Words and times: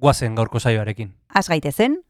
guazen 0.00 0.34
gaurko 0.34 0.58
saioarekin. 0.58 1.12
Az 1.34 1.48
gaitezen, 1.48 2.00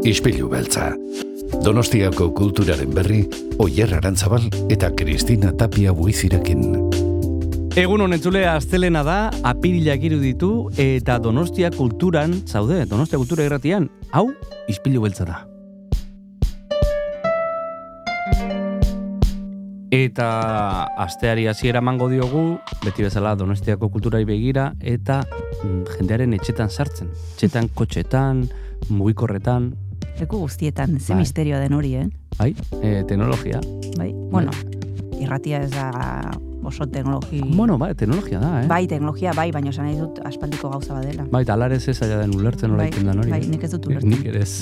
Ispilu 0.00 0.48
beltza. 0.48 0.94
Donostiako 1.64 2.30
kulturaren 2.34 2.94
berri, 2.96 3.20
Oyer 3.60 3.92
Arantzabal 3.98 4.46
eta 4.72 4.88
Kristina 4.96 5.52
Tapia 5.52 5.92
buizirekin. 5.92 6.64
Egun 7.78 8.00
honetzule 8.06 8.46
astelena 8.48 9.04
da, 9.06 9.18
apirilak 9.46 10.02
iruditu 10.08 10.50
eta 10.80 11.20
Donostia 11.22 11.70
kulturan, 11.76 12.40
zaude, 12.48 12.86
Donostia 12.88 13.20
kultura 13.20 13.46
irratian, 13.46 13.90
hau, 14.10 14.30
ispilu 14.72 15.04
beltza 15.04 15.28
da. 15.28 15.44
Eta 19.90 20.84
asteari 21.02 21.48
hasiera 21.50 21.80
emango 21.82 22.08
diogu, 22.08 22.60
beti 22.84 23.02
bezala 23.02 23.34
Donostiako 23.34 23.88
kulturai 23.90 24.22
begira, 24.24 24.70
eta 24.80 25.24
mm, 25.64 25.96
jendearen 25.96 26.36
etxetan 26.38 26.70
sartzen. 26.70 27.10
Etxetan, 27.34 27.72
kotxetan, 27.74 28.44
mugikorretan, 28.88 29.72
leku 30.20 30.38
guztietan, 30.44 31.00
ze 31.00 31.14
Bai. 31.14 31.20
misterioa 31.24 31.58
den 31.60 31.74
hori, 31.74 31.94
eh? 31.96 32.06
bai, 32.38 32.54
e, 32.82 33.02
teknologia. 33.08 33.60
Bai, 33.96 34.12
bueno, 34.30 34.52
irratia 35.18 35.62
ez 35.64 35.70
da 35.72 35.90
oso 36.64 36.86
teknologi... 36.86 37.40
Bueno, 37.56 37.78
bai, 37.78 37.94
teknologia 37.94 38.40
da, 38.40 38.62
eh? 38.62 38.66
Bai, 38.70 38.86
teknologia 38.86 39.32
bai, 39.36 39.50
baina 39.54 39.70
esan 39.70 39.88
nahi 39.88 39.98
dut 39.98 40.20
aspaldiko 40.26 40.70
gauza 40.70 40.94
badela. 40.94 41.26
Bai, 41.30 41.42
eta 41.46 41.54
alarez 41.54 41.82
ez 41.88 41.98
aia 42.02 42.18
den 42.20 42.34
ulertzen 42.36 42.70
nola 42.70 42.84
Bai, 42.84 42.90
egiten 42.90 43.06
da 43.10 43.16
hori. 43.18 43.30
bai, 43.30 43.42
eh? 43.44 43.50
nik 43.50 43.64
ez 43.64 43.72
dut 43.76 43.86
ulertzen. 43.90 44.10
Nik 44.10 44.26
ere 44.26 44.42
ez. 44.42 44.52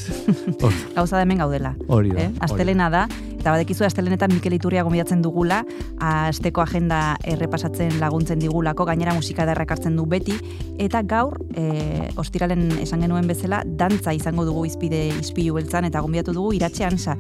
Gauza 0.96 1.16
da 1.16 1.22
hemen 1.22 1.42
gaudela. 1.42 1.74
Hori 1.88 2.14
da. 2.14 2.26
Eh? 2.26 2.30
Astelena 2.44 2.88
da, 2.90 3.06
eta 3.38 3.52
badekizu 3.54 3.86
astelenetan 3.86 4.32
Mikel 4.34 4.56
Iturria 4.56 4.82
gomidatzen 4.82 5.22
dugula, 5.22 5.62
asteko 6.02 6.62
agenda 6.62 7.16
errepasatzen 7.24 7.98
laguntzen 8.00 8.42
digulako, 8.42 8.86
gainera 8.88 9.14
musika 9.14 9.44
ederrak 9.46 9.70
hartzen 9.76 9.96
du 9.96 10.06
beti, 10.10 10.34
eta 10.82 11.02
gaur, 11.06 11.38
e, 11.54 12.08
ostiralen 12.18 12.66
esan 12.82 13.04
genuen 13.06 13.28
bezala, 13.30 13.62
dantza 13.64 14.12
izango 14.16 14.44
dugu 14.48 14.64
izpide 14.66 15.04
izpilu 15.20 15.54
beltzan, 15.58 15.86
eta 15.88 16.02
gombidatu 16.04 16.34
dugu 16.34 16.52
iratxe 16.58 16.84
ansa. 16.88 17.16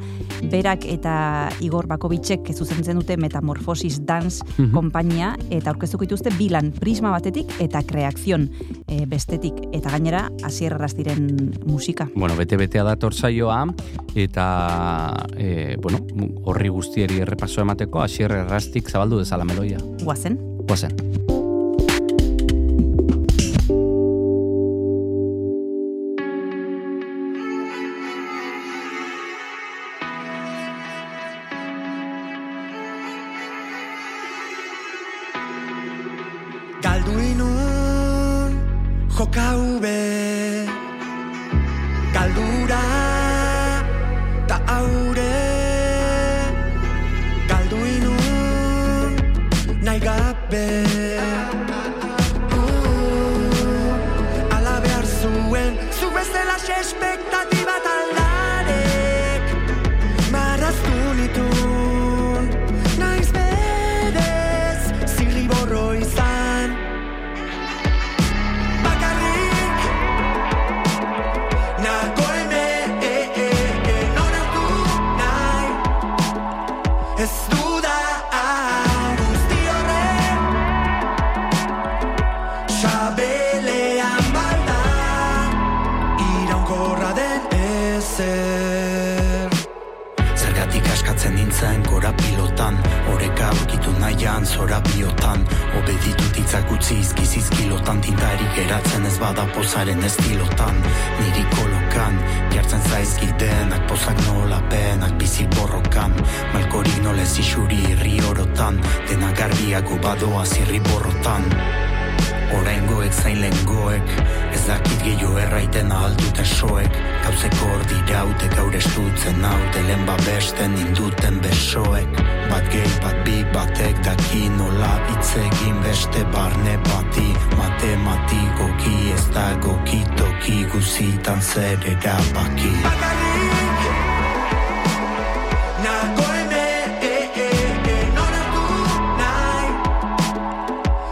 Berak 0.50 0.84
eta 0.90 1.14
Igor 1.64 1.86
Bakovitzek 1.90 2.50
zuzentzen 2.54 2.98
dute 2.98 3.16
Metamorfosis 3.16 4.00
Mhm. 4.68 4.74
konpainia, 4.74 5.36
eta 5.50 5.72
aurkeztuko 5.72 6.04
dituzte 6.04 6.30
bilan 6.38 6.72
prisma 6.72 7.10
batetik 7.10 7.50
eta 7.60 7.82
kreakzion 7.82 8.48
e, 8.86 9.04
bestetik, 9.06 9.54
eta 9.72 9.90
gainera 9.90 10.28
hasier 10.44 10.74
Arrastiren 10.74 11.52
musika. 11.66 12.08
Bueno, 12.14 12.36
bete-betea 12.36 12.84
dator 12.84 13.14
saioa, 13.14 13.66
eta, 14.14 14.46
e, 15.36 15.76
bueno, 15.80 16.04
horri 16.44 16.68
guztieri 16.68 17.20
errepaso 17.24 17.60
emateko, 17.64 18.02
asier 18.02 18.32
errastik 18.32 18.88
zabaldu 18.90 19.18
dezala 19.18 19.44
meloia. 19.44 19.78
Guazen? 20.04 20.38
Guazen. 20.68 21.37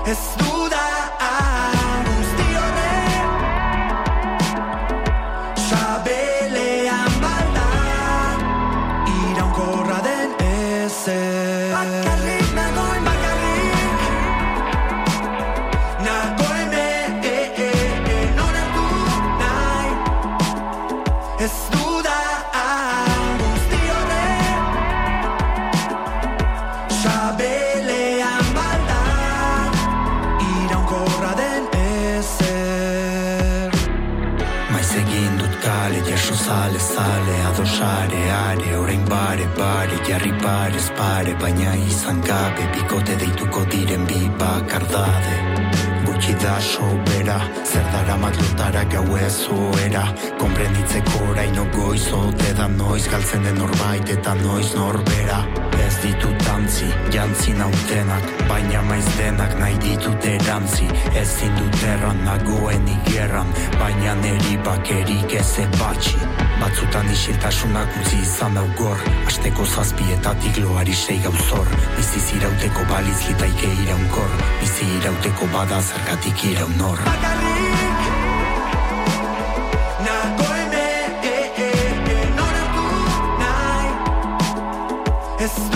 It's 0.08 0.45
baina 41.46 41.76
izan 41.78 42.18
gabe, 42.26 42.64
bikote 42.74 43.14
deituko 43.20 43.60
diren 43.70 44.02
bi 44.08 44.18
bakardade. 44.38 45.34
Gutxi 46.06 46.32
da 46.42 46.56
sobera 46.60 47.36
Zer 47.70 47.86
dara 47.92 48.16
matlotara 48.18 48.82
gau 48.90 49.16
ez 49.18 49.46
oera 49.54 50.02
Komprenditzeko 50.40 51.22
oraino 51.30 51.66
goiz 51.74 52.06
ote 52.14 52.52
da 52.58 52.66
noiz 52.72 53.04
Galtzen 53.10 53.46
den 53.46 53.58
norbait 53.58 54.10
eta 54.14 54.34
noiz 54.40 54.72
norbera. 54.74 55.38
Ez 55.86 55.94
ditut 56.02 56.48
antzi, 56.54 56.90
jantzi 57.14 57.54
nautenak 57.58 58.26
Baina 58.50 58.82
maiz 58.90 59.06
denak 59.18 59.58
nahi 59.60 59.78
ditut 59.86 60.30
erantzi. 60.34 60.90
Ez 61.14 61.30
dut 61.60 61.82
erran 61.94 62.22
nagoen 62.26 62.90
igerran 62.98 63.54
Baina 63.78 64.18
neri 64.22 64.58
bakerik 64.66 65.38
ez 65.42 65.50
ebatxi 65.66 66.45
Batzutan 66.60 67.10
isiltasunak 67.12 67.98
utzi 68.00 68.18
izan 68.22 68.56
daugor 68.56 69.02
Asteko 69.26 69.66
zazpietatik 69.66 70.60
loari 70.64 70.94
sei 70.94 71.18
gauzor 71.24 71.68
Bizi 71.96 72.22
zirauteko 72.28 72.86
baliz 72.90 73.18
litaike 73.28 73.72
iraunkor 73.84 74.36
Bizi 74.60 74.88
irauteko 74.98 75.50
bada 75.52 75.80
zergatik 75.82 76.44
iraunor 76.52 77.04
Bakarrik 77.08 78.12
Nago 80.06 80.50
e, 80.72 80.90
e, 81.28 81.38
e, 81.66 82.18
Noratu 82.36 82.86
nahi. 83.40 83.88
Ez 85.44 85.75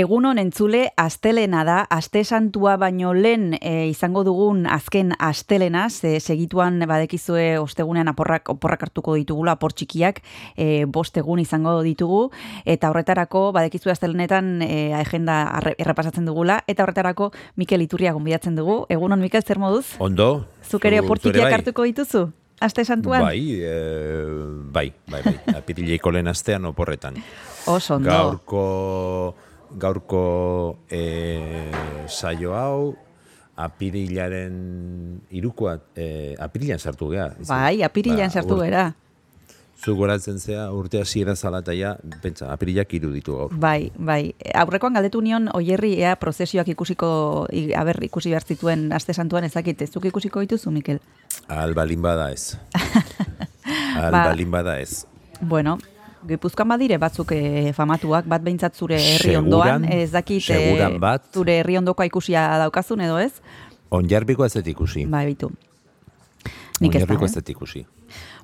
Egunon 0.00 0.38
entzule, 0.40 0.92
astelena 0.96 1.60
da, 1.66 1.80
aste 1.92 2.22
santua 2.24 2.76
baino 2.80 3.10
lehen 3.12 3.50
e, 3.60 3.88
izango 3.90 4.22
dugun 4.24 4.62
azken 4.70 5.10
astelena, 5.20 5.88
ze 5.90 6.14
segituan 6.24 6.78
badekizue 6.88 7.58
ostegunean 7.60 8.08
aporrak, 8.08 8.48
oporrak 8.48 8.86
hartuko 8.86 9.16
ditugula, 9.18 9.58
apor 9.58 9.74
txikiak, 9.76 10.22
e, 10.56 10.86
bost 10.88 11.18
egun 11.20 11.42
izango 11.42 11.74
ditugu, 11.84 12.22
eta 12.64 12.88
horretarako 12.94 13.50
badekizue 13.52 13.92
astelenetan 13.92 14.62
e, 14.64 14.94
agenda 14.96 15.42
arre- 15.58 15.74
errepasatzen 15.76 16.24
dugula, 16.24 16.62
eta 16.70 16.86
horretarako 16.86 17.32
Mikel 17.60 17.84
Iturria 17.84 18.14
gonbidatzen 18.16 18.56
dugu. 18.56 18.86
Egunon, 18.88 19.20
Mikel, 19.20 19.42
zer 19.44 19.58
moduz? 19.60 19.96
Ondo. 19.98 20.46
Zuk 20.64 20.84
ere 20.88 21.02
zu- 21.02 21.04
opor 21.04 21.18
zu 21.20 21.28
ere 21.28 21.34
txikiak 21.34 21.50
bai. 21.50 21.58
hartuko 21.60 21.88
dituzu? 21.90 22.24
Aste 22.60 22.84
santuan? 22.84 23.22
Bai, 23.24 23.42
eh, 23.64 24.24
bai, 24.72 24.88
bai, 25.10 25.20
bai. 25.28 25.36
Apirileiko 25.60 26.10
lehen 26.12 26.28
astean 26.28 26.64
oporretan. 26.68 27.20
Oso 27.66 27.94
ondo. 27.96 28.08
Gaurko, 28.10 29.34
gaurko 29.78 30.78
eh, 30.90 31.70
saio 32.08 32.54
hau, 32.54 32.96
apirilaren 33.56 35.20
irukoa, 35.30 35.78
eh, 35.96 36.34
apirilan 36.38 36.78
sartu 36.78 37.10
geha. 37.12 37.32
Bai, 37.48 37.82
apirilan 37.82 38.28
Ba, 38.28 38.30
sartu 38.30 38.56
ur- 38.56 38.64
gera. 38.64 38.94
Zu 39.80 39.94
goratzen 39.96 40.36
zea 40.38 40.66
urte 40.76 41.00
hasiera 41.00 41.32
zala 41.34 41.62
eta 41.64 41.72
ja, 41.72 41.94
pentsa, 42.20 42.50
apirilak 42.52 42.92
iruditu 42.92 43.32
gaur. 43.36 43.54
Bai, 43.56 43.90
bai. 43.96 44.34
Aurrekoan 44.54 44.92
galdetu 44.92 45.22
nion 45.24 45.48
oierri 45.56 45.94
ea 46.02 46.16
prozesioak 46.20 46.68
ikusiko, 46.68 47.46
i- 47.50 47.72
aber 47.72 48.02
ikusi 48.04 48.28
behar 48.28 48.44
zituen 48.44 48.92
aste 48.92 49.14
santuan 49.14 49.44
ezakit, 49.44 49.80
ez 49.82 49.90
zuk 49.90 50.04
ikusiko 50.04 50.40
dituzu, 50.44 50.70
Mikel? 50.70 51.00
Al 51.48 51.72
balin 51.74 52.02
bada 52.02 52.30
ez. 52.30 52.58
Al 53.96 54.12
Ba- 54.12 54.34
bada 54.50 54.80
ez. 54.80 55.06
Bueno, 55.40 55.78
Gipuzkoan 56.28 56.68
badire 56.68 56.98
batzuk 57.00 57.32
eh, 57.32 57.72
famatuak, 57.76 58.26
bat 58.28 58.42
behintzat 58.44 58.76
zure 58.76 58.98
herri 59.00 59.36
ondoan, 59.38 59.86
ez 59.88 60.10
dakit 60.12 60.50
eh, 60.52 60.90
bat. 61.00 61.24
zure 61.32 61.60
herri 61.60 61.78
ondokoa 61.80 62.06
ikusia 62.10 62.44
daukazun 62.64 63.00
edo 63.00 63.18
ez? 63.18 63.32
Onjarbiko 63.90 64.44
ez 64.44 64.54
ikusi. 64.56 65.06
Bai, 65.06 65.26
bitu. 65.26 65.50
Nik 66.80 66.94
ez 66.94 67.06
da, 67.06 67.14
eh? 67.14 67.42
ikusi. 67.52 67.84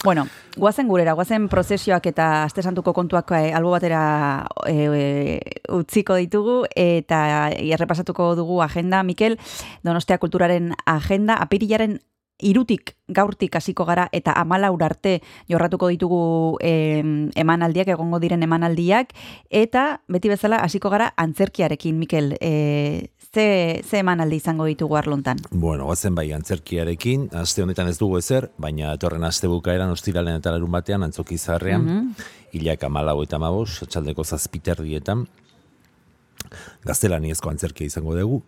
Bueno, 0.04 0.26
guazen 0.56 0.88
gurera, 0.88 1.14
guazen 1.16 1.48
prozesioak 1.48 2.06
eta 2.06 2.44
aste 2.44 2.62
santuko 2.62 2.92
kontuak 2.92 3.32
eh, 3.32 3.54
albo 3.56 3.72
batera 3.72 4.46
eh, 4.68 5.40
utziko 5.72 6.18
ditugu 6.20 6.64
eta 6.76 7.50
errepasatuko 7.56 8.34
dugu 8.36 8.60
agenda. 8.62 9.02
Mikel, 9.02 9.38
Donostia 9.82 10.18
Kulturaren 10.18 10.74
agenda, 10.84 11.40
apirilaren 11.40 12.00
irutik 12.38 12.96
gaurtik 13.08 13.54
hasiko 13.56 13.84
gara 13.84 14.08
eta 14.12 14.32
amalaur 14.36 14.82
arte 14.82 15.20
jorratuko 15.48 15.88
ditugu 15.88 16.58
em, 16.60 17.30
emanaldiak, 17.34 17.88
egongo 17.88 18.18
diren 18.20 18.42
emanaldiak, 18.42 19.12
eta 19.50 20.02
beti 20.08 20.28
bezala 20.28 20.56
hasiko 20.64 20.90
gara 20.90 21.12
antzerkiarekin, 21.16 21.98
Mikel, 21.98 22.36
e, 22.40 23.10
ze, 23.32 23.82
ze 23.88 23.98
emanaldi 23.98 24.36
izango 24.36 24.66
ditugu 24.66 24.96
arlontan? 24.96 25.38
Bueno, 25.50 25.86
goazen 25.86 26.14
bai 26.14 26.30
antzerkiarekin, 26.32 27.28
aste 27.32 27.62
honetan 27.62 27.88
ez 27.88 27.98
dugu 27.98 28.18
ezer, 28.18 28.50
baina 28.58 28.92
etorren 28.94 29.24
aste 29.24 29.48
bukaeran 29.48 29.90
ostiralen 29.90 30.36
eta 30.40 30.52
larun 30.52 30.72
batean 30.72 31.02
antzoki 31.06 31.38
zaharrean, 31.38 31.84
Mhm. 31.86 32.14
hilak 32.52 32.84
amalau 32.84 33.22
eta 33.22 33.36
amabos, 33.36 33.82
atxaldeko 33.82 34.24
zazpiterdietan, 34.24 35.26
gaztelaniezko 36.86 37.50
antzerkia 37.50 37.86
izango 37.86 38.16
dugu, 38.16 38.42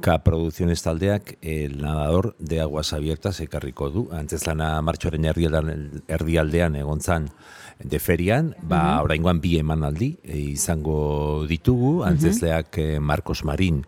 K 0.00 0.18
Producciones 0.24 0.82
taldeak 0.82 1.36
el 1.42 1.80
nadador 1.82 2.34
de 2.38 2.60
aguas 2.60 2.92
abiertas 2.92 3.40
ekarriko 3.44 3.90
du, 3.90 4.06
antzezlana 4.12 4.74
martxoaren 4.82 5.28
erdialdean, 5.28 6.02
erdialdean 6.08 6.76
egontzan 6.80 7.28
de 7.82 7.98
ferian, 7.98 8.54
ba, 8.62 9.02
oraingoan 9.02 9.40
bi 9.42 9.56
emanaldi 9.58 10.14
e, 10.22 10.38
izango 10.54 11.44
ditugu, 11.48 12.02
antzezleak 12.06 12.78
eh, 12.78 13.00
Marcos 13.00 13.42
Marin, 13.44 13.82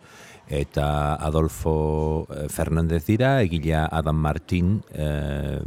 eta 0.48 1.14
Adolfo 1.14 2.26
eh, 2.28 2.48
Fernandez 2.48 3.04
dira, 3.06 3.40
egilea 3.42 3.86
Adam 3.90 4.16
Martin, 4.16 4.82
e, 4.92 5.60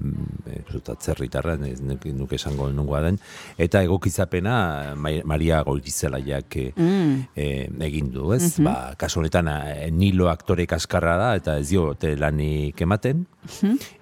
atzerritarra, 0.88 1.57
nuke 1.57 2.38
esango 2.38 2.69
nungoa 2.71 3.01
den, 3.03 3.18
eta 3.57 3.81
egokizapena 3.83 4.95
Ma- 4.95 5.24
Maria 5.25 5.62
Goirizelaiak 5.65 6.57
eh, 6.62 6.71
eh, 7.35 7.68
egin 7.88 8.12
du, 8.13 8.31
ez? 8.33 8.57
Ba, 8.63 8.94
kasu 9.00 9.21
honetan 9.21 9.50
Nilo 9.97 10.29
aktore 10.31 10.68
kaskarra 10.69 11.18
da, 11.19 11.31
eta 11.39 11.57
ez 11.59 11.69
dio 11.71 11.91
lanik 12.18 12.81
ematen, 12.81 13.25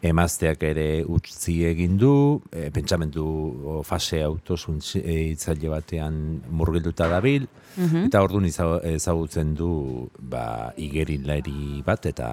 emazteak 0.05 0.63
ere 0.63 0.87
utzi 1.07 1.61
egin 1.69 1.97
du, 2.01 2.41
e, 2.51 2.69
pentsamentu 2.75 3.25
o, 3.25 3.81
fase 3.85 4.21
autosun 4.25 4.81
hitzaile 4.81 5.71
batean 5.71 6.41
murgilduta 6.49 7.07
dabil, 7.11 7.47
eta 7.75 8.21
orduan 8.23 8.45
ezagutzen 8.47 9.53
du 9.55 10.09
ba, 10.19 10.71
igerilari 10.77 11.81
bat, 11.85 12.05
eta 12.05 12.27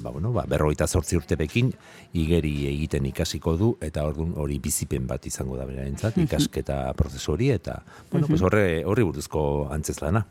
ba, 0.00 0.10
bueno, 0.10 0.32
ba, 0.32 0.46
berrogeita 0.48 0.86
zortzi 0.86 1.18
urterekin 1.18 1.72
igeri 2.16 2.54
egiten 2.70 3.06
ikasiko 3.10 3.56
du, 3.56 3.70
eta 3.84 4.06
orduan 4.08 4.32
hori 4.40 4.58
bizipen 4.62 5.06
bat 5.06 5.26
izango 5.26 5.56
da 5.58 5.66
berarentzat, 5.68 6.18
ikasketa 6.24 6.78
prozesu 6.96 7.34
hori, 7.34 7.50
eta 7.54 7.82
bueno, 8.10 8.26
pues 8.30 8.42
horre, 8.42 8.84
horri 8.84 9.04
buruzko 9.06 9.68
antzezlana. 9.74 10.26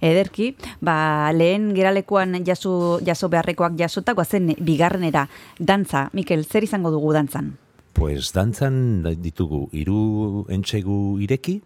Ederki, 0.00 0.54
ba, 0.80 1.30
lehen 1.32 1.70
geralekuan 1.76 2.42
jaso, 2.46 2.98
jaso 3.04 3.30
beharrekoak 3.32 3.78
jasota, 3.78 4.14
guazen 4.18 4.54
bigarrenera, 4.60 5.28
dantza, 5.58 6.08
Mikel, 6.12 6.44
zer 6.44 6.64
izango 6.64 6.90
dugu 6.94 7.12
dantzan? 7.14 7.56
Pues 7.98 8.30
dantzan 8.30 9.02
ditugu 9.18 9.64
hiru 9.74 10.44
entsegu 10.54 11.18
ireki, 11.18 11.58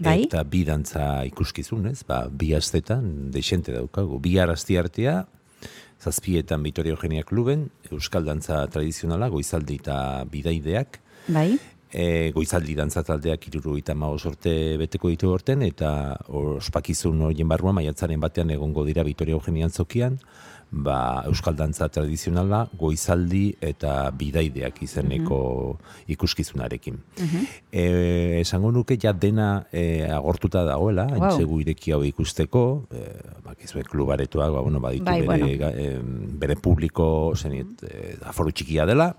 Bai. 0.00 0.24
eta 0.24 0.42
bi 0.48 0.64
dantza 0.64 1.24
ikuskizun, 1.28 1.90
ez? 1.92 2.02
Ba, 2.08 2.24
bi 2.30 2.54
astetan 2.56 3.30
deixente 3.30 3.74
daukagu. 3.74 4.18
Bi 4.22 4.38
arazti 4.40 4.78
artea, 4.80 5.26
zazpietan 6.00 6.62
Vitoria 6.64 6.94
Eugenia 6.96 7.24
Kluben, 7.28 7.68
Euskal 7.90 8.24
Dantza 8.24 8.62
Tradizionala, 8.72 9.28
goizaldi 9.28 9.76
eta 9.82 10.24
bidaideak, 10.30 11.00
Bai? 11.28 11.58
e, 11.92 12.30
goizaldi 12.34 12.76
dantza 12.78 13.02
taldeak 13.04 13.46
iruru 13.50 13.76
eta 13.78 13.94
sorte 14.18 14.76
beteko 14.78 15.08
ditu 15.08 15.30
horten, 15.30 15.62
eta 15.62 16.16
ospakizun 16.28 17.20
horien 17.22 17.48
barruan, 17.48 17.74
maiatzaren 17.74 18.20
batean 18.20 18.50
egongo 18.50 18.84
dira 18.84 19.02
Vitoria 19.02 19.34
Eugenia 19.34 19.66
antzokian, 19.66 20.18
ba, 20.70 21.22
Euskal 21.26 21.56
Dantza 21.56 21.88
Tradizionala, 21.88 22.68
goizaldi 22.78 23.54
eta 23.60 24.10
bidaideak 24.16 24.82
izeneko 24.82 25.78
ikuskizunarekin. 26.08 26.98
e, 27.72 28.40
esango 28.40 28.70
nuke 28.72 28.98
ja 29.00 29.12
dena 29.12 29.66
e, 29.72 30.04
agortuta 30.10 30.64
dagoela, 30.64 31.06
Wow. 31.10 31.24
entzegu 31.30 31.60
ireki 31.60 31.92
hau 31.92 32.02
ikusteko, 32.04 32.86
e, 32.92 33.04
bakizue 33.44 33.82
klubaretoak, 33.84 34.52
ba, 34.52 34.60
bueno, 34.60 34.80
baditu 34.80 35.04
Bai, 35.04 35.20
bere, 35.26 35.56
bueno. 35.56 35.70
em, 35.76 36.38
bere 36.38 36.56
publiko 36.56 37.32
zenit, 37.36 37.82
e, 37.82 38.16
aforu 38.24 38.52
txikia 38.52 38.86
dela, 38.86 39.14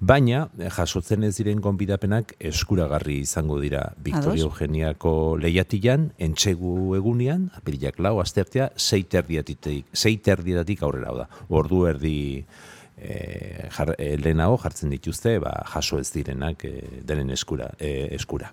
baina 0.00 0.48
e, 0.58 0.68
jasotzen 0.68 1.24
ez 1.24 1.36
diren 1.36 1.60
gonbidapen 1.60 1.88
gonbidapenak 1.98 2.34
eskuragarri 2.40 3.20
izango 3.20 3.58
dira 3.60 3.92
Victoria 3.96 4.44
Ados. 4.44 4.52
Eugeniako 4.52 5.36
lehiatilan, 5.40 6.12
entxegu 6.18 6.94
egunean, 6.96 7.50
apirilak 7.56 7.98
lau, 7.98 8.18
astertea, 8.20 8.70
sei 8.76 9.04
terdietatik, 9.04 9.86
sei 9.92 10.16
terdietatik 10.18 10.82
aurrera 10.88 11.14
da. 11.22 11.28
Ordu 11.48 11.84
erdi 11.90 12.18
e, 13.00 13.68
jar, 13.70 13.94
e, 13.98 14.16
lehenago 14.18 14.58
jartzen 14.62 14.90
dituzte, 14.92 15.38
ba, 15.42 15.52
jaso 15.72 15.98
ez 16.02 16.10
direnak 16.14 16.64
e, 16.66 17.02
denen 17.06 17.30
eskura. 17.34 17.70
E, 17.78 18.08
eskura. 18.16 18.52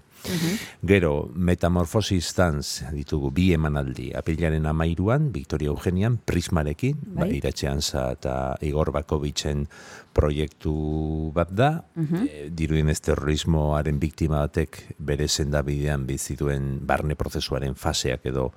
Gero, 0.82 1.30
Metamorphosis 1.36 2.32
Dance 2.34 2.88
ditugu 2.96 3.30
bi 3.34 3.52
emanaldi. 3.54 4.08
Apilaren 4.18 4.66
amairuan, 4.66 5.28
Victoria 5.34 5.70
Eugenian, 5.70 6.18
Prismarekin, 6.18 6.98
Bai. 7.04 7.28
ba, 7.28 7.28
Iratxe 7.42 7.70
Ansa 7.70 8.08
eta 8.16 8.34
Igor 8.66 8.90
Bakovitzen 8.96 9.68
proiektu 10.16 11.32
bat 11.36 11.52
da. 11.54 11.70
e, 11.96 12.50
dirudien 12.50 12.90
ez 12.90 13.00
terrorismoaren 13.06 14.00
biktima 14.00 14.42
batek 14.48 14.82
bere 14.98 15.28
sendabidean 15.28 16.08
bizi 16.08 16.36
duen 16.40 16.80
barne 16.88 17.16
prozesuaren 17.16 17.76
faseak 17.76 18.26
edo 18.26 18.52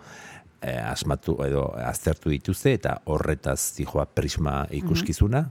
eh, 0.62 0.80
asmatu 0.82 1.38
edo 1.44 1.68
aztertu 1.82 2.30
dituzte 2.30 2.72
eta 2.78 2.98
horretaz 3.06 3.74
dijoa 3.76 4.06
prisma 4.06 4.64
ikuskizuna. 4.70 5.44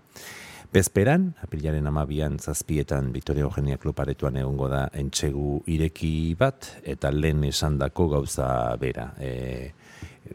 Bezperan, 0.68 1.30
apilaren 1.42 1.88
amabian 1.88 2.36
zazpietan 2.44 3.14
Victoria 3.14 3.46
Eugenia 3.48 3.78
Kluparetuan 3.80 4.36
egongo 4.36 4.68
da 4.68 4.90
entxegu 5.00 5.62
ireki 5.72 6.36
bat, 6.38 6.68
eta 6.84 7.12
lehen 7.16 7.46
esandako 7.48 8.10
gauza 8.12 8.50
bera. 8.82 9.14
E, 9.16 9.72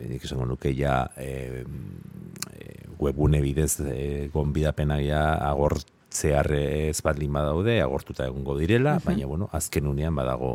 nik 0.09 0.25
esango 0.25 0.47
nuke 0.49 0.73
ja 0.73 1.03
e, 1.21 1.65
e, 2.57 2.65
webune 2.99 3.43
bidez 3.45 3.75
e, 3.85 4.31
gonbidapena 4.33 4.97
ja 5.05 5.23
agortzear 5.51 6.49
ez 6.57 6.97
baldin 7.05 7.37
badaude, 7.37 7.77
agortuta 7.85 8.25
egongo 8.25 8.57
direla, 8.57 8.97
baina 9.05 9.29
bueno, 9.29 9.51
azken 9.53 9.91
unean 9.93 10.17
badago 10.17 10.55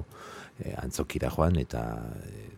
e, 0.57 0.73
antzokira 0.81 1.29
joan 1.29 1.61
eta 1.61 1.85
e, 2.25 2.56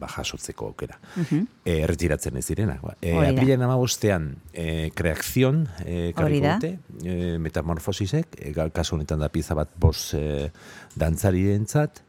ba, 0.00 0.08
jasotzeko 0.10 0.70
aukera. 0.72 0.98
E, 1.20 1.76
erretiratzen 1.76 2.38
ez 2.40 2.46
direnak. 2.48 2.82
Ba. 2.82 2.96
E, 3.00 3.14
apilaren 3.28 3.66
amabostean, 3.66 4.30
e, 4.52 4.90
kreakzion, 4.96 5.66
e, 5.84 6.12
dute, 6.16 6.72
e, 7.04 7.16
metamorfosisek, 7.42 8.38
e, 8.40 8.54
kasu 8.74 8.96
honetan 8.96 9.20
da 9.20 9.30
pizza 9.32 9.56
bat 9.58 9.72
bos 9.80 10.14
e, 10.18 10.50
dantzarirentzat, 10.98 12.04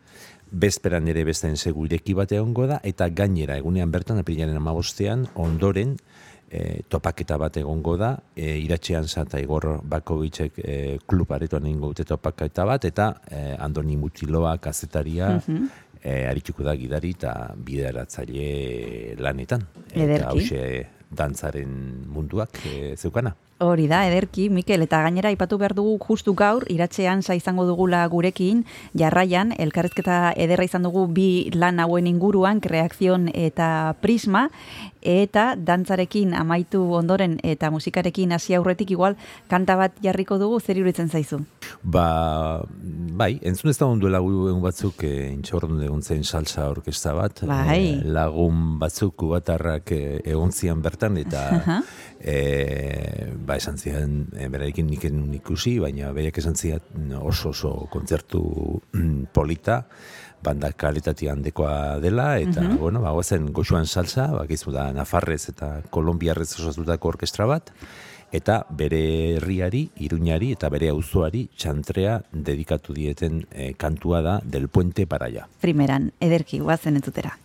bezperan 0.51 1.07
ere 1.07 1.23
beste 1.23 1.47
ensegu 1.47 1.85
ireki 1.87 2.15
bat 2.17 2.31
egongo 2.35 2.67
da, 2.67 2.81
eta 2.83 3.07
gainera, 3.15 3.55
egunean 3.61 3.91
bertan, 3.91 4.19
apilaren 4.19 4.57
amabostean, 4.59 5.29
ondoren, 5.39 5.95
e, 6.51 6.81
topaketa 6.91 7.37
bat 7.39 7.57
egongo 7.61 7.95
da, 7.99 8.11
e, 8.35 8.57
iratxean 8.65 9.07
zata 9.07 9.39
Igor 9.39 9.79
Bakovitzek 9.87 10.59
e, 10.59 10.75
klub 11.07 11.31
aretoan 11.31 11.69
egingo 11.69 11.93
dute 11.93 12.05
topaketa 12.09 12.67
bat, 12.67 12.85
eta 12.89 13.13
e, 13.29 13.43
Andoni 13.59 13.95
Mutiloa 13.97 14.57
kazetaria 14.63 15.37
e, 16.03 16.25
arituko 16.27 16.63
da 16.63 16.75
gidari 16.75 17.13
eta 17.17 17.33
bideratzaile 17.55 19.15
lanetan. 19.21 19.65
Eta 19.93 20.31
hause 20.31 20.63
dantzaren 21.11 21.71
munduak 22.11 22.61
e, 22.65 22.95
zeukana. 22.95 23.35
Hori 23.61 23.85
da, 23.85 23.99
ederki, 24.09 24.47
Mikel, 24.49 24.81
eta 24.81 25.03
gainera 25.05 25.29
aipatu 25.29 25.59
behar 25.61 25.75
dugu 25.77 25.99
justu 26.01 26.33
gaur, 26.33 26.63
iratxean 26.73 27.19
sa 27.21 27.35
izango 27.37 27.67
dugula 27.67 27.99
gurekin, 28.09 28.63
jarraian, 28.97 29.51
elkarrezketa 29.53 30.31
ederra 30.33 30.65
izan 30.65 30.87
dugu 30.87 31.03
bi 31.05 31.51
lan 31.53 31.77
hauen 31.83 32.09
inguruan, 32.09 32.57
kreakzion 32.63 33.29
eta 33.37 33.93
prisma, 34.01 34.47
eta 35.01 35.55
dantzarekin 35.57 36.33
amaitu 36.37 36.81
ondoren 36.97 37.37
eta 37.43 37.69
musikarekin 37.73 38.33
hasi 38.33 38.55
aurretik 38.57 38.91
igual 38.93 39.17
kanta 39.49 39.75
bat 39.77 39.93
jarriko 40.01 40.39
dugu, 40.41 40.59
zer 40.59 40.81
iruditzen 40.81 41.09
zaizu? 41.09 41.43
Ba, 41.83 42.61
bai, 43.17 43.35
entzun 43.45 43.69
ez 43.69 43.77
da 43.77 43.85
onduela 43.89 44.21
gu 44.25 44.33
egun 44.49 44.61
batzuk 44.65 45.05
e, 45.05 45.13
intxorron 45.35 45.81
egon 45.85 46.01
zen 46.01 46.23
salsa 46.23 46.67
orkesta 46.69 47.13
bat. 47.17 47.43
Bai. 47.45 47.79
E, 48.01 48.09
lagun 48.09 48.79
batzuk 48.81 49.15
kubatarrak 49.21 49.93
e, 49.93 50.03
egon 50.25 50.49
zian 50.49 50.81
bertan 50.81 51.21
eta 51.21 51.45
e, 52.23 53.33
ba, 53.35 53.57
esan 53.57 53.77
zian, 53.77 54.27
e, 54.37 54.47
berarekin 54.47 54.87
nik 54.87 55.05
ikusi, 55.41 55.79
baina 55.79 56.11
berak 56.13 56.37
esan 56.37 56.55
zian 56.55 57.13
oso 57.19 57.49
oso 57.49 57.73
kontzertu 57.91 58.41
mm, 58.93 59.31
polita, 59.33 59.81
banda 60.41 60.71
kalitati 60.73 61.27
handekoa 61.29 61.99
dela, 62.01 62.37
eta, 62.41 62.63
bueno, 62.79 63.01
ba, 63.01 63.11
goazen 63.13 63.51
goxuan 63.53 63.85
salsa, 63.85 64.31
bakizu 64.33 64.71
da, 64.73 64.91
Nafarrez 64.93 65.43
eta 65.49 65.81
Kolombiarrez 65.89 66.49
osatutako 66.59 67.13
orkestra 67.15 67.45
bat, 67.45 67.69
eta 68.31 68.61
bere 68.69 69.35
herriari, 69.35 69.83
iruñari 69.99 70.53
eta 70.55 70.69
bere 70.71 70.89
auzoari 70.89 71.45
txantrea 71.57 72.21
dedikatu 72.31 72.95
dieten 72.95 73.43
eh, 73.51 73.73
kantua 73.77 74.21
da 74.21 74.39
Del 74.43 74.69
Puente 74.69 75.05
para 75.05 75.27
allá. 75.27 75.47
Primeran, 75.61 76.11
ederki, 76.19 76.59
guazen 76.59 76.95
entzutera. 76.95 77.37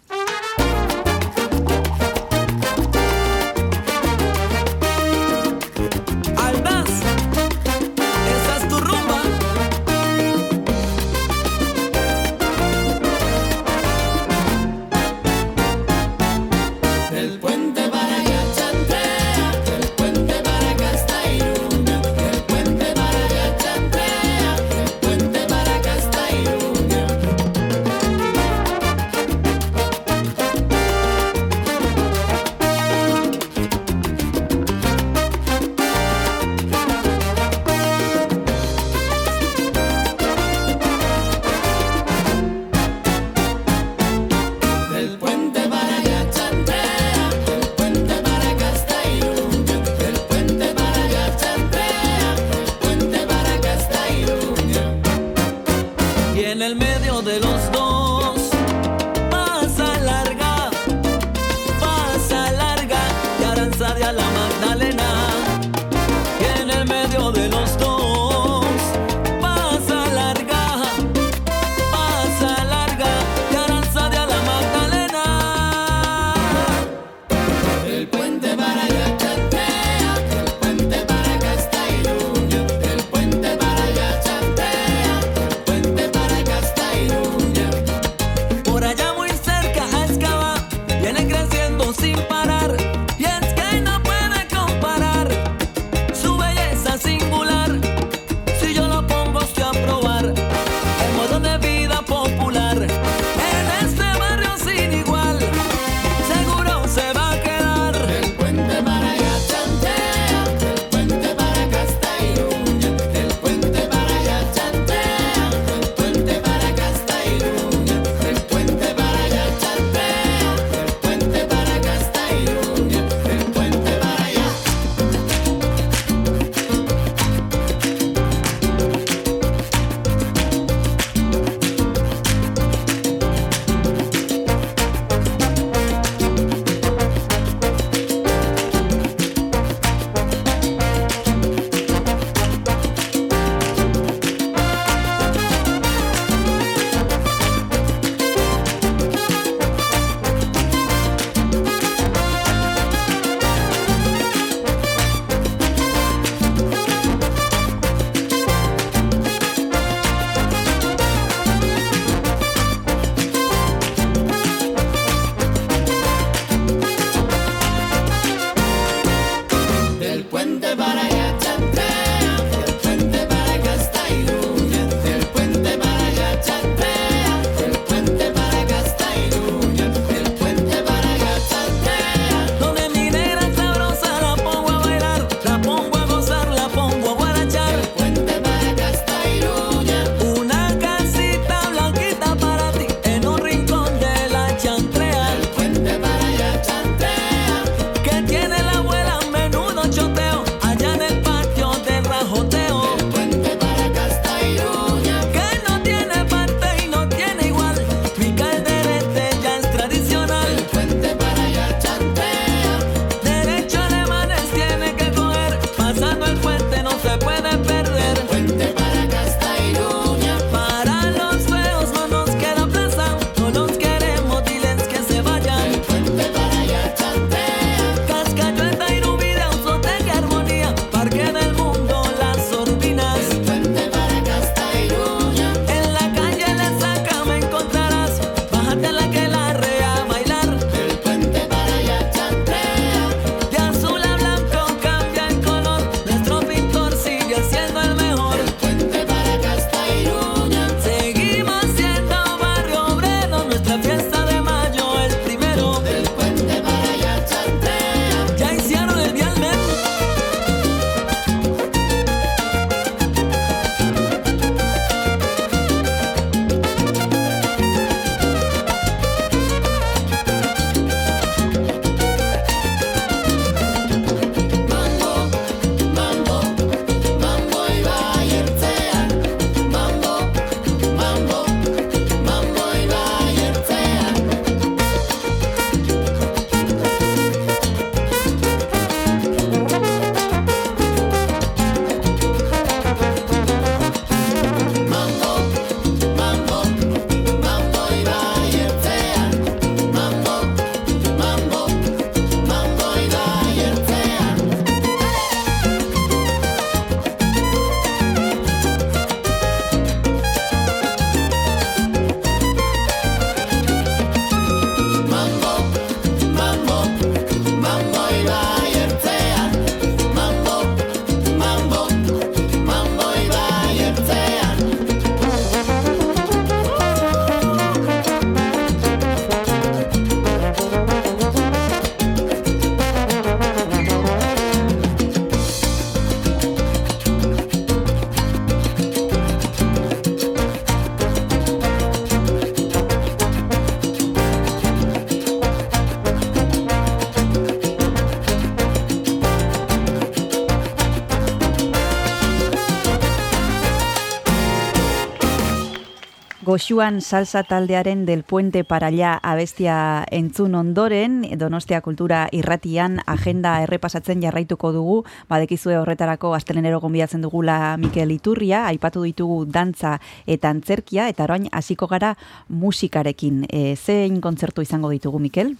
Goxuan 356.56 357.02
salsa 357.02 357.42
taldearen 357.42 358.06
del 358.06 358.22
puente 358.22 358.64
para 358.64 358.86
allá 358.86 359.20
abestia 359.22 360.06
entzun 360.10 360.54
ondoren, 360.54 361.20
Donostia 361.36 361.82
Kultura 361.82 362.30
irratian 362.32 363.02
agenda 363.04 363.60
errepasatzen 363.60 364.22
jarraituko 364.24 364.70
dugu, 364.72 364.94
badekizue 365.28 365.76
horretarako 365.76 366.32
astelenero 366.32 366.80
gonbidatzen 366.80 367.20
dugula 367.20 367.76
Mikel 367.76 368.14
Iturria, 368.16 368.62
aipatu 368.70 369.04
ditugu 369.04 369.44
dantza 369.44 369.98
eta 370.24 370.48
antzerkia, 370.48 371.10
eta 371.12 371.26
orain 371.28 371.50
hasiko 371.52 371.90
gara 371.92 372.14
musikarekin. 372.48 373.44
E, 373.52 373.76
zein 373.76 374.22
kontzertu 374.24 374.64
izango 374.64 374.88
ditugu, 374.96 375.20
Mikel? 375.20 375.58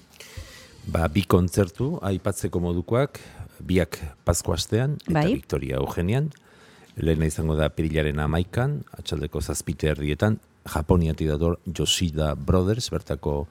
Ba, 0.89 1.13
bi 1.13 1.29
kontzertu 1.29 1.99
aipatzeko 2.01 2.65
modukoak, 2.71 3.21
biak 3.61 4.01
Pasko 4.25 4.57
astean 4.57 4.97
eta 5.05 5.21
Bai. 5.21 5.29
Victoria 5.35 5.77
Eugenian. 5.77 6.33
Lehena 6.97 7.29
izango 7.29 7.53
da 7.53 7.69
perilaren 7.69 8.17
amaikan, 8.25 8.81
atxaldeko 8.97 9.45
zazpite 9.45 9.93
erdietan, 9.93 10.41
Japoniati 10.67 11.27
dator 11.29 11.59
Yoshida 11.67 12.35
Brothers, 12.35 12.91
bertako 12.91 13.47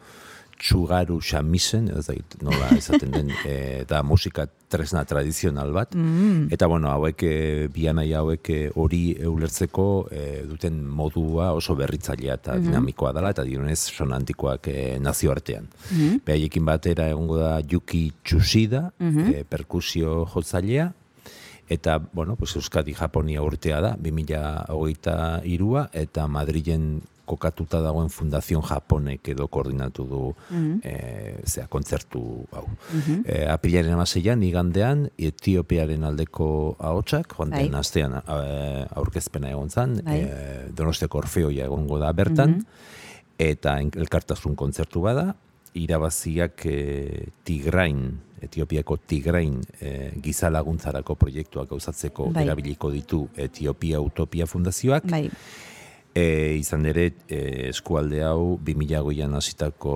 Tsugaru 0.55 1.19
Shamisen, 1.19 1.89
ez 1.91 2.05
dakit 2.07 2.37
nola 2.43 2.69
esaten 2.77 3.11
den, 3.11 3.31
e, 3.47 3.81
eta 3.81 4.01
musika 4.07 4.45
tresna 4.71 5.03
tradizional 5.07 5.73
bat. 5.75 5.95
Mm. 5.95 6.47
Eta 6.55 6.69
bueno, 6.71 6.89
hauek 6.93 7.23
e, 7.27 7.35
bianai 7.71 8.07
hauek 8.15 8.51
e, 8.53 8.59
hori 8.79 9.03
eulertzeko 9.19 9.87
e, 10.11 10.23
duten 10.47 10.79
modua 10.87 11.51
oso 11.57 11.75
berritzailea 11.75 12.39
eta 12.39 12.57
dinamikoa 12.61 13.11
dela 13.15 13.33
eta 13.35 13.43
dionez 13.47 13.79
sonantikoak 13.91 14.71
e, 14.71 14.77
nazioartean. 15.03 15.67
Mhm. 15.91 16.21
Behaiekin 16.25 16.65
batera 16.67 17.09
egongo 17.11 17.41
da 17.41 17.57
Yuki 17.59 18.05
Tsushida, 18.23 18.89
e, 18.99 19.43
perkusio 19.49 20.23
jotzailea, 20.31 20.91
eta, 21.69 21.99
bueno, 22.13 22.35
pues 22.35 22.55
Euskadi 22.55 22.93
Japonia 22.93 23.41
urtea 23.41 23.81
da, 23.81 23.95
20hogeita 23.97 25.41
irua, 25.45 25.89
eta 25.93 26.27
Madrilen 26.27 27.01
kokatuta 27.25 27.79
dagoen 27.81 28.11
Fundazion 28.13 28.61
Japonek 28.61 29.25
edo 29.33 29.47
koordinatu 29.49 30.03
du 30.05 30.19
eh, 30.85 31.39
zera, 31.49 31.65
kontzertu 31.73 32.19
hau. 32.53 32.67
Eh, 33.25 33.47
apilaren 33.49 33.95
amaseian, 33.95 34.43
igandean, 34.45 35.07
Etiopiaren 35.17 36.03
aldeko 36.05 36.75
ahotsak, 36.77 37.33
joan 37.33 37.49
Bai. 37.55 37.63
den 37.65 37.79
astean 37.79 38.13
eh, 38.21 38.85
aurkezpena 38.93 39.49
egon 39.55 39.71
zan, 39.73 39.97
Bai. 40.05 40.19
eh, 40.21 40.67
Donosteko 40.77 41.17
Orfeoia 41.23 41.65
egongo 41.65 41.97
da 41.97 42.11
bertan, 42.13 42.59
eta 43.41 43.79
en- 43.81 43.89
elkartasun 43.97 44.53
kontzertu 44.55 45.01
bada, 45.01 45.31
irabaziak 45.73 46.61
eh, 46.69 47.27
Tigrain, 47.43 48.19
Etiopiako 48.45 48.97
Tigrain 48.97 49.59
eh, 49.79 50.13
giza 50.21 50.49
laguntzarako 50.53 51.15
proiektuak 51.19 51.69
gauzatzeko 51.69 52.31
Bai. 52.31 52.45
erabiliko 52.45 52.91
ditu 52.93 53.25
Etiopia 53.35 54.01
Utopia 54.01 54.47
Fundazioak. 54.47 55.07
Bai, 55.11 55.29
E, 56.15 56.55
izan 56.55 56.85
ere, 56.87 57.09
e, 57.27 57.39
eskualde 57.73 58.21
hau 58.23 58.53
2008an 58.63 59.33
hasitako 59.35 59.95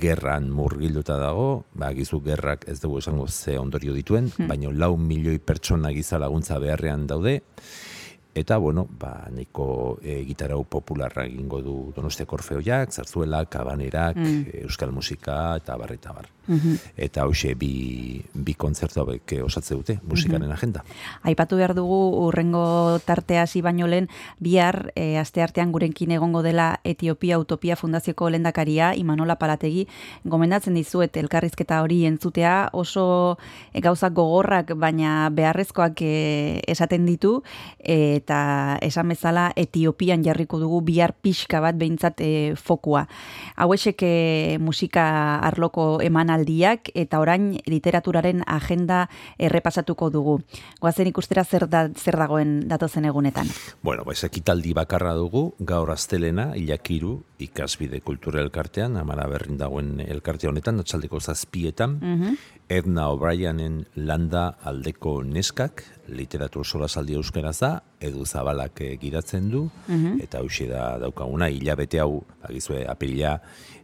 gerran 0.00 0.48
murgilduta 0.50 1.14
dago, 1.20 1.62
ba, 1.78 1.92
gizu 1.94 2.18
gerrak 2.24 2.64
ez 2.72 2.80
dugu 2.82 2.98
esango 2.98 3.28
ze 3.30 3.54
ondorio 3.54 3.94
dituen, 3.94 4.32
baina 4.50 4.72
lau 4.74 4.96
milioi 4.98 5.38
pertsona 5.38 5.92
giza 5.94 6.18
laguntza 6.18 6.58
beharrean 6.58 7.06
daude, 7.06 7.36
eta, 8.40 8.58
bueno, 8.58 8.86
ba, 8.98 9.28
nahiko 9.30 9.98
e, 10.02 10.22
gitarau 10.28 10.64
popularra 10.64 11.26
egingo 11.28 11.60
du 11.62 11.76
Donostiako 11.96 12.40
Orfeoiak, 12.40 12.92
zarzuela, 12.92 13.44
kabanerak, 13.46 14.18
e, 14.18 14.62
euskal 14.64 14.92
musika, 14.96 15.56
eta 15.60 15.76
bar, 15.80 15.96
eta 15.96 16.16
bar. 16.16 16.28
Eta 16.98 17.26
hoxe 17.28 17.52
bi, 17.54 18.18
bi 18.34 18.54
kontzertu 18.58 19.04
hauek 19.04 19.34
eh, 19.36 19.42
osatze 19.44 19.76
dute, 19.78 19.98
musikaren 20.08 20.50
agenda. 20.50 20.82
Aipatu 21.22 21.58
behar 21.60 21.76
dugu 21.78 21.98
urrengo 22.24 22.98
tartea 23.06 23.44
hasi 23.44 23.62
baino 23.62 23.86
lehen 23.86 24.08
bihar 24.42 24.90
e, 24.96 25.16
asteartean 25.20 25.70
gurenkin 25.72 26.10
egongo 26.16 26.42
dela 26.42 26.80
Etiopia 26.84 27.38
Utopia 27.38 27.76
Fundazioko 27.76 28.30
lendakaria 28.30 28.94
Imanola 28.98 29.36
Palategi 29.38 29.86
gomendatzen 30.24 30.74
dizuet 30.74 31.16
elkarrizketa 31.16 31.80
hori 31.84 32.02
entzutea. 32.08 32.70
Oso 32.72 33.38
e, 33.72 33.80
gauzak 33.84 34.16
gogorrak 34.18 34.74
baina 34.74 35.30
beharrezkoak 35.30 36.02
e, 36.02 36.14
esaten 36.66 37.06
ditu. 37.06 37.36
E, 37.78 38.20
eta 38.30 38.78
esan 38.86 39.10
bezala 39.10 39.50
Etiopian 39.58 40.22
jarriko 40.22 40.60
dugu 40.62 40.80
bihar 40.86 41.16
pixka 41.18 41.58
bat 41.60 41.74
behintzat 41.74 42.20
e, 42.22 42.54
fokua. 42.54 43.08
Hauexek 43.58 44.04
e, 44.06 44.58
musika 44.62 45.40
arloko 45.42 45.98
emanaldiak 46.04 46.92
eta 46.94 47.18
orain 47.18 47.56
literaturaren 47.66 48.44
agenda 48.46 49.08
errepasatuko 49.38 50.10
dugu. 50.14 50.36
Goazen 50.80 51.10
ikustera 51.10 51.42
zer, 51.44 51.66
da, 51.66 51.88
zer 51.90 52.20
dagoen 52.20 52.68
datozen 52.70 53.08
egunetan. 53.10 53.50
Bueno, 53.82 54.04
pues 54.06 54.22
ekitaldi 54.22 54.76
bakarra 54.78 55.16
dugu, 55.18 55.56
gaur 55.58 55.90
astelena, 55.90 56.52
ilakiru, 56.54 57.16
ikasbide 57.42 58.00
kultura 58.06 58.44
elkartean, 58.44 58.96
amara 59.00 59.26
berrin 59.26 59.58
dagoen 59.58 59.98
elkarte 60.06 60.46
honetan, 60.46 60.78
atxaldeko 60.84 61.18
zazpietan, 61.18 61.98
Edna 62.70 63.08
O'Brienen 63.10 63.80
landa 63.98 64.44
aldeko 64.62 65.16
neskak, 65.26 65.82
literatur 66.14 66.62
solasaldi 66.66 67.16
euskaraz 67.18 67.56
da, 67.58 67.70
edu 67.98 68.22
zabalak 68.26 68.78
eh, 68.86 68.92
gidatzen 69.02 69.48
du, 69.50 69.64
eta 70.22 70.38
hauxe 70.38 70.68
da 70.70 70.84
daukaguna, 71.02 71.48
hilabete 71.50 71.98
hau, 71.98 72.20
agizue, 72.46 72.84
apila, 72.88 73.34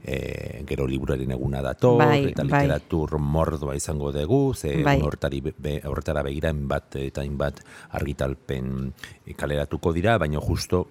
e, 0.06 0.62
gero 0.70 0.86
liburaren 0.86 1.34
eguna 1.34 1.64
dator, 1.66 1.98
Bai, 1.98 2.28
eta 2.30 2.44
bai. 2.46 2.62
literatur 2.62 3.18
mordoa 3.18 3.74
izango 3.74 4.12
dugu, 4.14 4.54
ze 4.54 4.76
Bai. 4.86 5.00
hortari, 5.02 5.40
be- 5.42 5.80
horretara 5.84 6.22
begira 6.22 6.52
bat 6.54 6.94
eta 7.02 7.22
hainbat 7.26 7.64
argitalpen 7.90 8.92
kaleratuko 9.36 9.92
dira, 9.92 10.14
baina 10.18 10.38
justo 10.40 10.86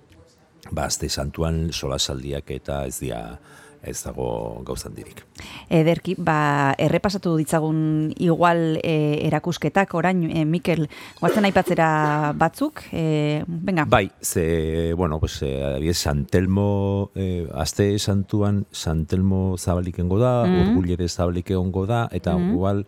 ba, 0.71 0.85
azte 0.89 1.07
santuan 1.09 1.69
solasaldiak 1.71 2.51
eta 2.51 2.85
ez 2.89 2.99
dira 2.99 3.39
ez 3.85 4.03
dago 4.03 4.61
gauzandirik. 4.65 5.23
Ederki, 5.69 6.15
ba, 6.17 6.73
errepasatu 6.77 7.35
ditzagun 7.37 8.13
igual 8.17 8.79
e, 8.83 9.25
erakusketak, 9.27 9.93
orain, 9.95 10.23
e, 10.29 10.45
Mikel, 10.45 10.87
guatzen 11.19 11.45
aipatzera 11.45 12.33
batzuk, 12.37 12.83
e, 12.91 13.43
venga, 13.47 13.85
Bai, 13.85 14.11
ze, 14.21 14.93
bueno, 14.93 15.19
pues, 15.19 15.41
eh, 15.41 15.63
adibidez, 15.63 15.97
San 15.97 16.25
Telmo, 16.25 17.11
eh, 17.15 17.47
aste 17.53 17.97
santuan 17.99 18.65
San 18.71 19.05
Telmo 19.05 19.57
zabalikengo 19.57 20.19
da, 20.19 20.45
Mm. 20.45 20.77
mm. 20.77 21.07
zabalik 21.07 21.49
egongo 21.51 21.85
da, 21.85 22.07
eta 22.11 22.35
igual, 22.37 22.85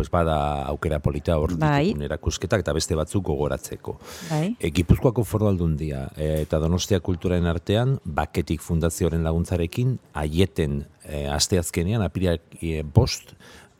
pues, 0.00 0.08
bada 0.08 0.64
aukera 0.64 0.98
polita 1.04 1.36
hor 1.36 1.58
Bai. 1.60 1.92
erakusketak, 1.92 2.62
eta 2.64 2.72
beste 2.72 2.96
batzuk 2.96 3.26
gogoratzeko. 3.28 3.98
bai, 4.30 4.56
E, 4.58 4.70
Gipuzkoako 4.72 5.24
foru 5.28 5.48
aldundia 5.50 6.06
e, 6.16 6.40
eta 6.40 6.58
Donostia 6.58 7.00
kulturaren 7.04 7.46
artean, 7.46 7.98
baketik 8.04 8.62
fundazioaren 8.64 9.22
laguntzarekin, 9.26 9.98
aieten 10.14 10.86
e, 11.04 11.26
asteazkenean, 11.28 12.00
apirak 12.06 12.40
e, 12.62 12.80
bost, 12.82 13.34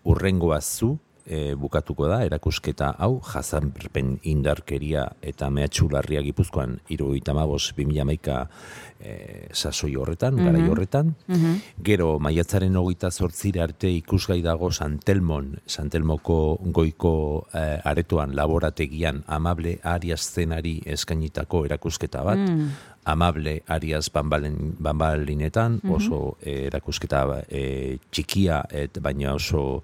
urrengoa 0.04 0.60
zu, 0.60 0.98
e, 1.30 1.54
bukatuko 1.54 2.08
da, 2.10 2.20
erakusketa 2.26 2.94
hau, 2.98 3.20
jazanperpen 3.30 4.16
indarkeria 4.30 5.06
eta 5.22 5.50
mehatxularria 5.54 6.22
Gipuzkoan, 6.26 6.80
iruita 6.90 7.34
mabos, 7.36 7.70
2008 7.78 8.36
e, 9.00 9.14
sasoi 9.54 9.94
horretan, 9.96 10.36
garai 10.42 10.66
horretan. 10.68 11.14
Gero, 11.86 12.12
maiatzaren 12.22 12.76
hogeita 12.76 13.10
zortzira 13.10 13.64
arte 13.64 13.90
ikusgai 13.94 14.40
dago 14.44 14.70
Santelmon, 14.70 15.52
Santelmoko 15.66 16.40
goiko 16.74 17.14
eh, 17.54 17.78
aretoan 17.84 18.34
laborategian 18.36 19.22
amable 19.28 19.78
Arias 19.82 20.22
zenari 20.34 20.78
eskainitako 20.96 21.64
erakusketa 21.68 22.24
bat, 22.26 22.42
amable 23.10 23.62
Arias 23.66 24.10
bambalen, 24.12 24.76
bambalinetan, 24.78 25.80
oso 25.90 26.36
eh, 26.42 26.66
erakusketa 26.68 27.22
eh, 27.48 27.98
txikia, 28.10 28.62
et, 28.70 29.00
baina 29.02 29.34
oso 29.34 29.82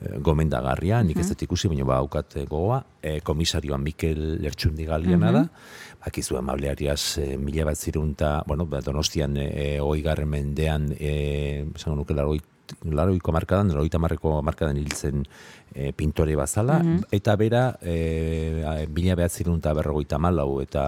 eh, 0.00 0.18
gomendagarria, 0.24 1.02
nik 1.06 1.20
ez 1.22 1.28
dut 1.30 1.46
ikusi, 1.46 1.70
baina 1.72 1.86
ba 1.88 1.98
aukat 2.02 2.38
eh, 2.40 2.46
gogoa, 2.50 2.82
eh, 3.02 3.20
komisarioa 3.24 3.78
Mikel 3.78 4.38
Lertxundi 4.42 4.86
galiana 4.88 5.32
da, 5.34 5.44
bakizu 6.04 6.38
amable 6.40 6.70
Arias 6.72 7.18
eh, 7.22 7.36
mila 7.38 7.68
bat 7.70 7.78
zirunta, 7.78 8.40
bueno, 8.46 8.66
ba, 8.66 8.82
donostian 8.84 9.38
eh, 9.40 9.78
oigarren 9.82 10.28
mendean, 10.30 10.90
eh, 10.98 11.64
esango 11.74 12.02
nuke 12.02 12.16
laroit 12.16 12.50
laroiko 12.84 13.32
markadan, 13.32 13.70
laroita 13.74 13.98
marreko 14.00 14.38
markadan 14.42 14.78
hiltzen 14.80 15.24
e, 15.74 15.92
pintore 15.92 16.32
bazala, 16.36 16.78
eta 17.12 17.34
bera, 17.36 17.64
e, 17.82 18.86
mila 18.88 19.18
behatzirun 19.20 19.60
eta 19.60 19.74
berrogeita 19.76 20.18
malau, 20.18 20.62
eta 20.62 20.84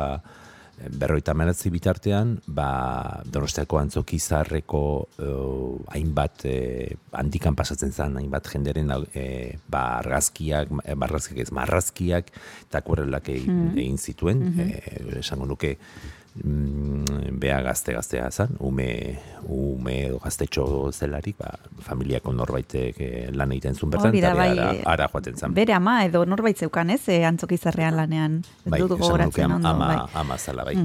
berroita 0.77 1.33
meratzi 1.35 1.71
bitartean, 1.73 2.35
ba, 2.47 3.23
donostiako 3.33 3.79
antzoki 3.81 4.19
zaharreko 4.21 4.83
eh, 5.25 5.95
hainbat 5.97 6.45
eh, 6.51 6.97
handikan 7.17 7.57
pasatzen 7.57 7.95
zen, 7.95 8.19
hainbat 8.21 8.51
jenderen 8.53 8.93
eh, 9.15 9.57
ba, 9.73 9.99
argazkiak, 10.03 10.75
argazkiak 10.93 11.41
ez, 11.47 11.49
marrazkiak, 11.57 12.31
eta 12.69 12.85
kuerrelak 12.85 13.33
egin, 13.33 13.73
egin 13.75 13.97
zituen, 13.97 14.45
eh, 14.67 14.81
esango 15.23 15.49
nuke, 15.49 15.77
mm, 15.77 16.16
bea 16.43 17.61
gazte 17.63 17.93
gaztea 17.93 18.31
zan, 18.31 18.57
ume, 18.61 19.19
ume 19.49 19.95
edo 20.07 20.19
gaztetxo 20.23 20.67
zelarik, 20.93 21.39
ba, 21.41 21.55
familiako 21.85 22.33
norbaitek 22.37 23.01
eh, 23.01 23.29
lan 23.33 23.53
egiten 23.57 23.77
zuen 23.77 23.95
bertan, 23.95 24.15
eta 24.15 24.35
bai, 24.37 24.51
ara, 24.53 24.71
eh, 24.75 24.83
ara 24.85 25.09
joaten 25.13 25.37
zen. 25.37 25.55
bere 25.57 25.73
ama 25.77 25.99
edo 26.05 26.25
norbait 26.29 26.59
zeukan, 26.59 26.91
ez, 26.91 27.03
e, 27.09 27.23
antzokizarrean 27.25 27.97
lanean, 27.97 28.41
ez 28.65 28.73
Bai, 28.73 28.81
dut 28.81 28.99
gogoratzen 28.99 29.57
ondo, 29.59 29.69
ama, 29.69 29.87
bai. 29.87 30.01
ama 30.15 30.39
zala, 30.39 30.65
bai. 30.65 30.77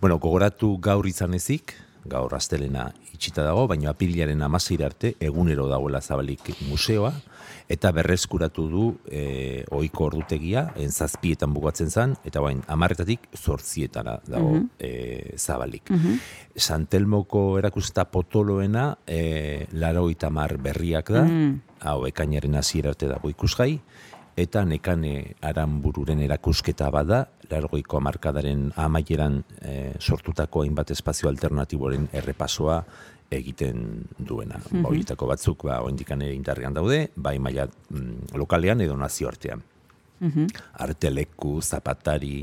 Bueno, 0.00 0.18
gogoratu 0.18 0.76
gaur 0.80 1.06
izan 1.08 1.34
ezik, 1.34 1.74
gaur 2.04 2.34
astelena 2.34 2.90
itxita 3.12 3.44
dago, 3.44 3.66
baina 3.68 3.90
apilaren 3.92 4.42
amazira 4.42 4.86
arte 4.86 5.14
egunero 5.20 5.68
dagoela 5.68 6.00
zabalik 6.00 6.52
museoa, 6.68 7.12
eta 7.70 7.92
berreskuratu 7.94 8.66
du 8.68 8.84
e, 9.06 9.62
oiko 9.70 10.08
ordutegia, 10.08 10.66
en 10.80 10.90
zazpietan 10.90 11.54
bukatzen 11.54 11.90
zen, 11.90 12.16
eta 12.26 12.42
bain, 12.42 12.64
amarretatik 12.66 13.28
zortzietara 13.38 14.18
dago 14.26 14.56
e, 14.78 15.36
zabalik. 15.38 15.92
Santelmoko 16.56 17.44
erakusta 17.60 18.08
potoloena, 18.10 18.90
e, 19.06 19.66
laro 19.78 20.08
itamar 20.10 20.56
berriak 20.58 21.12
da, 21.14 21.26
hau 21.86 22.00
ekainaren 22.10 22.58
hasiera 22.58 22.90
arte 22.90 23.10
dago 23.10 23.30
ikusgai, 23.30 23.76
eta 24.40 24.64
nekane 24.64 25.36
aranbururen 25.44 26.20
erakusketa 26.24 26.90
bada, 26.90 27.24
largoiko 27.50 27.98
amarkadaren 27.98 28.70
amaieran 28.78 29.40
e, 29.60 29.94
sortutako 29.98 30.64
hainbat 30.64 30.90
espazio 30.94 31.28
alternatiboren 31.30 32.08
errepasoa 32.14 32.82
egiten 33.30 34.04
duena. 34.18 34.58
Mm 34.70 34.86
Horietako 34.86 35.28
batzuk, 35.30 35.64
ba, 35.68 35.80
oindikan 35.86 36.22
ere 36.22 36.34
indarrean 36.34 36.74
daude, 36.74 37.04
bai 37.14 37.38
maila 37.38 37.68
mm, 37.68 38.34
lokalean 38.40 38.80
edo 38.80 38.96
nazioartean. 38.98 39.62
Arteleku, 40.84 41.62
zapatari, 41.62 42.42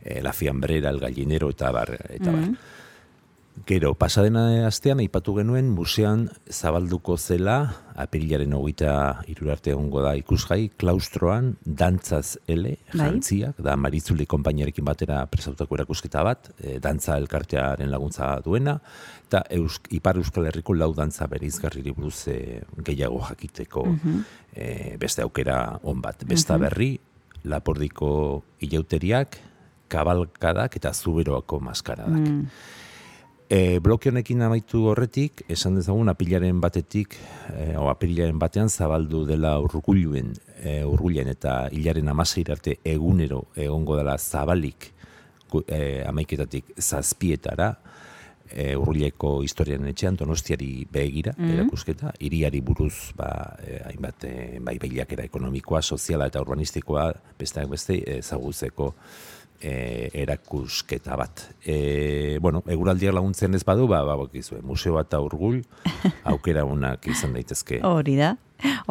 e, 0.00 0.20
la 0.22 0.32
fiambrera, 0.32 0.88
el 0.88 1.00
gallinero, 1.00 1.50
eta 1.50 1.70
bar, 1.74 1.92
eta 2.08 2.32
bar. 2.32 2.46
Gero, 3.66 3.92
pasadena 3.98 4.66
astean 4.66 5.02
aipatu 5.02 5.34
genuen 5.36 5.68
musean 5.74 6.24
zabalduko 6.50 7.16
zela 7.18 7.56
apirilaren 8.00 8.54
hogeita 8.56 8.92
irurarte 9.30 9.74
egongo 9.74 10.00
da 10.02 10.14
ikusgai, 10.18 10.70
klaustroan 10.80 11.52
dantzaz 11.64 12.38
ele, 12.50 12.76
Bai. 12.92 13.04
jantziak, 13.04 13.60
da 13.62 13.76
Marizuli 13.76 14.26
konpainiarekin 14.30 14.86
batera 14.86 15.20
presautako 15.30 15.76
erakusketa 15.76 16.24
bat, 16.26 16.50
e, 16.62 16.78
dantza 16.82 17.18
elkartearen 17.20 17.90
laguntza 17.92 18.32
duena, 18.46 18.78
eta 19.28 19.44
Eusk, 19.58 19.90
Ipar 19.98 20.18
Euskal 20.22 20.48
Herriko 20.50 20.74
lau 20.74 20.92
dantza 20.96 21.28
bereizgarriri 21.30 21.94
buruz 21.94 22.28
e, 22.32 22.62
gehiago 22.86 23.20
jakiteko 23.28 23.86
e, 24.54 24.96
beste 24.98 25.26
aukera 25.26 25.60
on 25.82 26.00
bat. 26.02 26.24
Besta 26.26 26.58
berri, 26.58 26.96
Lapordiko 27.44 28.42
ilauteriak, 28.60 29.38
kabalkadak 29.90 30.76
eta 30.76 30.92
zuberoako 30.94 31.60
maskaradak. 31.64 32.28
E, 33.50 33.80
bloke 33.82 34.12
honekin 34.12 34.44
amaitu 34.46 34.84
horretik, 34.92 35.40
esan 35.50 35.74
dezagun 35.74 36.06
apilaren 36.12 36.60
batetik, 36.62 37.16
e, 37.50 37.72
o 37.74 37.88
apilaren 37.90 38.38
batean 38.38 38.68
zabaldu 38.70 39.24
dela 39.26 39.56
urguluen, 39.58 40.36
e, 40.62 40.84
urgulen 40.86 41.32
eta 41.32 41.64
hilaren 41.74 42.12
amaseir 42.12 42.52
arte 42.54 42.76
egunero 42.86 43.48
egongo 43.58 43.96
dela 43.98 44.14
zabalik 44.22 44.92
e, 45.66 45.80
amaiketatik 46.06 46.76
zazpietara, 46.78 47.72
e, 48.54 48.76
urruleko 48.78 49.40
historiaren 49.42 49.90
etxean, 49.90 50.20
donostiari 50.22 50.86
begira, 50.86 51.34
erakusketa, 51.34 52.14
hiriari 52.22 52.62
buruz, 52.62 53.10
ba, 53.18 53.32
e, 53.66 53.80
hainbat, 53.90 54.30
e, 54.30 54.62
bai 54.62 54.78
ekonomikoa, 55.26 55.82
soziala 55.82 56.30
eta 56.30 56.46
urbanistikoa, 56.46 57.10
besteak 57.42 57.68
beste, 57.74 57.98
ezagutzeko 58.20 58.94
e, 59.60 60.10
erakusketa 60.22 61.16
bat. 61.16 61.46
E, 61.64 62.38
bueno, 62.40 62.62
eguraldiak 62.66 63.14
laguntzen 63.14 63.54
ez 63.54 63.64
badu, 63.64 63.86
ba, 63.90 64.02
ba, 64.06 64.16
bakizue, 64.20 64.60
museo 64.62 64.96
bat 64.96 65.14
urgul, 65.20 65.60
aukera 66.32 66.64
unak 66.64 67.06
izan 67.12 67.36
daitezke. 67.36 67.80
Hori 67.86 68.16
da. 68.18 68.36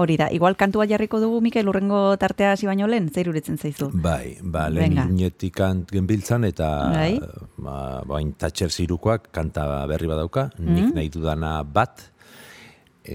Hori 0.01 0.15
da. 0.17 0.29
Igual 0.33 0.55
kantua 0.57 0.87
jarriko 0.89 1.19
dugu, 1.21 1.41
Mikel, 1.45 1.67
urrengo 1.69 2.17
tartea 2.17 2.53
hasi 2.53 2.69
baino 2.69 2.87
lehen, 2.89 3.09
zer 3.13 3.29
uretzen 3.29 3.57
zaizu? 3.57 3.91
Bai, 3.93 4.37
ba, 4.41 4.67
lehen 4.73 4.97
irunetik 4.97 5.59
genbiltzan 5.91 6.47
eta 6.49 6.69
Bai. 6.93 7.19
ba, 7.57 7.75
bain 8.09 8.33
Thatcher 8.33 8.71
zirukoak 8.71 9.29
kanta 9.35 9.67
berri 9.89 10.09
badauka, 10.09 10.49
nik 10.57 10.95
nahi 10.95 11.11
dudana 11.13 11.59
bat, 11.63 12.09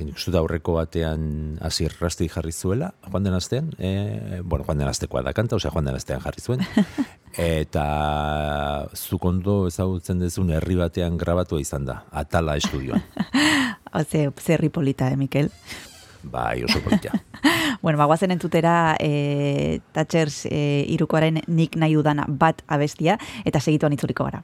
nik 0.03 0.19
uste 0.19 0.35
aurreko 0.39 0.75
batean 0.79 1.59
hasi 1.63 1.87
rasti 1.93 2.29
jarri 2.33 2.53
zuela, 2.53 2.93
joan 3.07 3.27
den 3.27 3.37
astean, 3.37 3.71
e, 3.79 4.41
bueno, 4.43 4.65
joan 4.67 4.83
den 4.83 4.91
astekoa 4.91 5.23
da 5.23 5.33
kanta, 5.37 5.57
osea 5.57 5.71
joan 5.75 5.87
den 5.91 5.99
astean 5.99 6.23
jarri 6.25 6.43
zuen, 6.43 6.67
eta 7.61 7.87
zuk 8.95 9.25
ondo 9.31 9.65
ezagutzen 9.71 10.23
dezun 10.23 10.51
herri 10.55 10.79
batean 10.81 11.19
grabatua 11.21 11.63
izan 11.63 11.87
da, 11.87 12.03
Atala 12.13 12.59
estudioan. 12.61 13.03
Ze, 14.11 14.27
zerri 14.43 14.73
polita, 14.75 15.07
eh, 15.13 15.17
Mikel? 15.17 15.53
bai, 16.25 16.65
oso 16.65 16.81
polita. 16.81 17.13
Bueno, 17.83 17.99
bagoazen 17.99 18.33
entzutera 18.33 18.97
e, 18.97 19.81
Thatchers 19.93 20.47
e, 20.49 20.87
irukoaren 20.89 21.43
nik 21.53 21.75
nahi 21.77 21.93
dudana 21.99 22.25
bat 22.29 22.63
abestia, 22.65 23.19
eta 23.45 23.61
segituan 23.61 23.93
itzuliko 23.93 24.25
gara. 24.25 24.41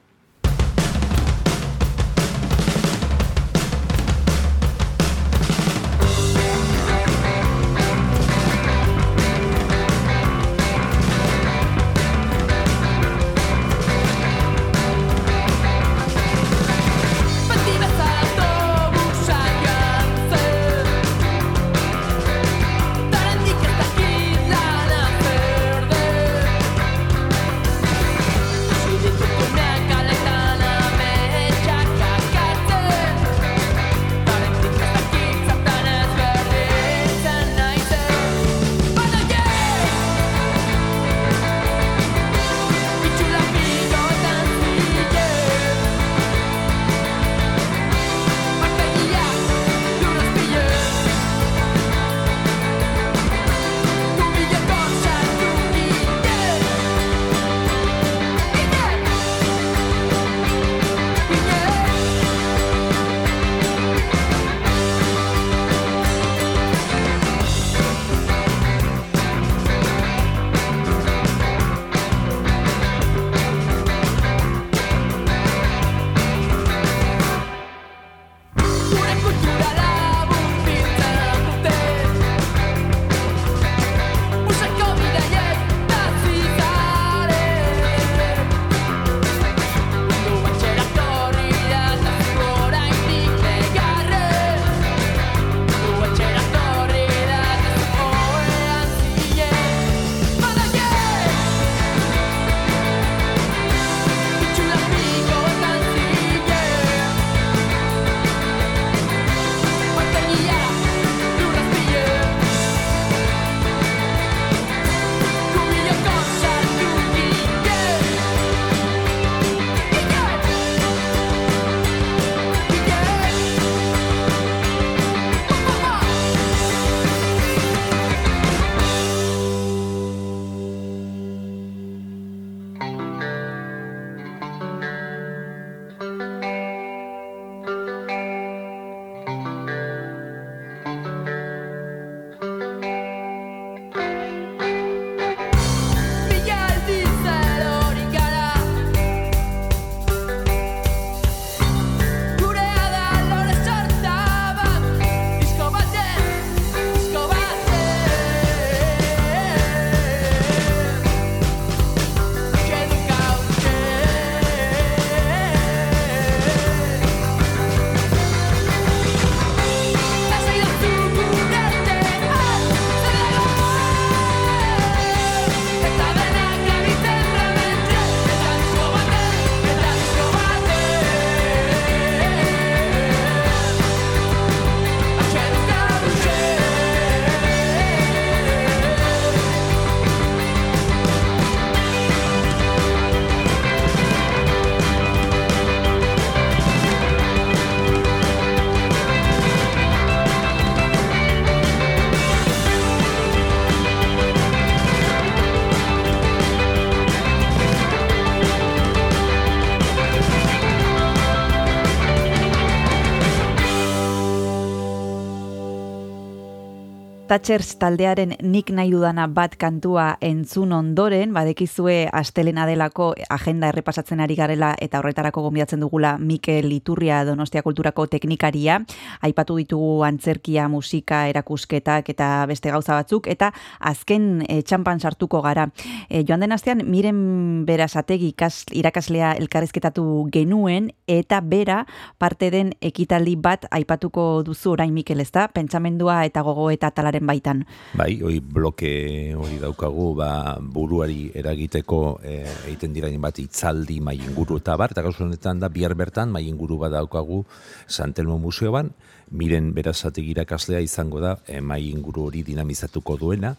Thatchers 217.31 217.77
taldearen 217.79 218.33
nik 218.43 218.73
nahi 218.75 218.89
dudana 218.91 219.23
bat 219.31 219.53
kantua 219.55 220.17
entzun 220.19 220.73
ondoren, 220.75 221.31
badekizue 221.31 222.09
astelena 222.11 222.65
delako 222.67 223.13
agenda 223.31 223.69
errepasatzen 223.71 224.19
ari 224.19 224.35
garela 224.35 224.73
eta 224.83 224.99
horretarako 224.99 225.45
gonbidatzen 225.45 225.79
dugula 225.79 226.17
Mikel 226.19 226.67
Iturria 226.75 227.21
Donostia 227.23 227.63
Kulturako 227.63 228.03
teknikaria, 228.11 228.81
aipatu 229.23 229.55
ditugu 229.61 230.03
antzerkia, 230.03 230.65
musika, 230.67 231.21
erakusketak 231.31 232.09
eta 232.11 232.27
beste 232.51 232.73
gauza 232.75 232.97
batzuk, 232.99 233.31
eta 233.31 233.53
azken 233.79 234.43
e, 234.49 234.59
txampan 234.67 234.99
sartuko 234.99 235.39
gara. 235.47 235.69
E, 236.09 236.25
joan 236.27 236.43
den 236.43 236.51
astean, 236.51 236.83
miren 236.83 237.63
berazategi 237.63 238.33
ikas, 238.33 238.65
irakaslea 238.75 239.37
elkarrizketatu 239.39 240.27
genuen, 240.35 240.91
eta 241.07 241.39
bera 241.39 241.85
parte 242.19 242.51
den 242.51 242.75
ekitaldi 242.81 243.39
bat 243.39 243.71
aipatuko 243.71 244.43
duzu 244.43 244.75
orain 244.75 244.91
Mikel, 244.91 245.23
ezta? 245.23 245.47
Pentsamendua 245.47 246.25
eta 246.27 246.43
gogo 246.43 246.67
eta 246.75 246.91
talaren 246.91 247.20
baitan. 247.21 247.63
Bai, 247.97 248.19
hori 248.25 248.41
bloke 248.41 248.91
hori 249.37 249.59
daukagu, 249.61 250.07
ba, 250.17 250.57
buruari 250.61 251.29
eragiteko 251.37 252.01
e, 252.23 252.41
egiten 252.67 252.93
dira 252.93 253.09
bat 253.21 253.39
itzaldi 253.39 253.99
mai 254.01 254.17
inguru 254.17 254.57
eta 254.57 254.75
bar, 254.77 254.91
eta 254.91 255.05
gauzu 255.05 255.23
honetan 255.23 255.59
da 255.59 255.69
bihar 255.69 255.95
bertan 255.95 256.31
mai 256.31 256.47
inguru 256.49 256.77
bat 256.81 256.91
daukagu 256.91 257.43
Santelmo 257.87 258.37
Museoan, 258.37 258.91
miren 259.31 259.69
berazategi 259.73 260.31
irakaslea 260.33 260.81
izango 260.83 261.21
da 261.23 261.37
e, 261.47 261.61
mai 261.61 261.85
inguru 261.89 262.25
hori 262.27 262.41
dinamizatuko 262.43 263.15
duena, 263.17 263.55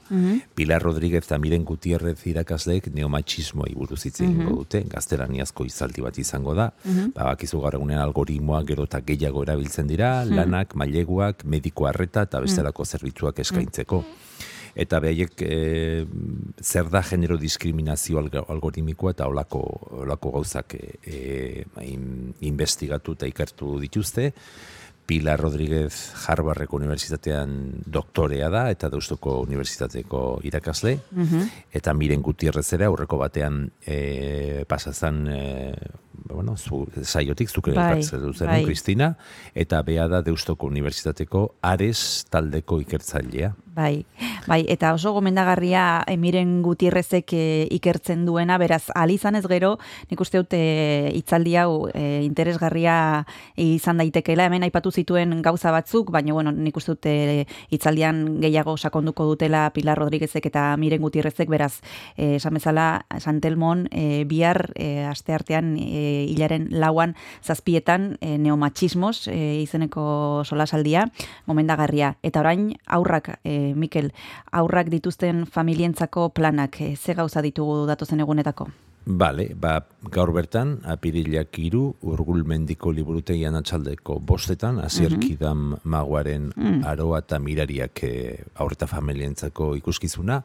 Pilar 0.54 0.82
Rodríguez 0.82 1.22
eta 1.24 1.38
miren 1.38 1.64
Gutierrez 1.64 2.18
irakasleek 2.28 2.90
neomatxismoa 2.94 3.70
buruz 3.74 4.02
hitz 4.04 4.20
egingo 4.20 4.56
dute, 4.62 4.82
gaztelaniazko 4.92 5.64
izaldi 5.64 6.02
bat 6.04 6.18
izango 6.18 6.54
da, 6.54 6.70
ba, 7.14 7.30
bakizu 7.32 7.60
gaur 7.64 7.74
egunean 7.80 8.02
algoritmoak 8.04 8.66
gero 8.68 8.84
eta 8.84 9.00
gehiago 9.00 9.42
erabiltzen 9.46 9.86
dira, 9.88 10.24
lanak, 10.24 10.74
maileguak, 10.76 11.44
mediko 11.44 11.86
harreta 11.88 12.22
eta 12.28 12.40
bestelako 12.40 12.84
zerbitzuak 12.84 13.38
eskaintzeko. 13.38 14.04
Eta 14.74 15.00
behaiek 15.04 15.42
e, 15.44 16.06
zer 16.64 16.86
da 16.88 17.02
genero 17.04 17.36
diskriminazio 17.36 18.18
alg- 18.22 18.38
algoritmikoa 18.48 19.10
eta 19.12 19.26
olako, 19.28 19.58
olako 20.04 20.30
gauzak 20.38 20.74
e, 20.78 20.94
e, 21.04 21.64
in- 21.84 22.32
investigatu 22.40 23.12
eta 23.12 23.26
ikertu 23.28 23.78
dituzte. 23.80 24.32
Pilar 25.12 25.38
Rodríguez 25.38 25.92
Harvardeko 26.24 26.78
Unibertsitatean 26.78 27.50
doktorea 27.84 28.46
da 28.48 28.62
eta 28.72 28.88
Deustuko 28.88 29.34
Unibertsitateko 29.42 30.22
irakasle. 30.48 30.94
Eta 31.68 31.92
Miren 31.92 32.22
Gutierrez 32.24 32.64
ere 32.72 32.86
aurreko 32.88 33.18
batean 33.20 33.58
e, 33.84 34.64
pasazan 34.70 35.18
e, 35.28 35.42
bueno, 36.24 36.56
zu, 36.56 36.86
saiotik 37.02 37.50
zuke 37.50 37.72
Bai, 37.72 38.02
duzen, 38.02 38.46
bai. 38.46 38.62
Kristina 38.64 39.16
eta 39.54 39.82
bea 39.82 40.08
da 40.08 40.22
Deustuko 40.22 40.66
Unibertsitateko 40.66 41.46
Ares 41.62 42.24
taldeko 42.30 42.80
ikertzailea. 42.82 43.52
Bai, 43.72 44.04
bai, 44.44 44.66
eta 44.68 44.90
oso 44.92 45.14
gomendagarria 45.16 46.04
emiren 46.12 46.58
Gutierrezek 46.60 47.32
e, 47.32 47.44
ikertzen 47.72 48.26
duena, 48.26 48.58
beraz, 48.60 48.82
alizan 48.92 49.38
ez 49.38 49.46
gero, 49.48 49.78
nik 50.10 50.20
uste 50.20 50.42
dut 50.42 50.52
e, 50.52 51.08
hitzaldi 51.16 51.54
hau 51.56 51.88
e, 51.88 52.20
interesgarria 52.26 52.96
izan 53.56 54.02
daitekeela, 54.02 54.50
hemen 54.50 54.66
aipatu 54.66 54.92
zituen 54.92 55.38
gauza 55.40 55.72
batzuk, 55.72 56.12
baina, 56.12 56.34
bueno, 56.36 56.52
nik 56.52 56.76
uste 56.76 56.92
dut 56.92 57.08
e, 57.08 57.46
hitzaldian 57.72 58.42
gehiago 58.42 58.76
sakonduko 58.76 59.24
dutela 59.30 59.64
Pilar 59.72 59.96
Rodríguezek 60.04 60.50
eta 60.52 60.66
miren 60.76 61.00
Gutierrezek, 61.00 61.48
beraz, 61.48 61.78
esan 62.20 62.60
bezala, 62.60 63.06
Santelmon, 63.24 63.86
e, 63.88 64.26
bihar, 64.28 64.66
e, 64.76 65.06
aste 65.08 65.32
artean, 65.32 65.78
e, 65.80 66.04
hilaren 66.28 66.68
lauan, 66.70 67.16
zazpietan, 67.42 68.16
e, 68.20 68.36
neomatxismos, 68.38 69.28
e, 69.28 69.62
izeneko 69.62 70.04
solasaldia, 70.44 71.08
gomendagarria. 71.46 72.16
Eta 72.22 72.40
orain, 72.44 72.72
aurrak, 72.86 73.38
e, 73.44 73.74
Mikel, 73.74 74.12
aurrak 74.52 74.92
dituzten 74.92 75.46
familientzako 75.46 76.30
planak, 76.30 76.80
e, 76.80 76.94
ze 76.96 77.14
gauza 77.14 77.42
ditugu 77.42 77.86
datozen 77.86 78.20
egunetako? 78.20 78.70
Bale, 79.02 79.48
ba, 79.58 79.80
gaur 80.14 80.30
bertan, 80.30 80.76
apirilak 80.86 81.58
iru, 81.58 81.88
urgul 82.06 82.44
mendiko 82.46 82.92
liburutegian 82.94 83.56
atxaldeko 83.58 84.20
bostetan, 84.22 84.78
azierkidan 84.78 85.72
maguaren 85.82 86.52
aroa 86.86 87.18
eta 87.24 87.40
mirariak 87.42 88.04
e, 88.06 88.12
aurreta 88.62 88.86
familientzako 88.86 89.72
ikuskizuna. 89.80 90.42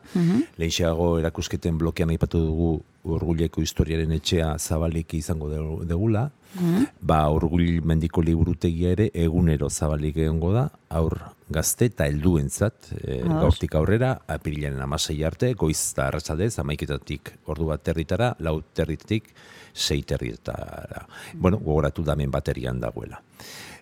Lehixeago 0.57 1.19
erakusketen 1.19 1.77
blokean 1.77 2.15
aipatu 2.15 2.41
dugu 2.47 2.71
urguleko 3.15 3.61
historiaren 3.63 4.11
etxea 4.17 4.57
zabalik 4.59 5.13
izango 5.13 5.49
degu- 5.49 5.85
degula. 5.87 6.29
Ba, 7.01 7.29
urgul 7.29 7.81
mendiko 7.85 8.21
liburutegia 8.23 8.91
ere 8.95 9.09
egunero 9.13 9.69
zabalik 9.69 10.17
egongo 10.17 10.53
da, 10.55 10.69
aur 10.89 11.17
gazte 11.49 11.85
eta 11.91 12.07
helduentzat 12.09 12.89
e, 12.97 13.19
gaurtik 13.27 13.75
aurrera, 13.75 14.13
apirilaren 14.27 14.81
amasei 14.81 15.21
arte, 15.27 15.53
goiz 15.53 15.91
eta 15.91 16.07
arratsaldez, 16.07 16.57
amaiketatik 16.63 17.33
ordu 17.45 17.67
bat 17.69 17.83
territara, 17.83 18.33
lau 18.39 18.61
territik, 18.73 19.29
sei 19.73 20.01
territara. 20.03 21.05
Bueno, 21.35 21.59
gogoratu 21.59 22.03
damen 22.03 22.31
baterian 22.31 22.79
dagoela. 22.81 23.21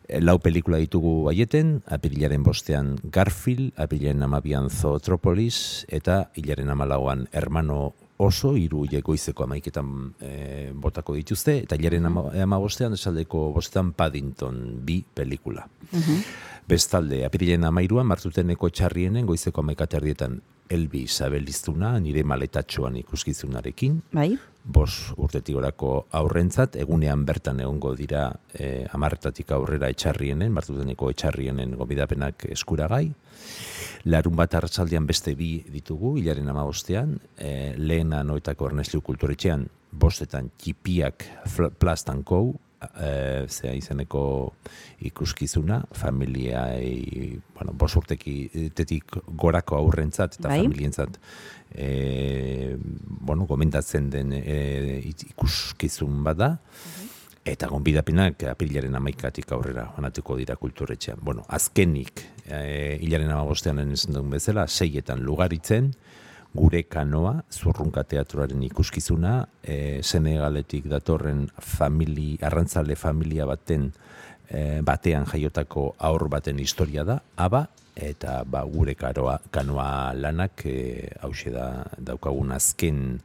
E, 0.08 0.20
Lau 0.22 0.38
pelikula 0.40 0.78
ditugu 0.78 1.24
baieten, 1.30 1.80
apirilaren 1.88 2.44
bostean 2.44 2.96
Garfield, 3.12 3.72
apirilaren 3.78 4.22
amabian 4.28 4.70
Zootropolis, 4.70 5.86
eta 5.88 6.26
hilaren 6.36 6.70
amalauan 6.70 7.28
Hermano 7.32 7.94
oso, 8.18 8.54
hiru 8.56 8.86
goizeko 9.04 9.44
amaiketan 9.44 9.90
e, 10.22 10.72
botako 10.74 11.16
dituzte, 11.16 11.58
eta 11.66 11.76
hilaren 11.76 12.06
ama, 12.06 12.30
ama 12.44 12.60
bostean, 12.60 12.94
esaldeko 12.94 13.52
bostean 13.56 13.92
Paddington 13.94 14.82
bi 14.86 15.04
pelikula. 15.14 15.68
Bestalde, 16.66 17.20
apirilaren 17.28 17.68
amairuan, 17.68 18.08
martuteneko 18.10 18.72
txarrienen 18.74 19.28
goizeko 19.30 19.62
amaikaterdietan 19.62 20.40
Elbi 20.74 21.04
Isabel 21.06 21.46
iztuna, 21.46 21.92
nire 22.02 22.24
maletatxoan 22.26 22.96
ikuskizunarekin, 23.04 24.00
Bai? 24.18 24.32
bos 24.66 25.14
urtetik 25.22 25.60
orako 25.60 25.92
aurrentzat, 26.18 26.80
egunean 26.82 27.22
bertan 27.28 27.62
egongo 27.62 27.94
dira 27.94 28.32
e, 28.50 28.88
amarretatik 28.98 29.54
aurrera 29.54 29.92
etxarrienen, 29.94 30.50
martuteneko 30.58 31.12
etxarrienen 31.14 31.78
gobidapenak 31.78 32.48
eskuragai. 32.58 33.04
Larun 34.10 34.36
bat 34.42 34.58
arratsaldean 34.58 35.06
beste 35.06 35.36
bi 35.38 35.60
ditugu, 35.70 36.16
hilaren 36.18 36.50
amabostean, 36.50 37.20
e, 37.38 37.76
lehena 37.78 38.24
noetako 38.26 38.72
Ernesliu 38.72 39.06
kulturetxean, 39.06 39.70
bostetan 39.94 40.50
txipiak 40.58 41.30
plastankou, 41.78 42.56
e, 43.00 43.48
zea 43.50 43.74
izeneko 43.76 44.54
ikuskizuna, 45.06 45.82
familia, 45.92 46.68
bueno, 47.56 47.74
bos 47.74 47.92
urtetik 48.00 49.18
gorako 49.28 49.78
aurrentzat 49.80 50.40
eta 50.40 50.50
Bai. 50.50 50.62
familientzat 50.64 51.20
e, 51.76 52.78
bueno, 52.80 53.46
gomendatzen 53.46 54.10
den 54.10 54.34
e, 54.38 55.02
ikuskizun 55.32 56.24
bada, 56.24 56.56
eta 57.46 57.70
gonbidapenak 57.70 58.48
apirilaren 58.50 58.96
amaikatik 58.98 59.52
aurrera 59.54 59.86
banatuko 59.96 60.38
dira 60.40 60.56
kulturretxean. 60.58 61.20
Bueno, 61.22 61.46
azkenik, 61.48 62.24
e, 62.48 62.98
hilaren 63.06 63.30
amabostean 63.30 63.84
esan 63.86 64.18
duen 64.18 64.32
bezala, 64.34 64.66
seietan 64.68 65.22
lugaritzen, 65.26 65.92
gure 66.56 66.84
kanoa, 66.88 67.42
zurrunka 67.52 68.06
teatroaren 68.08 68.64
ikuskizuna, 68.70 69.36
e, 69.64 70.02
Senegaletik 70.04 70.88
datorren 70.92 71.46
famili, 71.60 72.36
arrantzale 72.42 72.96
familia 72.96 73.48
baten 73.50 73.90
e, 74.48 74.82
batean 74.86 75.28
jaiotako 75.30 75.90
aur 76.10 76.30
baten 76.32 76.62
historia 76.64 77.04
da, 77.08 77.20
aba, 77.36 77.66
eta 77.96 78.42
ba, 78.48 78.64
gure 78.68 78.96
karoa, 79.00 79.38
kanoa 79.52 80.14
lanak 80.16 80.66
e, 80.68 80.78
hause 81.24 81.52
da 81.54 81.70
daukagun 82.00 82.56
azken 82.56 83.20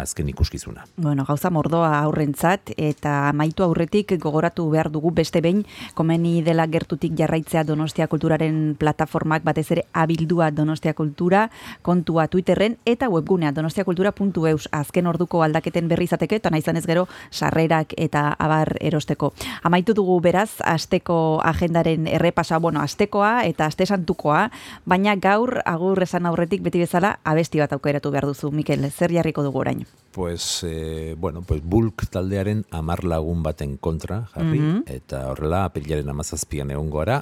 azken 0.00 0.28
ikuskizuna. 0.28 0.84
Bueno, 0.96 1.24
gauza 1.24 1.50
mordoa 1.50 1.98
aurrentzat 2.00 2.72
eta 2.76 3.28
amaitu 3.28 3.64
aurretik 3.66 4.14
gogoratu 4.20 4.68
behar 4.70 4.90
dugu 4.90 5.10
beste 5.14 5.40
behin 5.40 5.64
komeni 5.94 6.42
dela 6.42 6.66
gertutik 6.66 7.16
jarraitzea 7.18 7.64
Donostia 7.64 8.08
Kulturaren 8.08 8.76
plataformak 8.78 9.44
batez 9.44 9.70
ere 9.76 9.84
abildua 9.92 10.50
Donostia 10.50 10.94
Kultura 10.94 11.48
kontua 11.82 12.28
Twitterren 12.28 12.78
eta 12.86 13.08
webgunea 13.08 13.52
donostiakultura.eus 13.52 14.68
azken 14.72 15.06
orduko 15.06 15.42
aldaketen 15.42 15.88
berri 15.88 16.08
izateke 16.08 16.38
eta 16.38 16.50
nahi 16.50 16.62
ez 16.68 16.86
gero 16.86 17.06
sarrerak 17.30 17.94
eta 17.96 18.34
abar 18.38 18.76
erosteko. 18.80 19.32
Amaitu 19.62 19.94
dugu 19.94 20.20
beraz 20.20 20.60
asteko 20.64 21.40
agendaren 21.44 22.06
errepasa, 22.06 22.58
bueno, 22.58 22.80
astekoa 22.80 23.44
eta 23.44 23.66
aste 23.66 23.86
santukoa, 23.86 24.50
baina 24.84 25.16
gaur 25.16 25.60
agur 25.64 26.02
esan 26.02 26.26
aurretik 26.26 26.62
beti 26.62 26.84
bezala 26.84 27.18
abesti 27.24 27.64
bat 27.64 27.72
aukeratu 27.72 28.10
behar 28.10 28.28
duzu. 28.30 28.52
Mikel, 28.52 28.90
zer 28.90 29.12
jarriko 29.12 29.42
dugu 29.42 29.64
orain? 29.64 29.87
Pues, 30.12 30.64
eh, 30.66 31.14
bueno, 31.18 31.42
pues 31.42 31.62
bulk 31.62 32.08
taldearen 32.10 32.64
amar 32.70 33.04
lagun 33.04 33.42
baten 33.42 33.76
kontra 33.76 34.24
jarri, 34.32 34.60
eta 34.86 35.28
horrela 35.30 35.66
apilaren 35.68 36.08
amazazpian 36.08 36.72
egon 36.74 36.88
gara, 36.90 37.20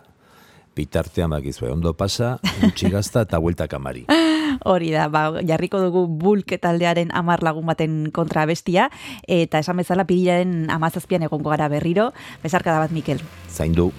bitartean 0.76 1.32
bakizue, 1.32 1.70
ondo 1.72 1.94
pasa, 1.96 2.36
gutxi 2.60 2.88
gazta 2.92 3.24
eta 3.26 3.40
bueltak 3.42 3.74
amari. 3.74 4.06
Hori 4.70 4.92
da, 4.94 5.08
ba, 5.12 5.42
jarriko 5.44 5.80
dugu 5.82 6.06
bulk 6.06 6.56
taldearen 6.62 7.10
amar 7.16 7.42
lagun 7.44 7.66
baten 7.66 7.98
kontra 8.14 8.46
bestia, 8.46 8.90
eta 9.26 9.60
esan 9.64 9.82
bezala 9.82 10.06
pirilaren 10.08 10.70
amazazpian 10.70 11.26
egongo 11.26 11.50
gara 11.52 11.68
berriro, 11.72 12.12
bezarkada 12.44 12.78
bat 12.84 12.94
Mikel. 12.94 13.20
Zaindu. 13.50 13.90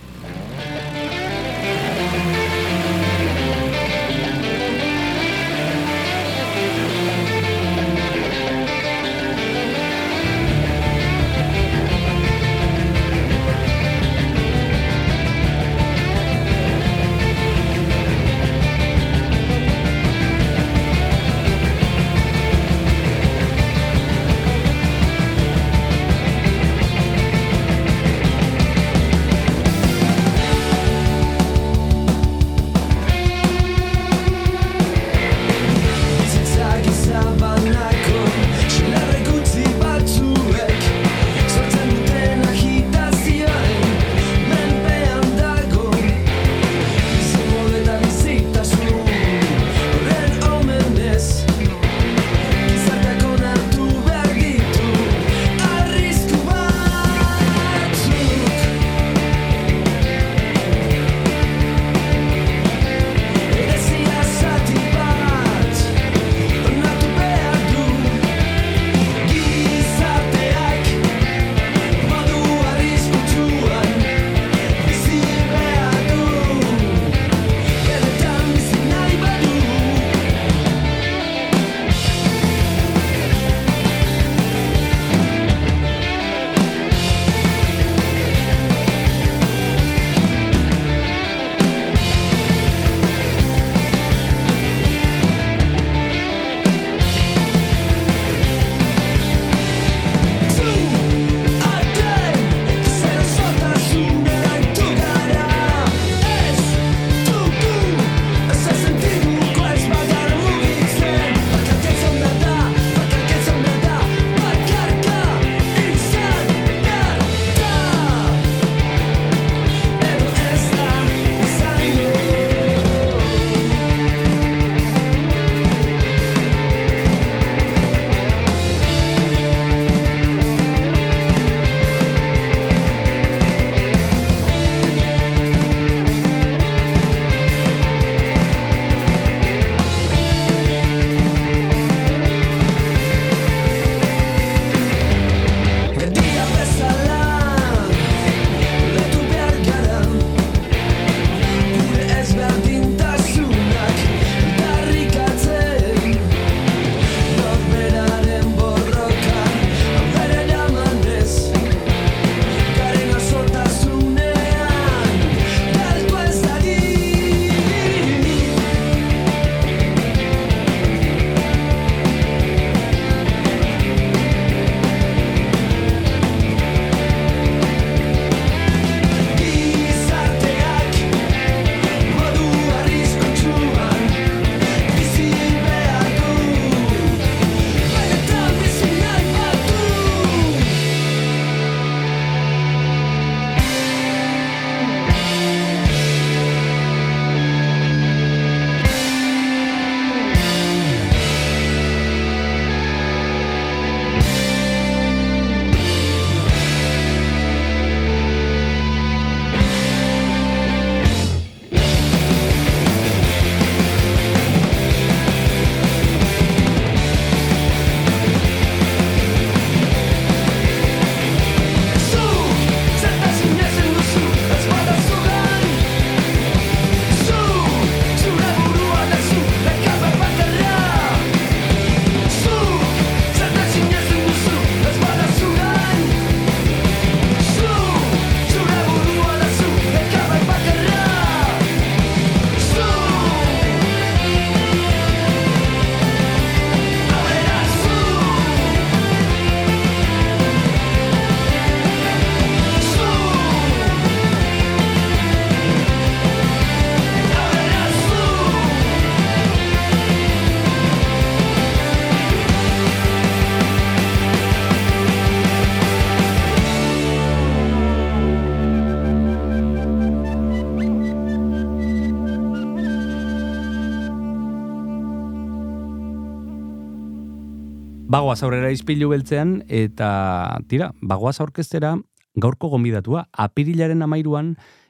Bagoaz 278.28 278.44
aurrera 278.44 278.74
izpilu 278.76 279.08
beltzean, 279.08 279.62
eta 279.72 280.60
tira, 280.68 280.90
bagoaz 281.00 281.38
aurkeztera 281.40 281.94
gaurko 282.36 282.68
gonbidatua, 282.74 283.22
apirilaren 283.32 284.04
amairuan 284.04 284.50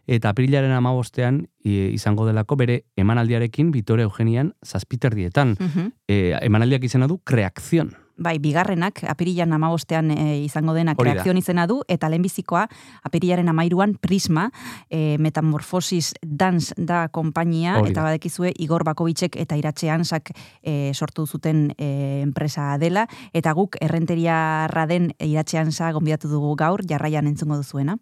eta 0.09 0.31
apirilaren 0.33 0.73
amabostean 0.73 1.43
izango 1.61 2.25
delako 2.25 2.57
bere 2.57 2.79
emanaldiarekin 2.97 3.69
Vittoria 3.75 4.07
Eugenian 4.09 4.55
zazpiterdietan. 4.65 5.53
Mhm. 5.59 5.93
E, 6.09 6.33
emanaldiak 6.41 6.89
izena 6.89 7.05
du 7.05 7.19
Kreakzion. 7.19 7.93
Bai, 8.17 8.37
bigarrenak, 8.41 9.03
apirilan 9.05 9.53
amabostean 9.53 10.11
e, 10.11 10.39
izango 10.41 10.73
dena 10.73 10.95
Hori 10.97 11.11
da. 11.11 11.13
kreakzion 11.17 11.37
izena 11.37 11.67
du, 11.69 11.79
eta 11.87 12.09
lehenbizikoa 12.09 12.63
apirilaren 13.05 13.49
amairuan 13.51 13.93
Prisma, 14.01 14.47
e, 14.89 15.17
Metamorfosis 15.21 16.13
Dance 16.21 16.73
da 16.77 17.07
konpainia, 17.13 17.77
eta 17.85 18.03
badekizue 18.05 18.53
Igor 18.57 18.83
Bakovicek 18.87 19.37
eta 19.37 19.57
Iratxe 19.59 19.91
Hansak 19.93 20.31
e, 20.63 20.93
sortu 20.93 21.27
zuten 21.27 21.67
e, 21.77 22.21
enpresa 22.23 22.73
dela, 22.81 23.05
eta 23.33 23.53
guk 23.53 23.77
errenteriarra 23.81 24.87
den 24.89 25.11
Iratxe 25.21 25.61
Hansa 25.61 25.91
gonbidatu 25.93 26.31
dugu 26.31 26.55
gaur, 26.57 26.81
jarraian 26.89 27.27
entzungo 27.29 27.61
duzuena. 27.61 27.99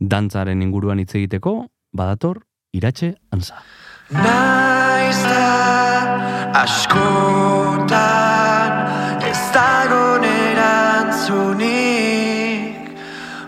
Dantzaren 0.00 0.62
inguruan 0.64 1.02
hitz 1.02 1.12
egiteko, 1.14 1.66
badator, 1.92 2.40
iratxe 2.72 3.14
ansa. 3.34 3.60
Naiz 4.10 5.22
da 5.22 6.58
askotan 6.62 7.92
ez 9.22 9.38
dagon 9.54 10.24
erantzunik 10.26 11.70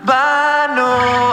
Banoa 0.07 1.32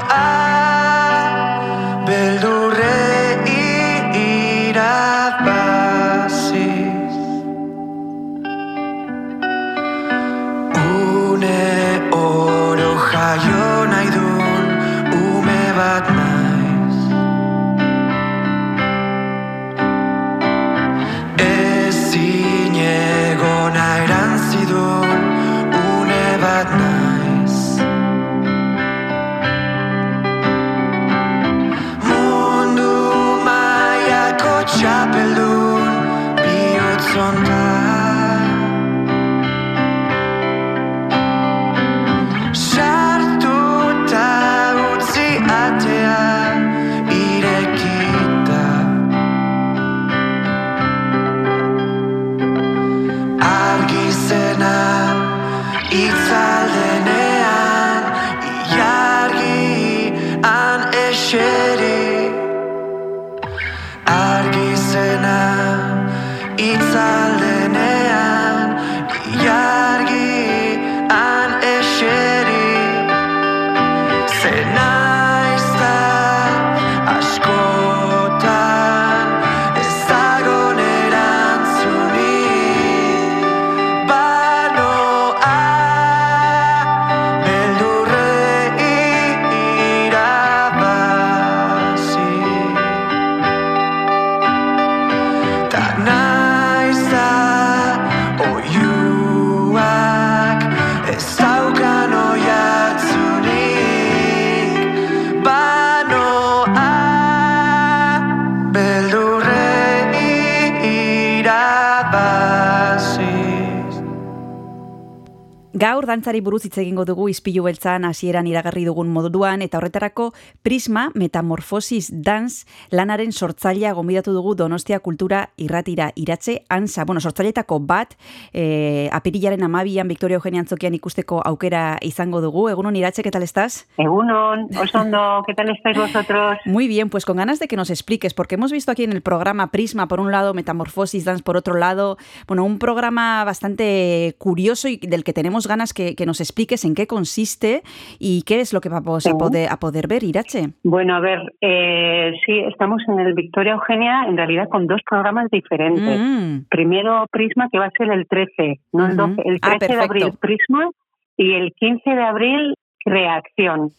dantzari 116.10 116.42
buruz 116.42 116.64
hitz 116.66 116.78
egingo 116.82 117.06
dugu 117.06 117.28
izpilu 117.30 117.64
beltzan 117.68 118.06
hasieran 118.08 118.48
iragarri 118.50 118.82
dugun 118.88 119.12
moduan 119.14 119.62
eta 119.62 119.78
horretarako 119.78 120.32
Prisma 120.66 121.10
Metamorfosis 121.14 122.10
Dance 122.26 122.66
lanaren 122.90 123.32
sortzailea 123.32 123.94
gonbidatu 123.94 124.34
dugu 124.34 124.56
Donostia 124.58 125.00
Kultura 125.06 125.44
Irratira 125.58 126.10
Iratze 126.16 126.64
Ansa, 126.70 127.06
bueno, 127.06 127.22
sortzailetako 127.22 127.80
bat 127.86 128.16
eh, 128.54 129.10
apirilaren 129.14 129.64
amabian 129.64 130.08
Victoria 130.08 130.40
Eugenia 130.40 130.64
Antzokian 130.66 130.98
ikusteko 130.98 131.44
aukera 131.46 131.98
izango 132.02 132.42
dugu. 132.42 132.68
Egunon 132.70 132.96
Iratze, 132.96 133.24
¿qué 133.24 133.32
tal 133.32 133.44
estás? 133.44 133.86
Egunon, 133.98 134.68
Osondo, 134.82 135.44
¿qué 135.46 135.54
tal 135.54 135.70
estáis 135.70 135.98
vosotros? 135.98 136.58
Muy 136.66 136.88
bien, 136.88 137.10
pues 137.10 137.26
con 137.26 137.38
ganas 137.38 137.60
de 137.60 137.68
que 137.68 137.76
nos 137.76 137.90
expliques, 137.90 138.34
porque 138.34 138.56
hemos 138.56 138.72
visto 138.72 138.92
aquí 138.92 139.04
en 139.04 139.14
el 139.14 139.22
programa 139.22 139.72
Prisma 139.72 140.08
por 140.08 140.20
un 140.20 140.32
lado, 140.32 140.54
Metamorfosis 140.54 141.26
Dance 141.26 141.44
por 141.44 141.56
otro 141.58 141.76
lado, 141.76 142.18
bueno, 142.48 142.64
un 142.64 142.80
programa 142.80 143.44
bastante 143.44 144.36
curioso 144.40 144.88
y 144.88 144.98
del 144.98 145.24
que 145.24 145.34
tenemos 145.34 145.68
ganas 145.68 145.94
que, 145.94 145.99
que 146.18 146.26
nos 146.26 146.40
expliques 146.42 146.84
en 146.86 146.96
qué 146.96 147.06
consiste 147.08 147.82
y 148.20 148.44
qué 148.44 148.60
es 148.62 148.74
lo 148.74 148.82
que 148.82 148.90
vamos 148.90 149.26
a 149.28 149.38
poder, 149.38 149.70
a 149.70 149.78
poder 149.78 150.08
ver, 150.08 150.24
Irache. 150.24 150.70
Bueno, 150.84 151.16
a 151.16 151.20
ver, 151.20 151.40
eh, 151.62 152.32
sí, 152.46 152.60
estamos 152.72 153.02
en 153.08 153.20
el 153.20 153.34
Victoria 153.34 153.74
Eugenia, 153.74 154.26
en 154.28 154.38
realidad 154.38 154.68
con 154.70 154.88
dos 154.88 155.02
programas 155.10 155.50
diferentes. 155.52 156.20
Mm, 156.20 156.68
Primero 156.70 157.26
Prisma, 157.32 157.68
que 157.72 157.80
va 157.80 157.86
a 157.86 157.92
ser 157.98 158.12
el 158.12 158.28
13, 158.28 158.80
no 158.94 159.06
el 159.08 159.20
Ujú. 159.20 159.28
12, 159.36 159.42
el 159.46 159.60
Ah, 159.62 159.78
13 159.78 159.94
de 159.94 160.00
perfecto. 160.00 160.04
abril 160.04 160.38
Prisma 160.40 160.90
y 161.38 161.54
el 161.54 161.72
15 161.74 162.10
de 162.10 162.24
abril 162.24 162.74
Reacción. 163.06 163.90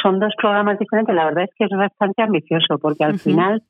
Son 0.00 0.20
dos 0.20 0.32
programas 0.40 0.78
diferentes, 0.78 1.14
la 1.14 1.24
verdad 1.26 1.44
es 1.44 1.50
que 1.58 1.64
es 1.64 1.70
bastante 1.76 2.22
ambicioso, 2.22 2.78
porque 2.78 3.04
al 3.04 3.18
final, 3.18 3.62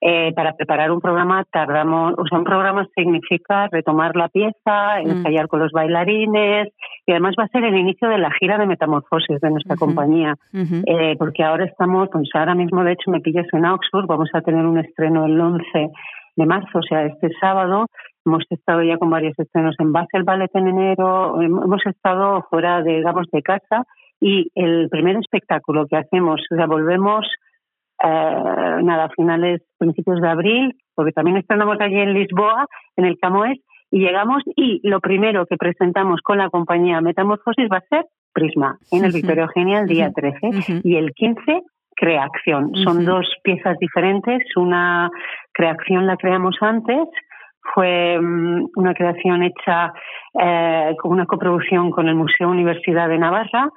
eh, 0.00 0.32
para 0.34 0.52
preparar 0.52 0.90
un 0.92 1.00
programa 1.00 1.44
tardamos, 1.50 2.14
o 2.18 2.26
sea, 2.26 2.38
un 2.38 2.44
programa 2.44 2.86
significa 2.94 3.68
retomar 3.72 4.14
la 4.14 4.28
pieza, 4.28 4.98
Mm. 5.02 5.10
ensayar 5.10 5.48
con 5.48 5.60
los 5.60 5.72
bailarines, 5.72 6.68
y 7.06 7.10
además 7.12 7.34
va 7.38 7.44
a 7.44 7.48
ser 7.48 7.64
el 7.64 7.76
inicio 7.76 8.08
de 8.08 8.18
la 8.18 8.30
gira 8.38 8.58
de 8.58 8.66
metamorfosis 8.66 9.40
de 9.40 9.50
nuestra 9.50 9.76
compañía. 9.76 10.34
Eh, 10.86 11.16
porque 11.18 11.42
ahora 11.44 11.64
estamos, 11.64 12.08
pues 12.12 12.28
ahora 12.34 12.54
mismo 12.54 12.84
de 12.84 12.92
hecho 12.92 13.10
me 13.10 13.20
pillas 13.20 13.46
en 13.52 13.64
Oxford, 13.64 14.06
vamos 14.06 14.28
a 14.34 14.40
tener 14.42 14.64
un 14.66 14.78
estreno 14.78 15.24
el 15.26 15.40
11 15.40 15.88
de 16.36 16.46
marzo, 16.46 16.78
o 16.78 16.82
sea, 16.82 17.04
este 17.06 17.28
sábado. 17.40 17.86
Hemos 18.26 18.44
estado 18.50 18.82
ya 18.82 18.98
con 18.98 19.08
varios 19.08 19.38
estrenos 19.38 19.76
en 19.78 19.92
Basel 19.92 20.24
Ballet 20.24 20.50
en 20.54 20.68
enero, 20.68 21.36
hem- 21.36 21.64
hemos 21.64 21.86
estado 21.86 22.42
fuera, 22.50 22.82
de, 22.82 22.96
digamos, 22.96 23.28
de 23.32 23.40
casa 23.40 23.84
y 24.20 24.50
el 24.54 24.88
primer 24.90 25.16
espectáculo 25.16 25.86
que 25.86 25.96
hacemos, 25.96 26.40
o 26.50 26.54
sea, 26.56 26.66
volvemos 26.66 27.26
eh, 28.02 28.82
nada, 28.82 29.08
finales, 29.16 29.62
principios 29.78 30.20
de 30.20 30.28
abril, 30.28 30.76
porque 30.94 31.12
también 31.12 31.36
estrenamos 31.38 31.80
allí 31.80 31.98
en 31.98 32.14
Lisboa, 32.14 32.66
en 32.96 33.04
el 33.04 33.18
Camoes, 33.18 33.58
y 33.90 34.00
llegamos 34.00 34.42
y 34.56 34.80
lo 34.88 35.00
primero 35.00 35.46
que 35.46 35.56
presentamos 35.56 36.20
con 36.22 36.38
la 36.38 36.50
compañía 36.50 37.00
Metamorfosis 37.00 37.68
va 37.72 37.78
a 37.78 37.88
ser 37.88 38.06
Prisma, 38.32 38.78
en 38.90 39.04
el 39.04 39.10
Ujú. 39.10 39.18
Victoria 39.18 39.44
Eugenia 39.44 39.80
el 39.80 39.86
día 39.86 40.06
Ujú. 40.06 40.14
13 40.14 40.46
Ujú. 40.48 40.80
y 40.84 40.96
el 40.96 41.12
15 41.12 41.62
Creación. 41.98 42.74
Son 42.84 43.06
dos 43.06 43.26
piezas 43.42 43.78
diferentes. 43.78 44.42
Una 44.54 45.10
creación 45.50 46.06
la 46.06 46.18
creamos 46.18 46.54
antes, 46.60 47.08
fue 47.74 48.18
mm, 48.20 48.66
una 48.76 48.92
creación 48.92 49.42
hecha 49.42 49.94
eh, 50.38 50.94
con 51.00 51.12
una 51.12 51.24
coproducción 51.24 51.90
con 51.90 52.06
el 52.06 52.14
Museo 52.14 52.50
Universidad 52.50 53.08
de 53.08 53.16
Navarra. 53.16 53.70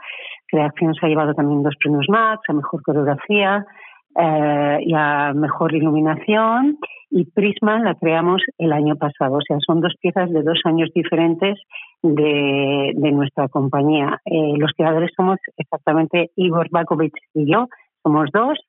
Creación 0.47 0.95
se 0.95 1.05
ha 1.05 1.09
llevado 1.09 1.33
también 1.33 1.63
dos 1.63 1.75
premios 1.79 2.07
Max, 2.09 2.41
a 2.49 2.53
mejor 2.53 2.83
coreografía 2.83 3.65
eh, 4.21 4.77
y 4.81 4.93
a 4.95 5.33
mejor 5.33 5.73
iluminación. 5.73 6.77
Y 7.11 7.25
Prisma 7.25 7.79
la 7.79 7.95
creamos 7.95 8.41
el 8.57 8.73
año 8.73 8.95
pasado. 8.95 9.37
O 9.37 9.41
sea, 9.41 9.57
son 9.65 9.81
dos 9.81 9.93
piezas 9.99 10.29
de 10.31 10.43
dos 10.43 10.59
años 10.65 10.89
diferentes 10.93 11.57
de, 12.03 12.91
de 12.95 13.11
nuestra 13.11 13.47
compañía. 13.47 14.19
Eh, 14.25 14.53
los 14.57 14.71
creadores 14.75 15.11
somos 15.15 15.37
exactamente 15.57 16.31
Igor 16.35 16.67
Bakovic 16.69 17.13
y 17.33 17.51
yo, 17.51 17.67
somos 18.03 18.29
dos. 18.31 18.59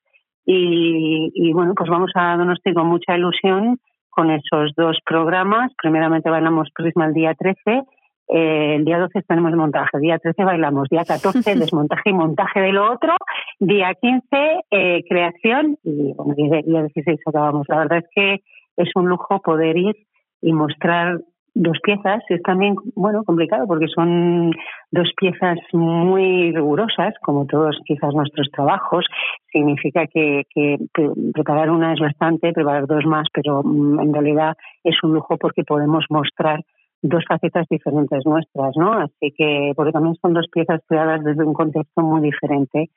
Y, 0.45 1.31
y 1.35 1.53
bueno, 1.53 1.73
pues 1.75 1.89
vamos 1.89 2.11
a 2.15 2.35
Donosti 2.37 2.73
con 2.73 2.87
mucha 2.87 3.15
ilusión 3.15 3.77
con 4.09 4.31
esos 4.31 4.73
dos 4.75 4.97
programas. 5.05 5.71
Primeramente 5.81 6.29
bailamos 6.29 6.69
Prisma 6.73 7.05
el 7.05 7.13
día 7.13 7.33
13, 7.33 7.83
eh, 8.31 8.75
el 8.75 8.85
día 8.85 8.97
12 8.97 9.21
tenemos 9.23 9.53
montaje, 9.53 9.99
día 9.99 10.17
13 10.17 10.43
bailamos, 10.43 10.87
día 10.89 11.03
14 11.05 11.55
desmontaje 11.59 12.11
y 12.11 12.13
montaje 12.13 12.61
de 12.61 12.71
lo 12.71 12.91
otro, 12.91 13.15
día 13.59 13.93
15 13.93 14.25
eh, 14.71 15.03
creación 15.07 15.77
y 15.83 16.13
bueno, 16.13 16.33
día, 16.35 16.61
día 16.65 16.81
16 16.83 17.19
acabamos. 17.25 17.67
La 17.67 17.79
verdad 17.79 17.97
es 17.99 18.05
que 18.15 18.43
es 18.77 18.89
un 18.95 19.09
lujo 19.09 19.41
poder 19.41 19.77
ir 19.77 19.95
y 20.41 20.53
mostrar 20.53 21.19
dos 21.53 21.77
piezas. 21.83 22.23
Es 22.29 22.41
también, 22.43 22.75
bueno, 22.95 23.23
complicado 23.25 23.67
porque 23.67 23.87
son 23.87 24.51
dos 24.91 25.11
piezas 25.17 25.57
muy 25.73 26.53
rigurosas, 26.53 27.13
como 27.21 27.45
todos 27.45 27.77
quizás 27.85 28.13
nuestros 28.13 28.49
trabajos. 28.51 29.05
Significa 29.51 30.07
que, 30.07 30.43
que 30.53 30.77
pre- 30.93 31.11
preparar 31.33 31.69
una 31.69 31.93
es 31.93 31.99
bastante, 31.99 32.53
preparar 32.53 32.87
dos 32.87 33.05
más, 33.05 33.27
pero 33.33 33.61
mm, 33.63 33.99
en 33.99 34.13
realidad 34.13 34.55
es 34.83 34.95
un 35.03 35.13
lujo 35.13 35.37
porque 35.37 35.63
podemos 35.63 36.05
mostrar 36.09 36.61
dos 37.01 37.23
facetas 37.27 37.67
diferentes 37.69 38.25
nuestras, 38.25 38.75
¿no? 38.75 38.93
Así 38.93 39.33
que, 39.35 39.73
porque 39.75 39.91
también 39.91 40.15
son 40.21 40.33
dos 40.33 40.47
piezas 40.51 40.81
creadas 40.87 41.23
desde 41.23 41.43
un 41.43 41.53
contexto 41.53 42.01
muy 42.01 42.21
diferente. 42.21 42.89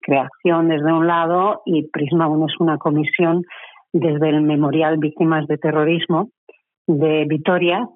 Creación 0.00 0.68
desde 0.68 0.92
un 0.92 1.06
lado 1.06 1.62
y 1.64 1.88
Prisma 1.88 2.28
Uno 2.28 2.46
es 2.46 2.54
una 2.60 2.78
comisión 2.78 3.42
desde 3.92 4.28
el 4.28 4.42
Memorial 4.42 4.98
Víctimas 4.98 5.46
de 5.46 5.58
Terrorismo 5.58 6.28
de 6.86 7.24
Vitoria. 7.26 7.88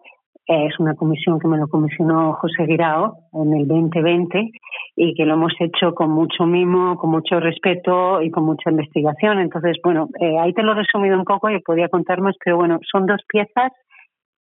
Es 0.47 0.81
una 0.81 0.95
comisión 0.95 1.39
que 1.39 1.47
me 1.47 1.59
lo 1.59 1.69
comisionó 1.69 2.33
José 2.33 2.65
Guirao 2.65 3.15
en 3.35 3.55
el 3.55 3.69
2020 3.69 4.51
y 4.97 5.15
que 5.15 5.25
lo 5.25 5.35
hemos 5.35 5.53
hecho 5.61 5.95
con 5.95 6.11
mucho 6.11 6.45
mimo, 6.45 6.97
con 6.97 7.11
mucho 7.11 7.39
respeto 7.39 8.21
y 8.21 8.31
con 8.31 8.45
mucha 8.45 8.71
investigación. 8.71 9.39
Entonces, 9.39 9.77
bueno, 9.85 10.09
eh, 10.21 10.39
ahí 10.41 10.53
te 10.53 10.63
lo 10.63 10.73
he 10.73 10.77
resumido 10.77 11.17
un 11.17 11.25
poco 11.25 11.51
y 11.51 11.61
podía 11.61 11.89
contar 11.89 12.21
más, 12.21 12.35
pero 12.43 12.57
bueno, 12.57 12.81
son 12.91 13.07
dos 13.07 13.21
piezas 13.29 13.71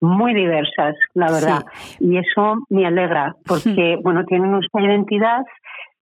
muy 0.01 0.33
diversas, 0.33 0.95
la 1.13 1.31
verdad. 1.31 1.65
Y 1.99 2.17
eso 2.17 2.57
me 2.69 2.85
alegra 2.85 3.35
porque, 3.45 3.97
bueno, 4.03 4.25
tienen 4.25 4.51
nuestra 4.51 4.83
identidad, 4.83 5.43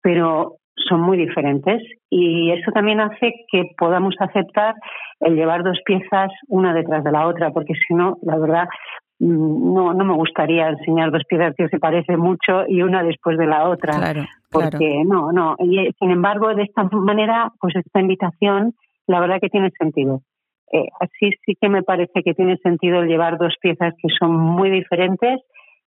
pero 0.03 0.57
son 0.89 1.01
muy 1.01 1.17
diferentes 1.17 1.83
y 2.11 2.51
eso 2.53 2.71
también 2.73 3.01
hace 3.01 3.33
que 3.51 3.71
podamos 3.79 4.15
aceptar 4.19 4.75
el 5.21 5.35
llevar 5.35 5.63
dos 5.63 5.79
piezas 5.85 6.31
una 6.49 6.75
detrás 6.75 7.03
de 7.03 7.13
la 7.13 7.27
otra, 7.27 7.51
porque 7.51 7.75
si 7.75 7.95
no, 7.95 8.19
la 8.23 8.39
verdad, 8.39 8.69
mm, 9.19 9.75
no, 9.75 9.95
no 9.95 10.05
me 10.05 10.15
gustaría 10.15 10.69
enseñar 10.69 11.11
dos 11.11 11.23
piezas 11.29 11.55
que 11.57 11.69
se 11.69 11.79
parecen 11.79 12.21
mucho 12.21 12.65
y 12.69 12.83
una 12.83 13.03
después 13.03 13.39
de 13.39 13.47
la 13.47 13.69
otra. 13.69 13.95
Claro, 13.95 14.27
porque 14.51 15.03
no, 15.05 15.33
no. 15.33 15.57
Y 15.59 15.79
eh, 15.79 15.93
sin 15.99 16.11
embargo, 16.11 16.55
de 16.55 16.65
esta 16.65 16.85
manera, 16.85 17.51
pues 17.61 17.75
esta 17.77 18.01
invitación, 18.01 18.75
la 19.07 19.21
verdad 19.21 19.41
que 19.41 19.49
tiene 19.49 19.71
sentido. 19.79 20.21
Eh, 20.73 20.87
así 21.01 21.31
sí 21.45 21.55
que 21.61 21.69
me 21.69 21.83
parece 21.83 22.23
que 22.25 22.35
tiene 22.35 22.57
sentido 22.59 23.03
llevar 23.05 23.39
dos 23.39 23.55
piezas 23.61 23.95
que 24.03 24.09
son 24.19 24.37
muy 24.37 24.71
diferentes, 24.71 25.41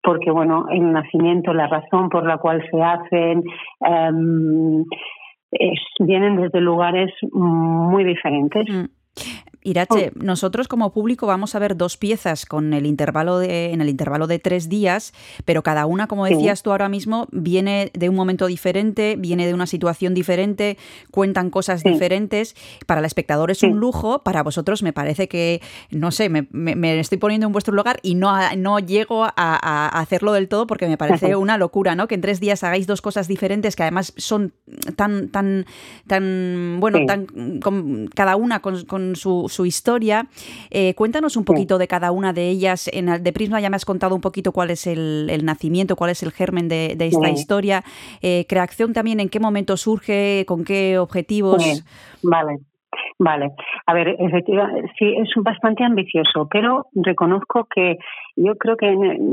porque 0.02 0.30
bueno, 0.30 0.66
el 0.70 0.92
nacimiento, 0.92 1.54
la 1.54 1.66
razón 1.66 2.08
por 2.08 2.26
la 2.26 2.38
cual 2.38 2.62
se 2.70 2.82
hacen, 2.82 3.42
es- 5.52 5.80
vienen 6.00 6.36
desde 6.36 6.60
lugares 6.60 7.10
muy 7.32 8.04
diferentes. 8.04 8.66
Mm. 8.68 8.84
Irache, 9.66 10.12
nosotros 10.14 10.68
como 10.68 10.92
público 10.92 11.26
vamos 11.26 11.54
a 11.54 11.58
ver 11.58 11.74
dos 11.74 11.96
piezas 11.96 12.44
con 12.44 12.74
el 12.74 12.84
intervalo 12.84 13.38
de, 13.38 13.72
en 13.72 13.80
el 13.80 13.88
intervalo 13.88 14.26
de 14.26 14.38
tres 14.38 14.68
días, 14.68 15.14
pero 15.46 15.62
cada 15.62 15.86
una, 15.86 16.06
como 16.06 16.26
Sí. 16.26 16.34
decías 16.34 16.62
tú 16.62 16.70
ahora 16.70 16.90
mismo, 16.90 17.28
viene 17.32 17.90
de 17.94 18.10
un 18.10 18.14
momento 18.14 18.46
diferente, 18.46 19.16
viene 19.18 19.46
de 19.46 19.54
una 19.54 19.66
situación 19.66 20.12
diferente, 20.12 20.76
cuentan 21.10 21.48
cosas 21.48 21.80
Sí. 21.80 21.88
diferentes. 21.88 22.54
Para 22.86 23.00
el 23.00 23.06
espectador 23.06 23.50
es 23.50 23.58
Sí. 23.60 23.66
un 23.66 23.78
lujo, 23.80 24.18
para 24.22 24.42
vosotros 24.42 24.82
me 24.82 24.92
parece 24.92 25.28
que, 25.28 25.62
no 25.90 26.10
sé, 26.10 26.28
me, 26.28 26.46
me- 26.52 26.76
me 26.76 27.00
estoy 27.00 27.16
poniendo 27.16 27.46
en 27.46 27.52
vuestro 27.54 27.74
lugar 27.74 28.00
y 28.02 28.16
no, 28.16 28.32
no 28.56 28.78
llego 28.80 29.24
a, 29.24 29.88
hacerlo 29.98 30.34
del 30.34 30.48
todo 30.48 30.66
porque 30.66 30.86
me 30.88 30.98
parece 30.98 31.36
una 31.36 31.56
locura, 31.56 31.94
¿no? 31.94 32.06
Que 32.06 32.16
en 32.16 32.20
tres 32.20 32.38
días 32.38 32.62
hagáis 32.64 32.86
dos 32.86 33.00
cosas 33.00 33.28
diferentes 33.28 33.76
que 33.76 33.82
además 33.82 34.12
son 34.18 34.52
tan, 34.96 35.30
tan, 35.30 35.64
tan, 36.06 36.76
bueno, 36.80 37.06
tan 37.06 37.26
con- 37.60 38.08
cada 38.14 38.36
una 38.36 38.60
con, 38.60 38.84
con 38.84 39.16
su, 39.16 39.48
su 39.54 39.64
historia. 39.64 40.26
Eh, 40.70 40.94
cuéntanos 40.94 41.36
un 41.36 41.44
poquito 41.44 41.78
de 41.78 41.86
cada 41.88 42.10
una 42.12 42.32
de 42.32 42.48
ellas. 42.50 42.88
En 42.92 43.08
el 43.08 43.22
de 43.22 43.32
Prisma 43.32 43.60
ya 43.60 43.70
me 43.70 43.76
has 43.76 43.84
contado 43.84 44.14
un 44.14 44.20
poquito 44.20 44.52
cuál 44.52 44.70
es 44.70 44.86
el, 44.86 45.28
el 45.30 45.44
nacimiento, 45.44 45.96
cuál 45.96 46.10
es 46.10 46.22
el 46.22 46.32
germen 46.32 46.68
de, 46.68 46.94
de 46.96 47.06
esta 47.06 47.28
Sí. 47.28 47.32
historia. 47.32 47.82
Eh, 48.22 48.44
creación 48.48 48.92
también, 48.92 49.20
¿en 49.20 49.28
qué 49.28 49.40
momento 49.40 49.76
surge? 49.76 50.44
¿Con 50.46 50.64
qué 50.64 50.98
objetivos? 50.98 51.62
Sí, 51.62 51.80
vale, 52.22 52.58
vale. 53.18 53.50
A 53.86 53.94
ver, 53.94 54.08
efectivamente, 54.18 54.90
sí, 54.98 55.06
es 55.16 55.28
bastante 55.42 55.84
ambicioso, 55.84 56.48
pero 56.50 56.86
reconozco 56.94 57.66
que 57.74 57.96
yo 58.36 58.54
creo 58.56 58.76
que 58.76 58.88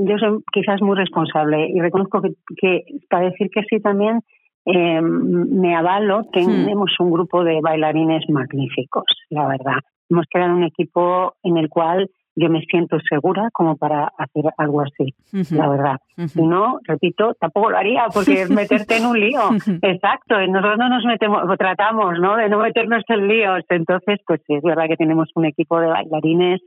yo 0.08 0.18
soy 0.18 0.44
quizás 0.54 0.82
muy 0.82 0.96
responsable 0.96 1.68
y 1.70 1.80
reconozco 1.80 2.22
que, 2.22 2.30
que 2.58 2.84
para 3.10 3.30
decir 3.30 3.50
que 3.54 3.62
sí 3.70 3.80
también 3.82 4.22
eh, 4.66 5.02
me 5.02 5.76
avalo, 5.76 6.26
tenemos 6.32 6.92
un 7.00 7.12
grupo 7.12 7.44
de 7.44 7.60
bailarines 7.62 8.24
magníficos, 8.30 9.06
la 9.30 9.48
verdad. 9.48 9.80
Hemos 10.12 10.26
creado 10.30 10.54
un 10.54 10.64
equipo 10.64 11.34
en 11.42 11.58
el 11.58 11.70
cual 11.70 12.08
yo 12.36 12.50
me 12.50 12.62
siento 12.62 12.98
segura 13.10 13.50
como 13.52 13.76
para 13.76 14.12
hacer 14.18 14.46
algo 14.58 14.82
así, 14.82 15.14
la 15.52 15.68
verdad. 15.68 15.98
Si 16.28 16.42
no, 16.42 16.80
repito, 16.84 17.34
tampoco 17.40 17.72
lo 17.72 17.78
haría 17.78 18.06
porque 18.14 18.44
es 18.44 18.50
meterte 18.50 18.98
en 18.98 19.06
un 19.06 19.20
lío. 19.20 19.42
Exacto, 19.82 20.40
nosotros 20.48 20.78
no 20.78 20.90
nos 20.90 21.06
metemos, 21.06 21.44
o 21.50 21.58
tratamos, 21.58 22.20
¿no? 22.20 22.38
De 22.38 22.48
no 22.50 22.60
meternos 22.60 23.04
en 23.08 23.28
líos. 23.28 23.64
Entonces, 23.70 24.20
pues 24.26 24.42
sí, 24.48 24.56
es 24.56 24.64
verdad 24.64 24.86
que 24.88 24.98
tenemos 24.98 25.30
un 25.36 25.46
equipo 25.46 25.80
de 25.80 25.88
bailarines 25.88 26.62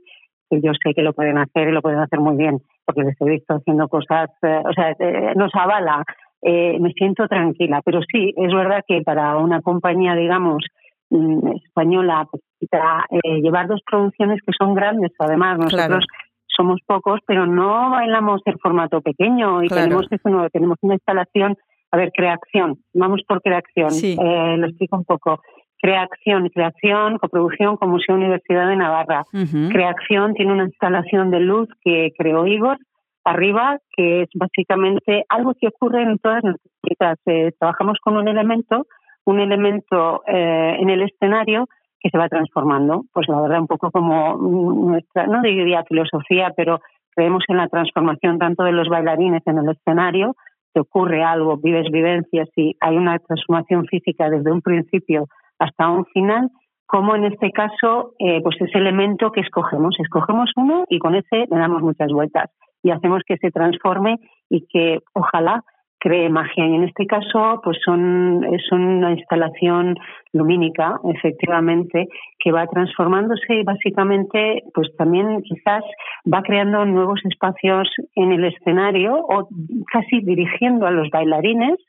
que 0.49 0.61
yo 0.61 0.71
sé 0.73 0.93
que 0.93 1.01
lo 1.01 1.13
pueden 1.13 1.37
hacer 1.37 1.69
y 1.69 1.71
lo 1.71 1.81
pueden 1.81 1.99
hacer 1.99 2.19
muy 2.19 2.35
bien, 2.35 2.59
porque 2.85 3.01
les 3.03 3.19
he 3.19 3.25
visto 3.25 3.55
haciendo 3.55 3.87
cosas, 3.87 4.29
eh, 4.43 4.61
o 4.63 4.73
sea, 4.73 4.91
eh, 4.99 5.33
nos 5.35 5.53
avala. 5.55 6.03
Eh, 6.41 6.77
me 6.79 6.91
siento 6.91 7.27
tranquila, 7.27 7.81
pero 7.83 8.01
sí, 8.01 8.31
es 8.37 8.53
verdad 8.53 8.81
que 8.87 9.01
para 9.01 9.35
una 9.37 9.61
compañía, 9.61 10.13
digamos, 10.13 10.63
mm, 11.09 11.55
española, 11.65 12.27
eh, 12.73 13.41
llevar 13.41 13.67
dos 13.67 13.81
producciones 13.89 14.41
que 14.45 14.51
son 14.57 14.73
grandes, 14.73 15.11
además, 15.19 15.57
nosotros 15.57 15.87
Claro. 15.87 15.99
somos 16.47 16.79
pocos, 16.85 17.19
pero 17.27 17.45
no 17.45 17.89
bailamos 17.91 18.41
en 18.45 18.57
formato 18.59 19.01
pequeño 19.01 19.63
y 19.63 19.67
Claro. 19.67 19.83
tenemos 19.83 20.07
eso, 20.11 20.29
no, 20.29 20.49
tenemos 20.49 20.77
una 20.81 20.95
instalación, 20.95 21.55
a 21.91 21.97
ver, 21.97 22.11
creación, 22.13 22.77
vamos 22.93 23.21
por 23.27 23.41
creación, 23.41 23.91
Sí. 23.91 24.17
Eh, 24.19 24.57
lo 24.57 24.67
explico 24.67 24.97
un 24.97 25.05
poco. 25.05 25.39
Creación, 25.81 26.49
creación, 26.49 27.17
coproducción 27.19 27.77
con 27.77 27.89
Museo 27.91 28.15
Universidad 28.15 28.67
de 28.69 28.75
Navarra. 28.75 29.23
Ujú. 29.33 29.69
Creación 29.71 30.33
tiene 30.33 30.53
una 30.53 30.63
instalación 30.63 31.29
de 31.31 31.41
luz 31.41 31.67
que 31.83 32.11
creó 32.17 32.47
Igor 32.47 32.77
arriba, 33.23 33.77
que 33.95 34.21
es 34.23 34.29
básicamente 34.35 35.25
algo 35.29 35.53
que 35.59 35.67
ocurre 35.67 36.03
en 36.03 36.17
todas 36.19 36.43
nuestras 36.43 36.71
piezas. 36.81 37.17
Eh, 37.25 37.51
trabajamos 37.59 37.97
con 38.01 38.17
un 38.17 38.27
elemento, 38.27 38.87
un 39.25 39.39
elemento 39.39 40.23
eh, 40.27 40.77
en 40.79 40.89
el 40.89 41.01
escenario 41.03 41.67
que 42.05 42.11
se 42.11 42.19
va 42.19 42.29
transformando. 42.29 43.05
Pues 43.11 43.27
la 43.27 43.41
verdad, 43.41 43.61
un 43.61 43.67
poco 43.67 43.89
como 43.89 44.37
nuestra, 44.37 45.25
no 45.25 45.41
diría 45.41 45.83
filosofía, 45.85 46.53
pero 46.55 46.79
creemos 47.15 47.43
en 47.47 47.57
la 47.57 47.67
transformación 47.67 48.37
tanto 48.37 48.63
de 48.63 48.73
los 48.73 48.87
bailarines 48.89 49.41
en 49.47 49.57
el 49.57 49.69
escenario, 49.69 50.35
te 50.71 50.81
ocurre 50.81 51.23
algo, 51.23 51.57
vives 51.57 51.89
vivencias 51.91 52.47
y 52.55 52.75
hay 52.79 52.95
una 52.95 53.17
transformación 53.17 53.87
física 53.87 54.29
desde 54.29 54.51
un 54.51 54.61
principio 54.61 55.25
hasta 55.57 55.89
un 55.89 56.05
final, 56.05 56.51
como 56.85 57.15
en 57.15 57.23
este 57.23 57.51
caso, 57.51 58.13
eh, 58.19 58.39
pues 58.43 58.61
ese 58.61 58.77
elemento 58.77 59.31
que 59.31 59.41
escogemos. 59.41 59.95
Escogemos 59.99 60.51
uno 60.57 60.83
y 60.87 60.99
con 60.99 61.15
ese 61.15 61.47
le 61.49 61.57
damos 61.57 61.81
muchas 61.81 62.11
vueltas 62.11 62.51
y 62.83 62.91
hacemos 62.91 63.23
que 63.25 63.37
se 63.37 63.49
transforme 63.49 64.19
y 64.47 64.67
que 64.67 64.99
ojalá 65.13 65.63
cree 66.05 66.29
magia. 66.29 66.67
Y 66.67 66.75
en 66.75 66.83
este 66.83 67.07
caso, 67.07 67.59
pues 67.63 67.77
son, 67.83 68.43
es 68.53 68.71
una 68.71 69.11
instalación 69.11 69.95
lumínica, 70.33 70.99
efectivamente, 71.15 72.07
que 72.37 72.51
va 72.51 72.67
transformándose 72.67 73.55
y 73.55 73.63
básicamente, 73.63 74.63
pues 74.73 74.95
también 74.97 75.41
quizás 75.41 75.83
va 76.31 76.43
creando 76.43 76.85
nuevos 76.85 77.19
espacios 77.25 77.89
en 78.15 78.33
el 78.33 78.45
escenario 78.45 79.15
o 79.17 79.49
casi 79.91 80.21
dirigiendo 80.21 80.85
a 80.85 80.91
los 80.91 81.09
bailarines 81.09 81.79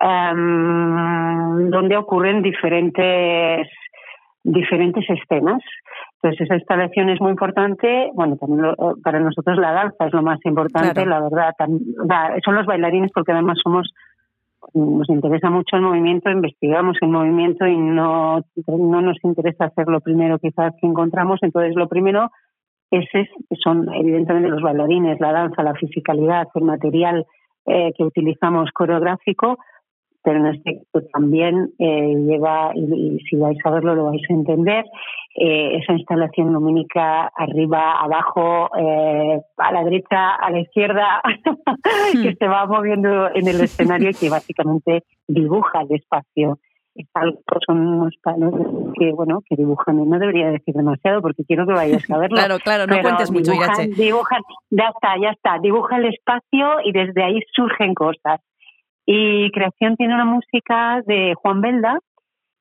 em, 0.00 1.70
donde 1.70 1.96
ocurren 1.96 2.42
diferentes 2.42 3.68
diferentes 4.52 5.04
escenas. 5.10 5.60
Entonces 6.22 6.42
esa 6.42 6.54
instalación 6.56 7.10
es 7.10 7.20
muy 7.20 7.30
importante. 7.30 8.10
Bueno, 8.14 8.36
también 8.36 8.62
lo- 8.62 8.76
para 9.02 9.18
nosotros 9.20 9.58
la 9.58 9.72
danza 9.72 10.06
es 10.06 10.12
lo 10.12 10.22
más 10.22 10.38
importante, 10.44 11.02
Claro. 11.04 11.10
la 11.10 11.20
verdad. 11.20 11.52
Son 12.44 12.54
los 12.54 12.66
bailarines 12.66 13.10
porque 13.12 13.32
además 13.32 13.58
somos 13.62 13.92
nos 14.74 15.08
interesa 15.08 15.48
mucho 15.48 15.76
el 15.76 15.82
movimiento, 15.82 16.28
investigamos 16.28 16.96
el 17.00 17.08
movimiento 17.08 17.66
y 17.66 17.76
no, 17.76 18.40
no 18.66 19.00
nos 19.00 19.16
interesa 19.22 19.66
hacer 19.66 19.86
lo 19.86 20.00
primero 20.00 20.38
quizás 20.38 20.72
que 20.80 20.86
encontramos. 20.88 21.38
Entonces 21.42 21.74
lo 21.76 21.88
primero 21.88 22.30
es, 22.90 23.04
es- 23.12 23.28
son 23.62 23.92
evidentemente 23.94 24.48
los 24.48 24.62
bailarines, 24.62 25.20
la 25.20 25.32
danza, 25.32 25.62
la 25.62 25.74
fisicalidad, 25.74 26.48
el 26.54 26.64
material 26.64 27.24
eh, 27.66 27.92
que 27.96 28.04
utilizamos 28.04 28.70
coreográfico, 28.72 29.58
pero 30.26 30.40
en 30.40 30.56
este 30.56 30.82
caso 30.92 31.06
también 31.12 31.70
eh, 31.78 32.14
lleva, 32.26 32.72
y, 32.74 32.80
y 32.80 33.20
si 33.20 33.36
vais 33.36 33.56
a 33.64 33.70
verlo 33.70 33.94
lo 33.94 34.06
vais 34.06 34.22
a 34.28 34.32
entender, 34.32 34.84
eh, 35.36 35.76
esa 35.76 35.92
instalación 35.92 36.52
lumínica 36.52 37.30
arriba, 37.36 38.00
abajo, 38.02 38.68
eh, 38.76 39.40
a 39.56 39.72
la 39.72 39.84
derecha, 39.84 40.34
a 40.34 40.50
la 40.50 40.58
izquierda, 40.58 41.22
que 42.12 42.34
se 42.34 42.48
va 42.48 42.66
moviendo 42.66 43.28
en 43.32 43.46
el 43.46 43.60
escenario 43.60 44.10
y 44.10 44.14
que 44.14 44.30
básicamente 44.30 45.04
dibuja 45.28 45.82
el 45.82 45.94
espacio. 45.94 46.58
Es 46.96 47.06
algo, 47.14 47.38
son 47.64 47.86
unos 47.86 48.16
palos 48.20 48.52
que, 48.98 49.12
bueno, 49.12 49.42
que 49.48 49.54
dibujan, 49.54 50.00
y 50.00 50.06
no 50.06 50.18
debería 50.18 50.50
decir 50.50 50.74
demasiado 50.74 51.22
porque 51.22 51.44
quiero 51.44 51.68
que 51.68 51.74
vayáis 51.74 52.10
a 52.10 52.18
verlo. 52.18 52.36
Claro, 52.36 52.58
claro, 52.58 52.86
no 52.88 53.00
cuentes 53.00 53.30
mucho, 53.30 53.52
dibujan, 53.52 53.74
Irache. 53.74 54.02
dibujan, 54.02 54.42
ya 54.70 54.88
está, 54.88 55.14
ya 55.22 55.30
está, 55.30 55.58
dibuja 55.62 55.98
el 55.98 56.06
espacio 56.06 56.80
y 56.82 56.90
desde 56.90 57.22
ahí 57.22 57.38
surgen 57.54 57.94
cosas. 57.94 58.40
Y 59.06 59.50
Creación 59.52 59.96
tiene 59.96 60.14
una 60.14 60.24
música 60.24 61.00
de 61.06 61.34
Juan 61.34 61.60
Belda, 61.60 62.00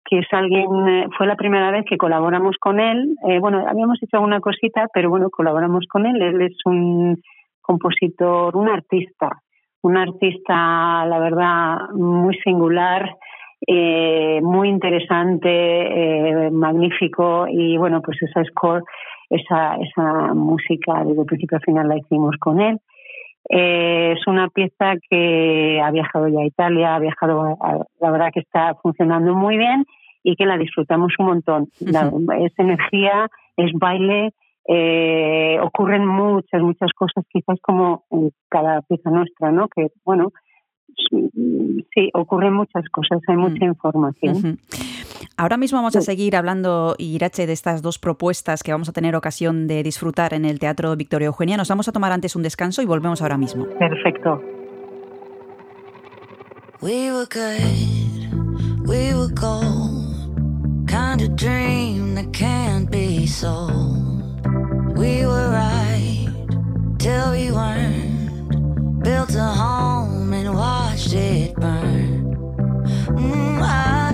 que 0.06 0.20
es 0.20 0.28
alguien, 0.32 0.88
eh, 0.88 1.08
fue 1.18 1.26
la 1.26 1.36
primera 1.36 1.72
vez 1.72 1.84
que 1.90 1.98
colaboramos 1.98 2.56
con 2.60 2.80
él. 2.80 3.16
Eh, 3.28 3.40
bueno, 3.40 3.66
habíamos 3.68 4.02
hecho 4.02 4.18
alguna 4.18 4.40
cosita, 4.40 4.88
pero 4.94 5.10
bueno, 5.10 5.32
colaboramos 5.32 5.86
con 5.90 6.06
él. 6.06 6.22
Él 6.22 6.42
es 6.44 6.56
un 6.66 7.20
compositor, 7.62 8.56
un 8.56 8.70
artista, 8.70 9.42
un 9.82 9.98
artista, 9.98 11.06
la 11.08 11.20
verdad, 11.20 11.90
muy 11.96 12.36
singular, 12.44 13.18
eh, 13.66 14.40
muy 14.44 14.70
interesante, 14.70 15.50
eh, 15.50 16.52
magnífico. 16.52 17.48
Y 17.50 17.78
bueno, 17.78 18.04
pues 18.04 18.22
esa 18.22 18.44
score, 18.46 18.84
esa, 19.32 19.78
esa 19.78 20.34
música 20.36 21.04
desde 21.04 21.26
principio 21.26 21.58
a 21.58 21.62
final 21.62 21.88
la 21.88 21.98
hicimos 21.98 22.36
con 22.40 22.62
él. 22.62 22.80
Eh, 23.50 24.14
es 24.18 24.26
una 24.28 24.50
pieza 24.50 24.94
que 25.10 25.80
ha 25.84 25.92
viajado 25.92 26.28
ya 26.28 26.40
a 26.40 26.46
Italia, 26.46 26.96
ha 26.96 27.00
viajado, 27.00 27.58
a- 27.62 27.86
la 28.00 28.12
verdad 28.12 28.30
que 28.34 28.40
está 28.40 28.76
funcionando 28.82 29.36
muy 29.36 29.58
bien 29.58 29.86
y 30.24 30.36
que 30.36 30.46
la 30.46 30.58
disfrutamos 30.58 31.14
un 31.20 31.26
montón. 31.28 31.68
La- 31.80 32.10
es 32.40 32.58
energía, 32.58 33.28
es 33.58 33.72
baile, 33.74 34.34
eh, 34.68 35.60
ocurren 35.62 36.06
muchas, 36.06 36.62
muchas 36.62 36.92
cosas, 36.94 37.24
quizás 37.30 37.60
como 37.62 38.04
en 38.10 38.32
cada 38.50 38.82
pieza 38.82 39.12
nuestra, 39.12 39.52
¿no? 39.52 39.68
Que, 39.68 39.88
bueno, 40.04 40.32
sí, 41.94 42.10
ocurren 42.14 42.54
muchas 42.54 42.88
cosas, 42.90 43.22
hay 43.28 43.38
mucha 43.38 43.66
información. 43.66 44.36
Ujú. 44.36 44.58
Ahora 45.38 45.58
mismo 45.58 45.78
vamos 45.78 45.96
a 45.96 46.02
seguir 46.02 46.36
hablando, 46.36 46.96
Irache, 46.98 47.46
de 47.46 47.54
estas 47.54 47.82
dos 47.82 48.00
propuestas 48.00 48.64
que 48.64 48.72
vamos 48.72 48.88
a 48.88 48.94
tener 48.94 49.16
ocasión 49.16 49.68
de 49.68 49.84
disfrutar 49.84 50.34
en 50.34 50.46
el 50.46 50.60
Teatro 50.60 50.96
Victoria 50.96 51.28
Eugenia. 51.28 51.58
Nos 51.58 51.68
vamos 51.68 51.88
a 51.88 51.92
tomar 51.92 52.12
antes 52.12 52.36
un 52.36 52.44
descanso 52.44 52.82
y 52.82 52.86
volvemos 52.86 53.22
ahora 53.22 53.38
mismo. 53.38 53.66
Perfecto. 53.78 54.42
We 56.82 57.12
were 57.12 57.26
good, 57.26 58.88
we 58.88 59.14
were 59.14 59.34
gold. 59.34 60.06
Kind 60.88 61.22
of 61.22 61.36
dream 61.36 62.16
that 62.16 62.32
can't 62.32 62.90
be 62.90 63.26
sold. 63.28 64.46
We 64.96 65.26
were 65.26 65.50
right 65.50 66.30
till 66.98 67.32
we 67.32 67.52
weren't. 67.52 69.04
Built 69.04 69.36
a 69.36 69.44
home 69.44 70.15
and 70.36 70.54
watched 70.54 71.14
it 71.14 71.56
burn. 71.56 72.36
Mm, 73.08 73.62
I 73.62 74.05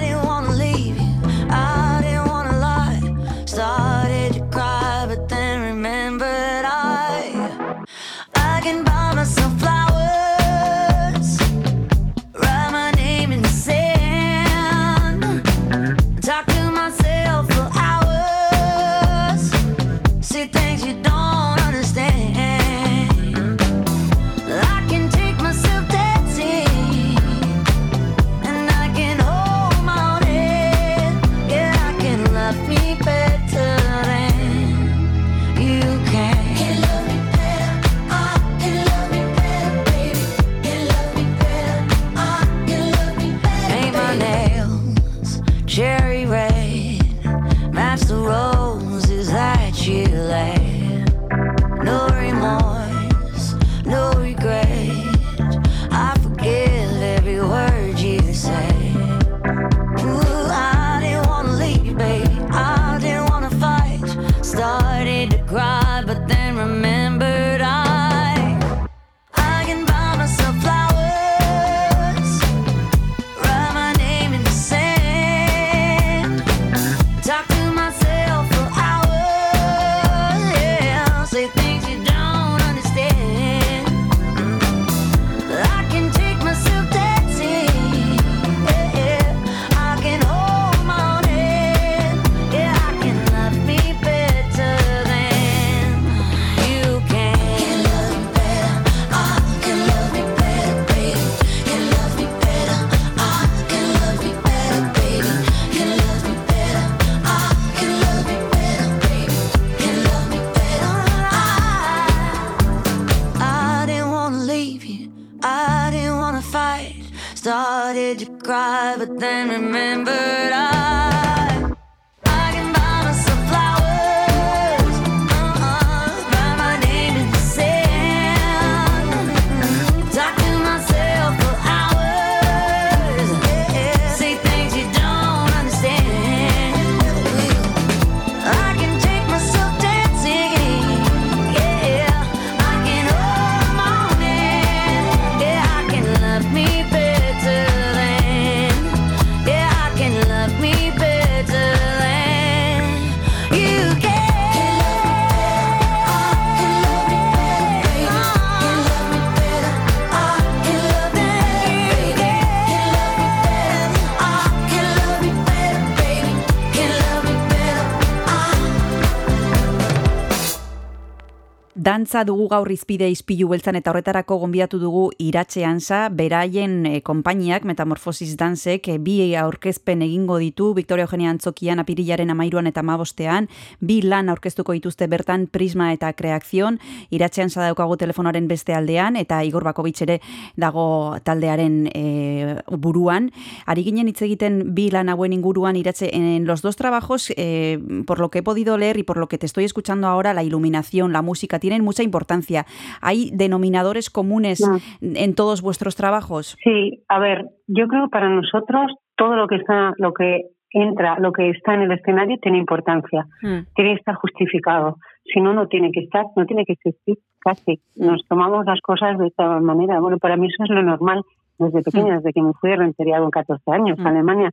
Dantza 171.91 172.21
dugu 172.23 172.45
gaur 172.47 172.69
izpide 172.71 173.09
izpilu 173.11 173.49
beltzan 173.51 173.75
eta 173.75 173.91
horretarako 173.91 174.37
gonbidatu 174.45 174.77
dugu 174.79 175.01
iratxean 175.19 175.81
za, 175.83 176.05
beraien 176.15 176.85
e, 176.87 176.91
konpainiak, 177.03 177.65
Metamorfosis 177.67 178.37
Dansek, 178.39 178.87
e, 178.87 178.95
bi 178.95 179.17
aurkezpen 179.35 180.05
egingo 180.05 180.37
ditu, 180.39 180.69
Victoria 180.77 181.03
Eugenia 181.03 181.33
Antzokian 181.33 181.81
apirilaren 181.83 182.31
amairuan 182.31 182.69
eta 182.71 182.79
mabostean, 182.87 183.49
bi 183.81 183.97
lan 184.05 184.31
aurkeztuko 184.31 184.71
dituzte 184.77 185.09
bertan 185.11 185.49
Prisma 185.51 185.89
eta 185.91 186.13
Kreakzion, 186.15 186.77
iratxean 187.11 187.51
za 187.51 187.65
daukagu 187.65 187.99
telefonaren 187.99 188.47
beste 188.47 188.71
aldean, 188.77 189.19
eta 189.19 189.41
Igor 189.43 189.67
Bakobitz 189.67 190.05
ere 190.07 190.21
dago 190.55 191.17
taldearen 191.27 191.91
e, 191.91 192.55
buruan. 192.71 193.33
Ari 193.67 193.83
ginen 193.89 194.07
hitz 194.07 194.21
egiten 194.21 194.61
bi 194.77 194.87
lan 194.95 195.11
hauen 195.11 195.35
inguruan 195.35 195.75
iratxe, 195.75 196.13
en 196.15 196.47
los 196.47 196.61
dos 196.61 196.79
trabajos, 196.79 197.33
eh, 197.35 197.83
por 198.07 198.23
lo 198.23 198.31
que 198.31 198.39
he 198.39 198.43
podido 198.43 198.77
leer 198.77 198.95
y 198.95 199.03
por 199.03 199.17
lo 199.17 199.27
que 199.27 199.37
te 199.37 199.45
estoy 199.45 199.65
escuchando 199.65 200.07
ahora, 200.07 200.33
la 200.33 200.45
iluminación, 200.45 201.11
la 201.11 201.21
música 201.21 201.59
tienen 201.59 201.80
mucha 201.81 202.03
importancia. 202.03 202.65
¿Hay 203.01 203.31
denominadores 203.33 204.09
comunes 204.09 204.61
No. 204.61 204.77
en 205.01 205.35
todos 205.35 205.61
vuestros 205.61 205.95
trabajos? 205.95 206.57
Sí, 206.63 207.03
a 207.07 207.19
ver, 207.19 207.45
yo 207.67 207.87
creo 207.87 208.03
que 208.05 208.09
para 208.11 208.29
nosotros 208.29 208.91
todo 209.15 209.35
lo 209.35 209.47
que 209.47 209.55
está, 209.57 209.93
lo 209.97 210.13
que 210.13 210.41
entra, 210.73 211.17
lo 211.19 211.31
que 211.33 211.49
está 211.49 211.73
en 211.73 211.81
el 211.81 211.91
escenario 211.91 212.37
tiene 212.41 212.57
importancia, 212.57 213.25
Mm. 213.41 213.59
tiene 213.75 213.91
que 213.93 213.99
estar 213.99 214.15
justificado. 214.15 214.95
Si 215.25 215.41
no, 215.41 215.53
no 215.53 215.67
tiene 215.67 215.91
que 215.91 215.99
estar, 216.01 216.25
no 216.35 216.45
tiene 216.45 216.63
que 216.65 216.73
existir 216.73 217.17
casi. 217.39 217.81
Nos 217.95 218.25
tomamos 218.27 218.65
las 218.65 218.79
cosas 218.81 219.17
de 219.19 219.27
esta 219.27 219.59
manera. 219.59 219.99
Bueno, 219.99 220.17
para 220.17 220.37
mí 220.37 220.47
eso 220.47 220.63
es 220.63 220.69
lo 220.69 220.81
normal 220.81 221.21
desde 221.59 221.83
pequeña, 221.83 222.15
desde 222.17 222.31
que 222.33 222.41
me 222.41 222.53
fui 222.53 222.69
de 222.69 222.77
Rentería 222.77 223.19
con 223.19 223.29
14 223.31 223.69
años 223.71 223.99
Mm. 223.99 224.07
a 224.07 224.09
Alemania. 224.09 224.51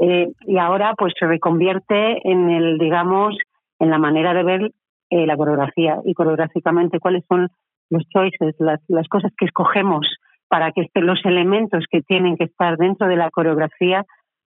Eh, 0.00 0.28
y 0.46 0.56
ahora 0.58 0.94
pues 0.96 1.12
se 1.18 1.26
reconvierte 1.26 2.28
en 2.28 2.48
el, 2.50 2.78
digamos, 2.78 3.36
en 3.78 3.90
la 3.90 3.98
manera 3.98 4.32
de 4.34 4.42
ver 4.44 4.70
eh, 5.10 5.26
la 5.26 5.36
coreografía 5.36 6.00
y 6.04 6.14
coreográficamente 6.14 7.00
cuáles 7.00 7.24
son 7.28 7.48
los 7.90 8.02
choices, 8.08 8.54
las, 8.58 8.80
las 8.88 9.08
cosas 9.08 9.32
que 9.38 9.46
escogemos 9.46 10.06
para 10.48 10.72
que 10.72 10.82
estén 10.82 11.06
los 11.06 11.24
elementos 11.24 11.84
que 11.90 12.02
tienen 12.02 12.36
que 12.36 12.44
estar 12.44 12.76
dentro 12.76 13.06
de 13.06 13.16
la 13.16 13.30
coreografía, 13.30 14.04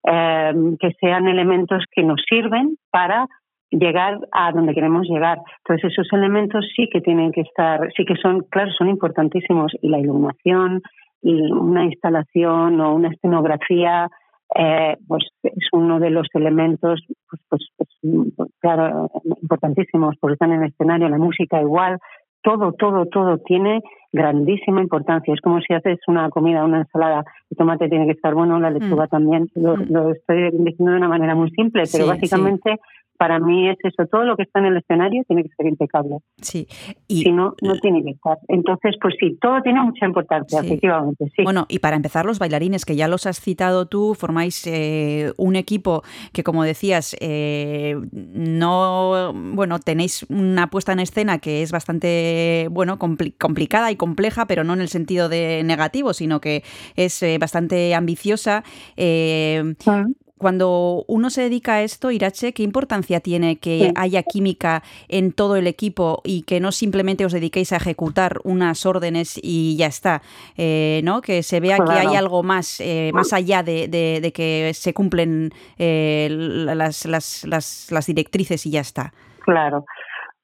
eh, 0.07 0.53
que 0.79 0.91
sean 0.99 1.27
elementos 1.27 1.83
que 1.91 2.03
nos 2.03 2.21
sirven 2.29 2.77
para 2.91 3.27
llegar 3.71 4.19
a 4.31 4.51
donde 4.51 4.73
queremos 4.73 5.07
llegar. 5.07 5.39
Entonces 5.59 5.91
esos 5.91 6.11
elementos 6.13 6.65
sí 6.75 6.87
que 6.91 7.01
tienen 7.01 7.31
que 7.31 7.41
estar, 7.41 7.79
sí 7.95 8.05
que 8.05 8.15
son, 8.15 8.41
claro, 8.49 8.71
son 8.77 8.89
importantísimos 8.89 9.73
y 9.81 9.89
la 9.89 9.99
iluminación 9.99 10.81
y 11.21 11.51
una 11.51 11.85
instalación 11.85 12.79
o 12.79 12.93
una 12.93 13.09
escenografía 13.09 14.09
eh, 14.53 14.95
pues 15.07 15.23
es 15.43 15.67
uno 15.73 15.99
de 15.99 16.11
los 16.11 16.27
elementos 16.33 17.01
pues, 17.29 17.41
pues, 17.49 17.67
pues, 17.77 17.89
pues, 18.37 18.49
claro 18.59 19.09
importantísimos 19.41 20.15
porque 20.19 20.33
están 20.33 20.51
en 20.53 20.61
el 20.63 20.69
escenario 20.69 21.09
la 21.09 21.17
música 21.17 21.59
igual 21.61 21.97
todo 22.43 22.73
todo 22.73 23.07
todo 23.07 23.39
tiene 23.39 23.81
grandísima 24.13 24.81
importancia 24.81 25.33
es 25.33 25.41
como 25.41 25.59
si 25.61 25.73
haces 25.73 25.97
una 26.07 26.29
comida 26.29 26.63
una 26.63 26.79
ensalada 26.81 27.23
el 27.49 27.57
tomate 27.57 27.89
tiene 27.89 28.05
que 28.05 28.11
estar 28.13 28.33
bueno 28.35 28.59
la 28.59 28.69
lechuga 28.69 29.05
Mm. 29.05 29.09
también 29.09 29.47
lo, 29.55 29.77
Mm. 29.77 29.85
lo 29.89 30.11
estoy 30.11 30.51
diciendo 30.51 30.91
de 30.91 30.97
una 30.97 31.07
manera 31.09 31.33
muy 31.35 31.49
simple 31.51 31.83
pero 31.91 32.03
Sí, 32.05 32.09
básicamente 32.09 32.77
para 33.17 33.39
mí 33.39 33.69
es 33.69 33.77
eso 33.83 34.05
todo 34.07 34.23
lo 34.23 34.35
que 34.35 34.43
está 34.43 34.59
en 34.59 34.65
el 34.67 34.77
escenario 34.77 35.23
tiene 35.27 35.43
que 35.43 35.49
ser 35.57 35.67
impecable 35.67 36.17
Sí. 36.41 36.67
Y, 37.07 37.23
si 37.23 37.31
no 37.31 37.55
no 37.61 37.77
tiene 37.79 38.03
que 38.03 38.11
estar 38.11 38.37
entonces 38.47 38.95
pues 39.01 39.15
sí 39.19 39.37
todo 39.41 39.61
tiene 39.61 39.81
mucha 39.81 40.05
importancia 40.05 40.59
Sí. 40.61 40.65
efectivamente 40.67 41.25
sí 41.35 41.43
Bueno, 41.43 41.65
y 41.69 41.79
para 41.79 41.95
empezar, 41.95 42.25
los 42.25 42.39
bailarines, 42.39 42.85
que 42.85 42.95
ya 42.95 43.07
los 43.07 43.25
has 43.25 43.39
citado 43.39 43.87
tú, 43.87 44.13
formáis 44.15 44.65
eh, 44.67 45.31
un 45.37 45.55
equipo 45.55 46.03
que, 46.33 46.43
como 46.43 46.63
decías, 46.63 47.15
eh, 47.19 47.95
no, 48.11 49.33
bueno, 49.33 49.79
tenéis 49.79 50.25
una 50.29 50.69
puesta 50.69 50.93
en 50.93 50.99
escena 50.99 51.39
que 51.39 51.61
es 51.61 51.71
bastante, 51.71 52.67
bueno, 52.71 52.97
compli- 52.99 53.33
complicada 53.39 53.91
y 53.91 53.95
compleja, 53.95 54.45
pero 54.47 54.63
no 54.63 54.73
en 54.73 54.81
el 54.81 54.89
sentido 54.89 55.29
de 55.29 55.61
negativo, 55.63 56.13
sino 56.13 56.39
que 56.41 56.63
es 56.95 57.21
eh, 57.23 57.37
bastante 57.39 57.93
ambiciosa. 57.95 58.63
Eh, 58.97 59.73
Mm. 59.85 60.11
Cuando 60.45 61.03
uno 61.07 61.31
se 61.31 61.41
dedica 61.41 61.73
a 61.77 61.81
esto, 61.81 62.11
Irache, 62.11 62.53
¿qué 62.53 62.61
importancia 62.61 63.19
tiene 63.19 63.55
que 63.55 63.79
Sí. 63.79 63.91
haya 63.95 64.21
química 64.21 64.83
en 65.07 65.33
todo 65.33 65.55
el 65.55 65.65
equipo 65.65 66.21
y 66.23 66.43
que 66.43 66.59
no 66.59 66.71
simplemente 66.71 67.25
os 67.25 67.31
dediquéis 67.33 67.73
a 67.73 67.77
ejecutar 67.77 68.41
unas 68.43 68.85
órdenes 68.85 69.39
y 69.41 69.75
ya 69.75 69.87
está? 69.87 70.21
Eh, 70.55 71.01
¿no? 71.03 71.21
Que 71.21 71.41
se 71.41 71.59
vea 71.59 71.77
que 71.79 71.93
hay 71.93 72.15
algo 72.15 72.43
más, 72.43 72.79
eh, 72.79 73.09
más 73.11 73.33
allá 73.33 73.63
de, 73.63 73.87
de- 73.87 74.19
de 74.21 74.31
que 74.31 74.71
se 74.75 74.93
cumplen 74.93 75.49
eh, 75.79 76.27
las, 76.29 77.07
las, 77.07 77.43
las, 77.47 77.87
las 77.91 78.05
directrices 78.05 78.67
y 78.67 78.69
ya 78.69 78.81
está. 78.81 79.13
Claro. 79.39 79.83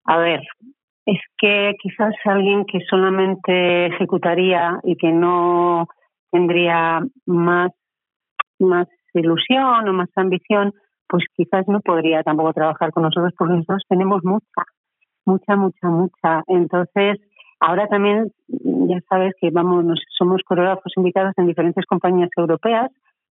A 0.05 0.17
ver, 0.17 0.39
es 1.05 1.19
que 1.37 1.73
quizás 1.79 2.15
alguien 2.25 2.65
que 2.65 2.79
solamente 2.89 3.85
ejecutaría 3.85 4.79
y 4.83 4.95
que 4.95 5.11
no 5.11 5.85
tendría 6.31 7.01
más, 7.27 7.69
más 8.57 8.87
ilusión 9.19 9.87
o 9.87 9.93
más 9.93 10.09
ambición, 10.15 10.73
pues 11.07 11.25
quizás 11.35 11.67
no 11.67 11.81
podría 11.81 12.23
tampoco 12.23 12.53
trabajar 12.53 12.91
con 12.91 13.03
nosotros 13.03 13.33
porque 13.37 13.55
nosotros 13.55 13.83
tenemos 13.89 14.23
mucha, 14.23 14.63
mucha, 15.25 15.55
mucha, 15.55 15.87
mucha. 15.89 16.43
Entonces, 16.47 17.19
ahora 17.59 17.87
también 17.87 18.31
ya 18.47 18.99
sabes 19.09 19.33
que 19.39 19.49
vamos, 19.51 19.99
somos 20.17 20.41
coreógrafos 20.45 20.93
invitados 20.95 21.33
en 21.37 21.47
diferentes 21.47 21.85
compañías 21.85 22.29
europeas. 22.37 22.91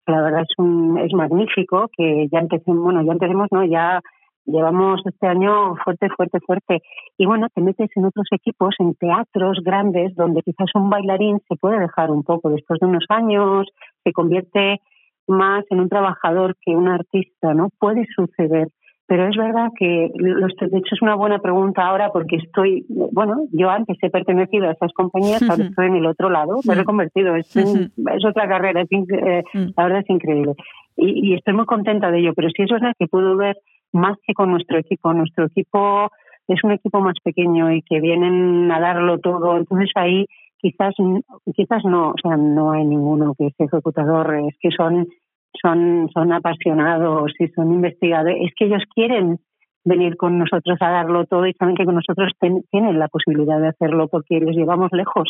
La 0.07 0.23
verdad 0.23 0.43
es 0.43 0.55
un, 0.59 0.99
es 0.99 1.13
magnífico 1.13 1.91
que 1.97 2.29
ya 2.33 2.39
empecemos, 2.39 2.83
bueno, 2.83 3.03
ya 3.03 3.13
empecemos, 3.13 3.49
no, 3.51 3.65
ya 3.65 4.01
llevamos 4.47 5.03
este 5.05 5.27
año 5.27 5.75
fuerte, 5.85 6.09
fuerte, 6.17 6.41
fuerte. 6.41 6.83
Y 7.19 7.27
bueno, 7.27 7.49
te 7.55 7.61
metes 7.61 7.91
en 7.97 8.05
otros 8.05 8.27
equipos, 8.31 8.75
en 8.79 8.95
teatros 8.95 9.59
grandes, 9.63 10.15
donde 10.15 10.43
quizás 10.43 10.71
un 10.75 10.89
bailarín 10.89 11.41
se 11.49 11.57
puede 11.57 11.81
dejar 11.81 12.11
un 12.11 12.23
poco 12.23 12.51
después 12.51 12.81
de 12.81 12.87
unos 12.87 13.05
años, 13.09 13.67
se 14.05 14.13
convierte 14.13 14.81
más 15.29 15.65
en 15.71 15.81
un 15.81 15.89
trabajador 15.89 16.57
que 16.61 16.75
un 16.77 16.89
artista, 16.89 17.55
¿no? 17.55 17.69
Puede 17.79 18.07
suceder. 18.15 18.69
Pero 19.09 19.29
es 19.29 19.37
verdad 19.37 19.69
que, 19.79 20.11
los, 20.17 20.53
de 20.61 20.79
hecho, 20.79 20.97
es 20.97 21.03
una 21.03 21.15
buena 21.15 21.39
pregunta 21.39 21.87
ahora 21.87 22.11
porque 22.13 22.37
estoy, 22.37 22.85
bueno, 22.89 23.37
yo 23.53 23.71
antes 23.71 23.97
he 24.03 24.11
pertenecido 24.11 24.67
a 24.69 24.73
esas 24.73 24.93
compañías, 24.95 25.41
ahora 25.49 25.63
estoy 25.69 25.87
en 25.87 25.97
el 25.97 26.07
otro 26.07 26.29
lado, 26.29 26.57
me 26.67 26.73
he 26.73 26.77
reconvertido, 26.77 27.37
es, 27.37 27.55
un- 27.55 27.93
es 28.17 28.25
otra 28.25 28.49
carrera, 28.49 28.81
es 28.83 28.89
eh, 28.91 29.45
la 29.77 29.85
verdad 29.85 30.01
es 30.01 30.11
increíble. 30.11 30.55
Y, 30.97 31.31
y 31.31 31.35
estoy 31.35 31.55
muy 31.55 31.67
contenta 31.67 32.11
de 32.11 32.19
ello, 32.19 32.33
pero 32.35 32.49
sí 32.51 32.63
es 32.65 32.71
verdad 32.71 32.95
que 32.99 33.07
puedo 33.07 33.37
ver 33.37 33.57
más 33.93 34.17
que 34.27 34.35
con 34.35 34.51
nuestro 34.51 34.77
equipo. 34.79 35.13
Nuestro 35.15 35.45
equipo 35.45 36.11
es 36.49 36.65
un 36.65 36.73
equipo 36.73 37.01
más 37.01 37.15
pequeño 37.23 37.71
y 37.73 37.83
que 37.83 38.01
vienen 38.01 38.69
a 38.73 38.81
darlo 38.81 39.19
todo. 39.19 39.57
Entonces 39.57 39.91
ahí 39.95 40.27
quizás 40.71 40.95
quizás 41.55 41.85
no, 41.85 42.11
o 42.11 42.15
sea, 42.23 42.37
no 42.37 42.73
hay 42.73 42.85
ninguno 42.85 43.35
que 43.39 43.47
es 43.49 43.55
ejecutador, 43.59 44.35
es 44.49 44.57
que 44.61 44.71
son 44.71 45.07
son 45.63 46.09
son 46.13 46.33
apasionados 46.33 47.33
y 47.39 47.49
son 47.49 47.73
investigadores, 47.73 48.37
es 48.47 48.53
que 48.57 48.67
ellos 48.67 48.83
quieren 48.95 49.39
venir 49.85 50.17
con 50.17 50.39
nosotros 50.39 50.77
a 50.81 50.91
darlo 50.91 51.25
todo 51.27 51.47
y 51.47 51.53
saben 51.55 51.77
que 51.77 51.85
con 51.85 51.95
nosotros 51.95 52.33
ten- 52.41 52.65
tienen 52.71 52.99
la 52.99 53.09
posibilidad 53.09 53.61
de 53.61 53.69
hacerlo 53.69 54.09
porque 54.09 54.41
les 54.41 54.57
llevamos 54.57 54.91
lejos. 54.93 55.29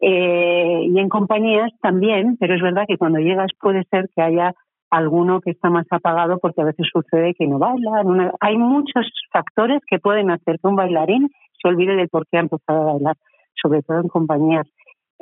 Eh, 0.00 0.80
y 0.92 0.98
en 0.98 1.08
compañías 1.08 1.70
también, 1.80 2.36
pero 2.38 2.54
es 2.54 2.60
verdad 2.62 2.84
que 2.88 2.98
cuando 2.98 3.20
llegas 3.20 3.50
puede 3.60 3.84
ser 3.90 4.08
que 4.14 4.20
haya 4.22 4.52
alguno 4.90 5.40
que 5.40 5.50
está 5.52 5.70
más 5.70 5.86
apagado 5.90 6.38
porque 6.38 6.60
a 6.62 6.64
veces 6.64 6.86
sucede 6.92 7.34
que 7.34 7.46
no 7.46 7.58
baila. 7.58 8.02
hay 8.40 8.58
muchos 8.58 9.06
factores 9.32 9.80
que 9.88 9.98
pueden 9.98 10.30
hacer 10.30 10.58
que 10.60 10.68
un 10.68 10.76
bailarín 10.76 11.30
se 11.60 11.68
olvide 11.68 11.96
del 11.96 12.08
por 12.08 12.26
qué 12.26 12.38
ha 12.38 12.40
empezado 12.40 12.82
a 12.82 12.92
bailar, 12.92 13.16
sobre 13.60 13.82
todo 13.82 14.00
en 14.00 14.08
compañías. 14.08 14.66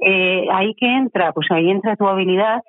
Eh, 0.05 0.47
ahí 0.51 0.75
que 0.75 0.87
entra, 0.87 1.33
pues 1.33 1.47
ahí 1.51 1.71
entra 1.71 1.97
tu 1.97 2.07
habilidad 2.07 2.61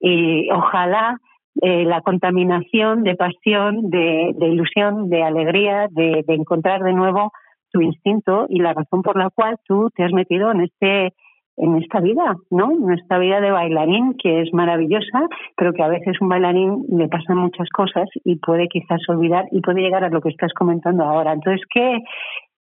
y 0.00 0.50
ojalá 0.50 1.18
eh, 1.62 1.84
la 1.84 2.02
contaminación 2.02 3.02
de 3.02 3.14
pasión, 3.14 3.88
de, 3.88 4.32
de 4.36 4.46
ilusión, 4.48 5.08
de 5.08 5.22
alegría, 5.22 5.88
de, 5.90 6.22
de 6.26 6.34
encontrar 6.34 6.82
de 6.82 6.92
nuevo 6.92 7.32
tu 7.72 7.80
instinto 7.80 8.46
y 8.48 8.60
la 8.60 8.74
razón 8.74 9.02
por 9.02 9.16
la 9.16 9.30
cual 9.30 9.56
tú 9.66 9.90
te 9.94 10.04
has 10.04 10.12
metido 10.12 10.50
en 10.50 10.62
este 10.62 11.14
en 11.58 11.76
esta 11.76 12.00
vida, 12.00 12.36
¿no? 12.50 12.70
En 12.70 12.92
esta 12.92 13.18
vida 13.18 13.40
de 13.40 13.50
bailarín 13.50 14.14
que 14.22 14.42
es 14.42 14.52
maravillosa, 14.52 15.26
pero 15.56 15.72
que 15.72 15.82
a 15.82 15.88
veces 15.88 16.20
un 16.20 16.28
bailarín 16.28 16.84
le 16.90 17.08
pasan 17.08 17.38
muchas 17.38 17.68
cosas 17.70 18.08
y 18.24 18.36
puede 18.36 18.68
quizás 18.68 19.00
olvidar 19.08 19.46
y 19.50 19.62
puede 19.62 19.80
llegar 19.80 20.04
a 20.04 20.10
lo 20.10 20.20
que 20.20 20.28
estás 20.28 20.52
comentando 20.52 21.04
ahora. 21.04 21.32
Entonces, 21.32 21.62
¿qué, 21.72 21.98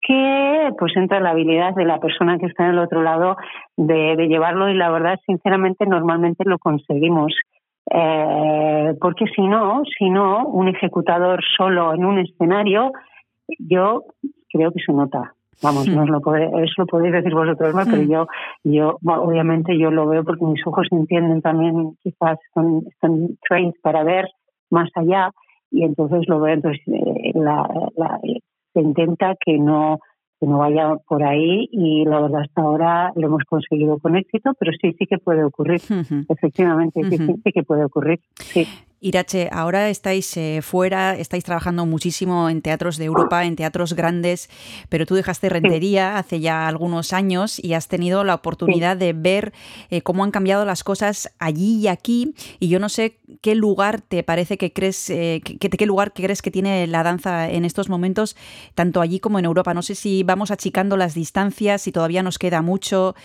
que 0.02 0.70
pues 0.78 0.96
entra 0.96 1.20
la 1.20 1.30
habilidad 1.30 1.74
de 1.74 1.84
la 1.84 1.98
persona 1.98 2.38
que 2.38 2.46
está 2.46 2.64
en 2.64 2.70
el 2.72 2.78
otro 2.78 3.02
lado 3.02 3.36
de, 3.76 4.16
de 4.16 4.26
llevarlo 4.28 4.68
y 4.68 4.74
la 4.74 4.90
verdad 4.90 5.18
sinceramente 5.26 5.86
normalmente 5.86 6.44
lo 6.44 6.58
conseguimos 6.58 7.32
eh, 7.90 8.94
porque 9.00 9.26
si 9.34 9.42
no 9.42 9.82
si 9.98 10.10
no 10.10 10.46
un 10.46 10.68
ejecutador 10.68 11.40
solo 11.56 11.94
en 11.94 12.04
un 12.04 12.18
escenario 12.18 12.92
yo 13.58 14.02
creo 14.52 14.72
que 14.72 14.82
se 14.84 14.92
nota 14.92 15.34
vamos 15.60 15.86
Hmm. 15.88 15.94
no 15.96 16.02
os 16.02 16.10
lo 16.10 16.20
podéis, 16.20 16.50
eso 16.54 16.74
lo 16.82 16.86
podéis 16.86 17.12
decir 17.12 17.34
vosotros 17.34 17.74
más 17.74 17.86
pero 17.90 18.02
Hmm. 18.02 18.10
yo 18.10 18.26
yo 18.64 18.98
bueno, 19.02 19.22
obviamente 19.22 19.78
yo 19.78 19.90
lo 19.90 20.06
veo 20.06 20.24
porque 20.24 20.44
mis 20.44 20.66
ojos 20.66 20.86
entienden 20.90 21.42
también 21.42 21.96
quizás 22.02 22.38
son, 22.54 22.82
están 22.88 23.36
trained 23.48 23.74
para 23.82 24.02
ver 24.04 24.26
más 24.70 24.88
allá 24.96 25.30
y 25.70 25.84
entonces 25.84 26.22
lo 26.28 26.40
veo 26.40 26.54
entonces 26.54 26.82
eh, 26.88 27.32
la, 27.34 27.68
la- 27.96 28.18
se 28.72 28.80
intenta 28.80 29.34
que 29.44 29.58
no 29.58 29.98
que 30.40 30.48
no 30.48 30.58
vaya 30.58 30.96
por 31.06 31.22
ahí 31.22 31.68
y 31.70 32.04
la 32.04 32.20
verdad 32.20 32.40
hasta 32.40 32.62
ahora 32.62 33.12
lo 33.14 33.28
hemos 33.28 33.44
conseguido 33.44 33.98
con 34.00 34.16
éxito, 34.16 34.50
pero 34.58 34.72
sí, 34.72 34.92
sí 34.98 35.06
que 35.06 35.18
puede 35.18 35.44
ocurrir, 35.44 35.80
efectivamente, 36.28 37.00
sí, 37.04 37.16
sí, 37.16 37.34
sí 37.44 37.52
que 37.52 37.62
puede 37.62 37.84
ocurrir, 37.84 38.18
sí. 38.34 38.66
Irache, 39.02 39.48
ahora 39.50 39.90
estáis 39.90 40.36
eh, 40.36 40.60
fuera, 40.62 41.18
estáis 41.18 41.42
trabajando 41.42 41.84
muchísimo 41.86 42.48
en 42.48 42.62
teatros 42.62 42.98
de 42.98 43.06
Europa, 43.06 43.44
en 43.44 43.56
teatros 43.56 43.94
grandes, 43.94 44.48
pero 44.88 45.06
tú 45.06 45.16
dejaste 45.16 45.48
Rentería 45.48 46.18
hace 46.18 46.38
ya 46.38 46.68
algunos 46.68 47.12
años 47.12 47.58
y 47.58 47.74
has 47.74 47.88
tenido 47.88 48.22
la 48.22 48.36
oportunidad 48.36 48.96
de 48.96 49.12
ver 49.12 49.52
eh, 49.90 50.02
cómo 50.02 50.22
han 50.22 50.30
cambiado 50.30 50.64
las 50.64 50.84
cosas 50.84 51.32
allí 51.40 51.80
y 51.80 51.88
aquí. 51.88 52.32
Y 52.60 52.68
yo 52.68 52.78
no 52.78 52.88
sé 52.88 53.18
qué 53.40 53.56
lugar 53.56 54.02
te 54.02 54.22
parece 54.22 54.56
que 54.56 54.72
crees, 54.72 55.10
eh, 55.10 55.42
que, 55.44 55.58
qué 55.58 55.86
lugar 55.86 56.12
crees 56.12 56.40
que 56.40 56.52
tiene 56.52 56.86
la 56.86 57.02
danza 57.02 57.50
en 57.50 57.64
estos 57.64 57.88
momentos, 57.88 58.36
tanto 58.76 59.00
allí 59.00 59.18
como 59.18 59.40
en 59.40 59.46
Europa. 59.46 59.74
No 59.74 59.82
sé 59.82 59.96
si 59.96 60.22
vamos 60.22 60.52
achicando 60.52 60.96
las 60.96 61.14
distancias, 61.14 61.82
si 61.82 61.90
todavía 61.90 62.22
nos 62.22 62.38
queda 62.38 62.62
mucho. 62.62 63.16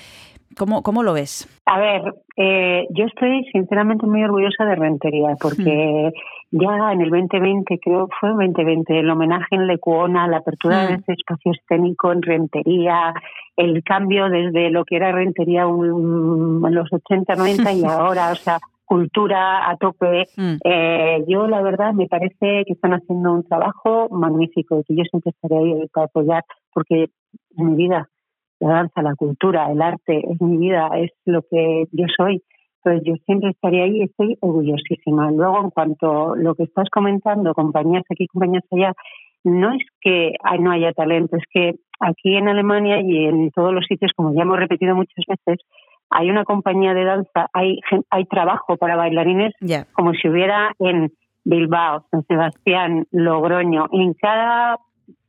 ¿Cómo, 0.55 0.81
cómo 0.83 1.03
lo 1.03 1.13
ves? 1.13 1.47
A 1.65 1.79
ver, 1.79 2.01
eh, 2.35 2.87
yo 2.91 3.05
estoy 3.05 3.43
sinceramente 3.51 4.05
muy 4.05 4.23
orgullosa 4.23 4.65
de 4.65 4.75
Rentería 4.75 5.35
porque 5.41 6.11
ya 6.51 6.91
en 6.93 7.01
el 7.01 7.09
2020, 7.09 7.79
creo 7.79 8.07
que 8.07 8.15
fue 8.19 8.29
el 8.29 8.35
2020, 8.53 8.99
el 8.99 9.09
homenaje 9.09 9.55
en 9.55 9.67
Lecuona, 9.67 10.27
la 10.27 10.37
apertura 10.37 10.83
Mm. 10.83 10.87
de 10.87 10.93
ese 10.95 11.13
espacio 11.13 11.51
escénico 11.51 12.11
en 12.11 12.21
Rentería, 12.21 13.13
el 13.55 13.83
cambio 13.83 14.29
desde 14.29 14.69
lo 14.69 14.85
que 14.85 14.95
era 14.95 15.11
Rentería 15.11 15.63
en 15.63 16.73
los 16.75 16.91
80, 16.93 17.35
90 17.35 17.73
y 17.73 17.83
ahora, 17.85 18.31
o 18.31 18.35
sea, 18.35 18.59
cultura 18.85 19.69
a 19.69 19.75
tope. 19.75 20.27
Mm. 20.37 20.55
Eh, 20.63 21.23
yo, 21.27 21.47
la 21.47 21.61
verdad, 21.61 21.93
me 21.93 22.07
parece 22.07 22.63
que 22.65 22.73
están 22.73 22.93
haciendo 22.93 23.33
un 23.33 23.43
trabajo 23.43 24.07
magnífico, 24.09 24.81
que 24.87 24.95
yo 24.95 25.03
siempre 25.11 25.31
estaré 25.31 25.57
ahí 25.57 25.87
para 25.93 26.05
apoyar, 26.05 26.43
porque 26.73 27.03
es 27.03 27.09
mi 27.57 27.75
vida, 27.75 28.07
la 28.59 28.69
danza, 28.69 29.01
la 29.01 29.15
cultura, 29.15 29.71
el 29.71 29.81
arte, 29.81 30.23
es 30.29 30.41
mi 30.41 30.57
vida, 30.57 30.89
es 30.97 31.11
lo 31.25 31.41
que 31.43 31.85
yo 31.91 32.05
soy. 32.15 32.43
Entonces, 32.83 33.03
yo 33.05 33.15
siempre 33.25 33.49
estaré 33.49 33.83
ahí 33.83 33.97
y 33.97 34.03
estoy 34.03 34.37
orgullosísima. 34.39 35.31
Luego, 35.31 35.61
en 35.61 35.69
cuanto 35.71 36.33
a 36.33 36.37
lo 36.37 36.55
que 36.55 36.63
estás 36.63 36.89
comentando, 36.89 37.53
compañías 37.53 38.03
aquí, 38.09 38.27
compañías 38.27 38.63
allá, 38.71 38.93
no 39.43 39.73
es 39.73 39.83
que 40.01 40.33
no 40.59 40.71
haya 40.71 40.93
talento, 40.93 41.37
es 41.37 41.43
que 41.51 41.75
aquí 41.99 42.35
en 42.35 42.47
Alemania 42.47 43.01
y 43.01 43.25
en 43.25 43.51
todos 43.51 43.73
los 43.73 43.85
sitios, 43.85 44.11
como 44.15 44.33
ya 44.33 44.43
hemos 44.43 44.57
repetido 44.57 44.95
muchas 44.95 45.23
veces, 45.27 45.65
hay 46.09 46.29
una 46.29 46.45
compañía 46.45 46.93
de 46.93 47.03
danza, 47.03 47.47
hay, 47.53 47.79
hay 48.09 48.25
trabajo 48.25 48.77
para 48.77 48.95
bailarines 48.95 49.53
como 49.93 50.13
si 50.13 50.29
hubiera 50.29 50.71
en 50.79 51.11
Bilbao, 51.43 52.05
San 52.11 52.23
Sebastián, 52.23 53.05
Logroño. 53.11 53.87
En 53.91 54.13
cada 54.13 54.77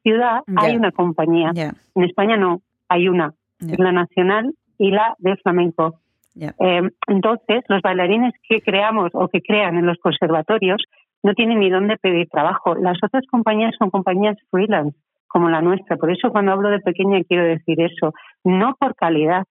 ciudad 0.02 0.40
hay 0.56 0.76
una 0.76 0.92
compañía. 0.92 1.52
En 1.54 2.04
España 2.04 2.36
no, 2.36 2.60
hay 2.88 3.08
una. 3.08 3.34
la 3.60 3.92
nacional 3.92 4.54
y 4.78 4.90
la 4.90 5.14
de 5.18 5.36
flamenco. 5.36 6.00
Eh, 6.40 6.82
entonces, 7.08 7.64
los 7.68 7.82
bailarines 7.82 8.32
que 8.48 8.60
creamos 8.60 9.10
o 9.12 9.28
que 9.28 9.42
crean 9.42 9.76
en 9.76 9.86
los 9.86 9.98
conservatorios 9.98 10.82
no 11.22 11.34
tienen 11.34 11.58
ni 11.60 11.70
dónde 11.70 11.96
pedir 11.96 12.28
trabajo. 12.28 12.74
Las 12.76 12.98
otras 13.02 13.24
compañías 13.28 13.74
son 13.76 13.90
compañías 13.90 14.36
freelance, 14.50 14.96
como 15.26 15.48
la 15.48 15.60
nuestra. 15.60 15.96
Por 15.96 16.12
eso 16.12 16.30
cuando 16.30 16.52
hablo 16.52 16.68
de 16.70 16.80
pequeña 16.80 17.22
quiero 17.24 17.44
decir 17.44 17.80
eso. 17.80 18.14
No 18.44 18.76
por 18.78 18.94
calidad, 18.94 19.44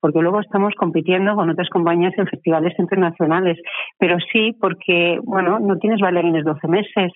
porque 0.00 0.20
luego 0.20 0.40
estamos 0.40 0.74
compitiendo 0.76 1.34
con 1.34 1.50
otras 1.50 1.68
compañías 1.68 2.14
en 2.16 2.26
festivales 2.26 2.72
internacionales, 2.78 3.58
pero 3.98 4.16
sí 4.32 4.56
porque, 4.58 5.18
bueno, 5.22 5.58
no 5.60 5.76
tienes 5.76 6.00
bailarines 6.00 6.44
12 6.44 6.68
meses. 6.68 7.12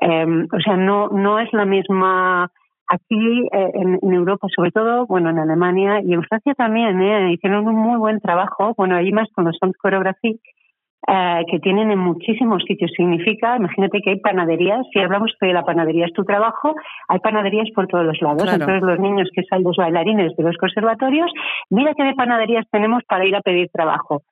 Eh, 0.00 0.46
o 0.52 0.60
sea, 0.60 0.76
no, 0.76 1.08
no 1.08 1.40
es 1.40 1.52
la 1.52 1.64
misma 1.64 2.52
aquí 2.90 3.46
eh, 3.52 3.70
en, 3.74 3.98
en 4.02 4.12
Europa, 4.12 4.48
sobre 4.54 4.72
todo, 4.72 5.06
bueno, 5.06 5.30
en 5.30 5.38
Alemania 5.38 6.00
y 6.02 6.12
en 6.12 6.22
Francia 6.24 6.54
también, 6.54 7.00
¿eh? 7.00 7.32
hicieron 7.32 7.66
un 7.66 7.76
muy 7.76 7.98
buen 7.98 8.20
trabajo. 8.20 8.74
Bueno, 8.76 8.96
hay 8.96 9.12
más 9.12 9.28
con 9.32 9.44
los 9.44 9.56
Sound 9.58 9.74
Choreography 9.80 10.40
eh, 11.06 11.44
que 11.50 11.60
tienen 11.60 11.92
en 11.92 11.98
muchísimos 11.98 12.62
sitios. 12.66 12.90
Significa, 12.96 13.56
imagínate 13.56 14.00
que 14.02 14.10
hay 14.10 14.20
panaderías, 14.20 14.84
si 14.92 14.98
hablamos 14.98 15.32
de 15.40 15.52
la 15.52 15.62
panadería 15.62 16.06
es 16.06 16.12
tu 16.12 16.24
trabajo, 16.24 16.74
hay 17.08 17.20
panaderías 17.20 17.68
por 17.74 17.86
todos 17.86 18.04
los 18.04 18.20
lados. 18.20 18.42
Claro. 18.42 18.60
Entonces 18.60 18.82
los 18.82 18.98
niños 18.98 19.28
que 19.32 19.44
salen 19.44 19.64
los 19.64 19.76
bailarines 19.76 20.36
de 20.36 20.42
los 20.42 20.56
conservatorios, 20.56 21.30
mira 21.70 21.94
qué 21.94 22.02
de 22.02 22.14
panaderías 22.14 22.66
tenemos 22.70 23.04
para 23.08 23.24
ir 23.24 23.36
a 23.36 23.40
pedir 23.40 23.70
trabajo. 23.72 24.22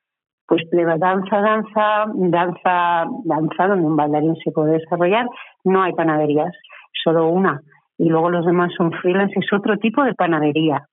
Pues 0.47 0.63
de 0.71 0.83
danza, 0.83 1.41
danza, 1.41 2.05
danza, 2.15 3.05
danza, 3.23 3.67
donde 3.67 3.85
un 3.85 3.95
bailarín 3.95 4.35
se 4.43 4.51
puede 4.51 4.79
desarrollar, 4.79 5.27
no 5.63 5.83
hay 5.83 5.93
panaderías, 5.93 6.51
solo 7.03 7.29
una. 7.29 7.61
Y 7.99 8.09
luego 8.09 8.31
los 8.31 8.45
demás 8.45 8.71
son 8.75 8.91
freelance, 8.93 9.33
es 9.37 9.53
otro 9.53 9.77
tipo 9.77 10.03
de 10.03 10.15
panadería 10.15 10.85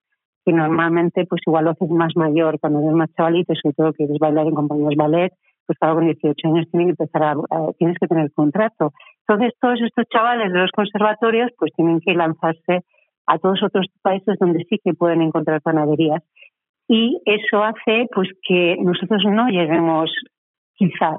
que 0.44 0.52
normalmente 0.52 1.24
pues 1.26 1.40
igual 1.46 1.64
lo 1.64 1.70
haces 1.72 1.88
más 1.90 2.12
mayor 2.16 2.60
cuando 2.60 2.80
eres 2.80 2.92
más 2.92 3.10
chavalito, 3.16 3.54
sobre 3.54 3.74
todo 3.74 3.92
que 3.92 4.04
quieres 4.04 4.18
bailar 4.20 4.46
en 4.46 4.54
compañías 4.54 4.94
ballet, 4.96 5.32
pues 5.66 5.76
claro, 5.78 5.96
con 5.96 6.04
18 6.04 6.48
años 6.48 6.66
tienes 6.70 6.86
que 6.96 7.02
empezar 7.02 7.22
a, 7.24 7.30
a- 7.32 7.72
tienes 7.78 7.96
que 7.98 8.06
tener 8.06 8.30
contrato. 8.32 8.92
Entonces 9.26 9.54
todos 9.60 9.80
estos 9.82 10.04
chavales 10.12 10.52
de 10.52 10.58
los 10.60 10.70
conservatorios 10.72 11.50
pues 11.58 11.72
tienen 11.74 12.00
que 12.00 12.14
lanzarse 12.14 12.84
a 13.26 13.38
todos 13.38 13.62
otros 13.64 13.86
países 14.02 14.36
donde 14.38 14.64
sí 14.68 14.78
que 14.84 14.94
pueden 14.94 15.22
encontrar 15.22 15.60
panaderías 15.62 16.22
y 16.88 17.20
eso 17.24 17.64
hace 17.64 18.06
pues 18.14 18.28
que 18.46 18.76
nosotros 18.80 19.24
no 19.28 19.48
lleguemos 19.48 20.10
quizás 20.76 21.18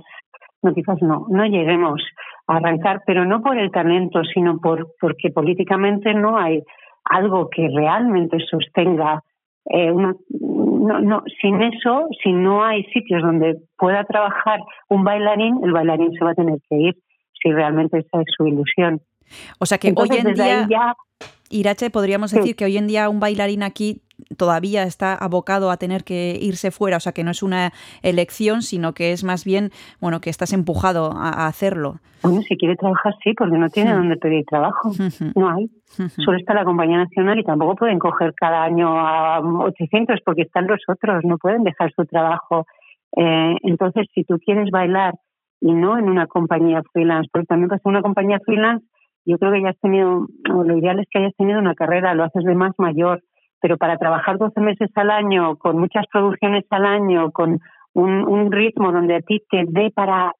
no 0.63 0.73
quizás 0.73 1.01
no 1.01 1.25
no 1.29 1.45
lleguemos 1.45 2.01
arrancar 2.47 3.03
pero 3.05 3.25
no 3.25 3.41
por 3.41 3.57
el 3.57 3.71
talento 3.71 4.23
sino 4.33 4.59
por 4.59 4.93
porque 4.99 5.29
políticamente 5.29 6.13
no 6.13 6.37
hay 6.37 6.63
algo 7.03 7.49
que 7.49 7.67
realmente 7.73 8.37
sostenga 8.49 9.21
eh, 9.69 9.91
una, 9.91 10.15
no, 10.29 11.01
no, 11.01 11.23
sin 11.41 11.61
eso, 11.61 12.07
si 12.23 12.31
no 12.31 12.63
hay 12.63 12.83
sitios 12.85 13.21
donde 13.21 13.57
pueda 13.77 14.05
trabajar 14.05 14.61
un 14.87 15.03
bailarín, 15.03 15.59
el 15.63 15.73
bailarín 15.73 16.13
se 16.13 16.23
va 16.23 16.31
a 16.31 16.35
tener 16.35 16.59
que 16.69 16.75
ir 16.77 16.97
si 17.41 17.51
realmente 17.51 17.99
esa 17.99 18.21
es 18.21 18.27
su 18.35 18.47
ilusión. 18.47 19.01
O 19.59 19.65
sea 19.65 19.77
que 19.77 19.89
Entonces, 19.89 20.23
hoy 20.23 20.31
en 20.31 20.33
día, 20.35 20.67
ya 20.69 20.95
Irache, 21.49 21.89
podríamos 21.89 22.31
Sí. 22.31 22.37
decir 22.37 22.55
que 22.55 22.65
hoy 22.65 22.77
en 22.77 22.87
día 22.87 23.09
un 23.09 23.19
bailarín 23.19 23.63
aquí 23.63 24.01
todavía 24.37 24.83
está 24.83 25.13
abocado 25.15 25.71
a 25.71 25.77
tener 25.77 26.03
que 26.03 26.37
irse 26.41 26.71
fuera, 26.71 26.97
o 26.97 26.99
sea 26.99 27.11
que 27.13 27.23
no 27.23 27.31
es 27.31 27.43
una 27.43 27.71
elección, 28.01 28.61
sino 28.61 28.93
que 28.93 29.11
es 29.11 29.23
más 29.23 29.45
bien, 29.45 29.71
bueno, 29.99 30.21
que 30.21 30.29
estás 30.29 30.53
empujado 30.53 31.11
a, 31.13 31.29
a 31.29 31.47
hacerlo. 31.47 31.99
Bueno, 32.23 32.41
si 32.41 32.57
quiere 32.57 32.75
trabajar, 32.75 33.13
sí, 33.23 33.33
porque 33.37 33.57
no 33.57 33.69
tiene 33.69 33.93
Hmm. 33.93 33.97
dónde 33.97 34.17
pedir 34.17 34.43
trabajo. 34.45 34.91
No 35.35 35.49
hay. 35.49 35.69
Solo 36.23 36.37
está 36.37 36.53
la 36.53 36.65
compañía 36.65 36.97
nacional 36.97 37.39
y 37.39 37.43
tampoco 37.43 37.75
pueden 37.75 37.99
coger 37.99 38.33
cada 38.35 38.63
año 38.63 38.87
a 38.99 39.39
800 39.39 40.19
porque 40.25 40.41
están 40.43 40.67
los 40.67 40.81
otros, 40.87 41.23
no 41.23 41.37
pueden 41.37 41.63
dejar 41.63 41.91
su 41.93 42.05
trabajo. 42.05 42.65
Eh, 43.15 43.55
entonces, 43.63 44.07
si 44.13 44.23
tú 44.23 44.37
quieres 44.43 44.69
bailar 44.71 45.13
y 45.61 45.73
no 45.73 45.97
en 45.97 46.09
una 46.09 46.27
compañía 46.27 46.81
freelance, 46.91 47.29
porque 47.31 47.45
también 47.47 47.69
pasa 47.69 47.81
una 47.89 48.01
compañía 48.01 48.39
freelance, 48.45 48.85
yo 49.25 49.37
creo 49.37 49.51
que 49.51 49.61
ya 49.61 49.69
has 49.69 49.79
tenido, 49.79 50.27
o 50.53 50.63
lo 50.63 50.77
ideal 50.77 50.99
es 50.99 51.07
que 51.09 51.19
hayas 51.19 51.35
tenido 51.35 51.59
una 51.59 51.75
carrera, 51.75 52.13
lo 52.13 52.23
haces 52.23 52.43
de 52.43 52.55
más 52.55 52.73
mayor, 52.77 53.23
pero 53.61 53.77
para 53.77 53.97
trabajar 53.97 54.37
12 54.37 54.59
meses 54.61 54.89
al 54.95 55.09
año, 55.11 55.57
con 55.57 55.79
muchas 55.79 56.05
producciones 56.11 56.65
al 56.69 56.85
año, 56.85 57.31
con 57.31 57.59
un, 57.93 58.51
ritmo 58.51 58.91
donde 58.91 59.15
a 59.15 59.21
ti 59.21 59.41
te 59.49 59.65
dé 59.67 59.91
para, 59.91 60.33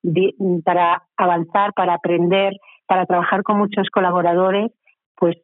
para 0.63 1.03
avanzar, 1.17 1.73
para 1.73 1.95
aprender, 1.95 2.53
para 2.85 3.05
trabajar 3.05 3.43
con 3.43 3.57
muchos 3.57 3.89
colaboradores, 3.89 4.71
pues 5.15 5.35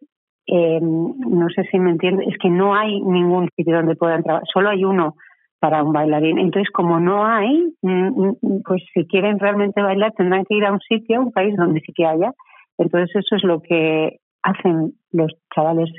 eh, 0.46 0.80
no 0.82 1.48
sé 1.56 1.64
si 1.72 1.80
me 1.80 1.92
entiendes, 1.92 2.28
es 2.28 2.38
que 2.38 2.50
no 2.50 2.76
hay 2.76 3.02
ningún 3.02 3.50
sitio 3.56 3.78
donde 3.78 3.96
puedan 3.96 4.24
trabajar, 4.24 4.48
solo 4.54 4.70
hay 4.70 4.86
uno 4.86 5.16
para 5.60 5.82
un 5.82 5.94
bailarín. 5.94 6.40
Entonces, 6.40 6.70
como 6.72 7.00
no 7.00 7.26
hay, 7.26 7.74
mm, 7.82 8.22
mm, 8.22 8.62
pues 8.66 8.84
si 8.94 9.08
quieren 9.08 9.40
realmente 9.40 9.82
bailar 9.82 10.12
tendrán 10.12 10.44
que 10.44 10.56
ir 10.56 10.66
a 10.66 10.74
un 10.74 10.82
sitio, 10.82 11.18
a 11.18 11.22
un 11.22 11.32
país 11.32 11.56
donde 11.56 11.80
sí 11.80 11.94
que 11.94 12.06
haya. 12.06 12.34
Entonces, 12.78 13.16
eso 13.16 13.36
es 13.38 13.44
lo 13.44 13.62
que 13.62 14.18
hacen 14.44 14.94
los 15.12 15.32
chavales 15.56 15.90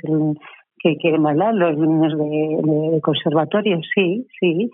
que 0.77 0.95
quieren 0.97 1.23
bailar, 1.23 1.53
los 1.53 1.77
niños 1.77 2.13
de, 2.17 2.91
de 2.95 3.01
conservatorio, 3.01 3.79
sí, 3.93 4.27
sí. 4.39 4.69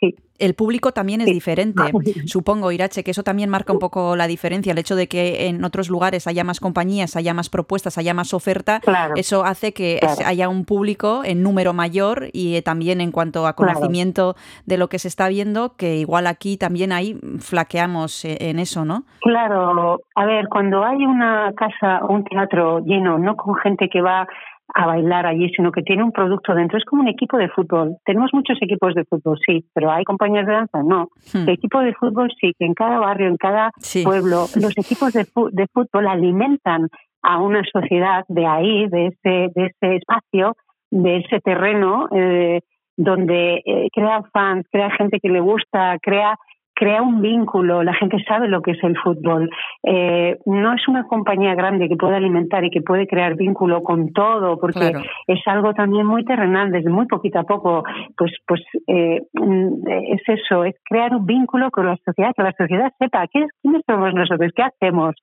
sí. 0.00 0.14
El 0.38 0.54
público 0.54 0.90
también 0.90 1.20
es 1.20 1.28
Sí. 1.28 1.34
diferente. 1.34 1.80
Supongo, 2.26 2.72
Irache, 2.72 3.04
que 3.04 3.12
eso 3.12 3.22
también 3.22 3.48
marca 3.48 3.72
un 3.72 3.78
poco 3.78 4.16
la 4.16 4.26
diferencia. 4.26 4.72
El 4.72 4.78
hecho 4.78 4.96
de 4.96 5.06
que 5.06 5.46
en 5.46 5.62
otros 5.62 5.88
lugares 5.88 6.26
haya 6.26 6.42
más 6.42 6.58
compañías, 6.58 7.14
haya 7.14 7.32
más 7.34 7.48
propuestas, 7.48 7.98
haya 7.98 8.12
más 8.12 8.34
oferta, 8.34 8.80
Claro. 8.80 9.14
eso 9.16 9.44
hace 9.44 9.72
que 9.72 9.98
Claro. 10.00 10.16
haya 10.26 10.48
un 10.48 10.64
público 10.64 11.22
en 11.24 11.44
número 11.44 11.72
mayor 11.74 12.26
y 12.32 12.56
eh, 12.56 12.62
también 12.62 13.00
en 13.00 13.12
cuanto 13.12 13.46
a 13.46 13.52
Claro. 13.54 13.74
conocimiento 13.74 14.34
de 14.66 14.78
lo 14.78 14.88
que 14.88 14.98
se 14.98 15.06
está 15.06 15.28
viendo, 15.28 15.76
que 15.76 15.98
igual 15.98 16.26
aquí 16.26 16.56
también 16.56 16.90
ahí 16.90 17.16
flaqueamos 17.38 18.24
eh, 18.24 18.38
en 18.40 18.58
eso, 18.58 18.84
¿no? 18.84 19.04
Claro, 19.20 20.00
a 20.16 20.24
ver, 20.26 20.48
cuando 20.48 20.82
hay 20.82 21.04
una 21.06 21.52
casa 21.54 22.00
o 22.04 22.14
un 22.14 22.24
teatro 22.24 22.80
lleno, 22.80 23.18
no 23.18 23.36
con 23.36 23.54
gente 23.56 23.88
que 23.88 24.00
va 24.00 24.26
a 24.74 24.86
bailar 24.86 25.26
allí, 25.26 25.48
sino 25.54 25.70
que 25.72 25.82
tiene 25.82 26.02
un 26.02 26.12
producto 26.12 26.54
dentro, 26.54 26.78
es 26.78 26.84
como 26.84 27.02
un 27.02 27.08
equipo 27.08 27.36
de 27.36 27.48
fútbol. 27.48 27.96
Tenemos 28.04 28.30
muchos 28.32 28.56
equipos 28.62 28.94
de 28.94 29.04
fútbol, 29.04 29.38
sí, 29.46 29.64
pero 29.74 29.90
hay 29.90 30.04
compañías 30.04 30.46
de 30.46 30.52
danza, 30.52 30.82
no. 30.82 31.08
Hmm. 31.32 31.42
El 31.42 31.50
equipo 31.50 31.80
de 31.80 31.94
fútbol 31.94 32.30
sí, 32.40 32.52
que 32.58 32.64
en 32.64 32.74
cada 32.74 32.98
barrio, 32.98 33.28
en 33.28 33.36
cada 33.36 33.70
Sí. 33.78 34.02
pueblo, 34.04 34.46
los 34.56 34.76
equipos 34.78 35.12
de, 35.12 35.26
de 35.52 35.66
fútbol 35.72 36.06
alimentan 36.06 36.88
a 37.22 37.40
una 37.40 37.62
sociedad 37.72 38.24
de 38.28 38.46
ahí, 38.46 38.88
de 38.88 39.06
ese, 39.08 39.50
de 39.54 39.66
ese 39.66 39.96
espacio, 39.96 40.54
de 40.90 41.18
ese 41.18 41.40
terreno, 41.40 42.08
eh, 42.14 42.60
donde 42.96 43.62
eh, 43.64 43.88
crea 43.92 44.22
fans, 44.32 44.66
crea 44.70 44.90
gente 44.90 45.18
que 45.20 45.28
le 45.28 45.40
gusta, 45.40 45.96
crea 46.02 46.36
crea 46.82 47.00
un 47.00 47.22
vínculo, 47.22 47.84
la 47.84 47.94
gente 47.94 48.16
sabe 48.26 48.48
lo 48.48 48.60
que 48.60 48.72
es 48.72 48.82
el 48.82 48.98
fútbol. 48.98 49.48
Eh, 49.84 50.36
no 50.46 50.72
es 50.74 50.88
una 50.88 51.04
compañía 51.04 51.54
grande 51.54 51.88
que 51.88 51.94
puede 51.94 52.16
alimentar 52.16 52.64
y 52.64 52.70
que 52.70 52.82
puede 52.82 53.06
crear 53.06 53.36
vínculo 53.36 53.84
con 53.84 54.12
todo, 54.12 54.58
porque 54.58 54.90
Claro. 54.90 55.00
es 55.28 55.38
algo 55.46 55.74
también 55.74 56.04
muy 56.06 56.24
terrenal, 56.24 56.72
desde 56.72 56.90
muy 56.90 57.06
poquito 57.06 57.38
a 57.38 57.44
poco, 57.44 57.84
pues, 58.16 58.32
pues 58.48 58.62
eh, 58.88 59.20
mm, 59.32 59.86
es 59.86 60.22
eso, 60.26 60.64
es 60.64 60.74
crear 60.84 61.14
un 61.14 61.24
vínculo 61.24 61.70
con 61.70 61.86
la 61.86 61.96
sociedad, 62.04 62.32
que 62.36 62.42
la 62.42 62.52
sociedad 62.58 62.92
sepa 62.98 63.28
qué 63.28 63.44
es, 63.44 63.50
quiénes 63.62 63.82
somos 63.86 64.12
nosotros, 64.12 64.50
qué 64.56 64.62
hacemos, 64.64 65.14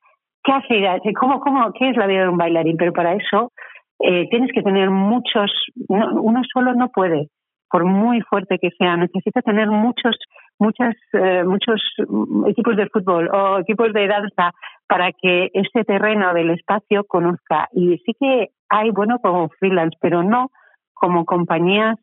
qué 0.46 0.54
hace, 0.54 1.14
cómo, 1.14 1.42
cómo, 1.42 1.74
qué 1.74 1.90
es 1.90 1.98
la 1.98 2.08
vida 2.08 2.22
de 2.22 2.30
un 2.30 2.38
bailarín, 2.38 2.78
pero 2.78 2.94
para 2.94 3.16
eso 3.16 3.52
eh, 4.00 4.30
tienes 4.30 4.54
que 4.54 4.62
tener 4.62 4.90
muchos, 4.92 5.52
no, 5.90 6.22
uno 6.22 6.42
solo 6.54 6.74
no 6.74 6.88
puede, 6.88 7.28
por 7.70 7.84
muy 7.84 8.22
fuerte 8.22 8.60
que 8.60 8.70
sea, 8.78 8.96
necesita 8.96 9.42
tener 9.42 9.68
muchos 9.68 10.16
muchas 10.60 10.96
eh, 11.14 11.44
muchos 11.46 11.82
mm, 12.08 12.48
equipos 12.48 12.76
de 12.76 12.88
fútbol 12.90 13.30
o 13.34 13.60
equipos 13.60 13.92
de 13.94 14.08
danza 14.08 14.52
para 14.88 15.12
que 15.12 15.50
ese 15.54 15.84
terreno 15.86 16.34
del 16.34 16.52
espacio 16.52 17.04
conozca. 17.06 17.70
Y 17.74 17.98
sí 18.06 18.14
que 18.20 18.50
hay 18.70 18.92
bueno 18.92 19.20
como 19.20 19.50
freelance 19.60 19.98
pero 20.02 20.24
no 20.24 20.52
como 20.94 21.26
compañías 21.26 21.96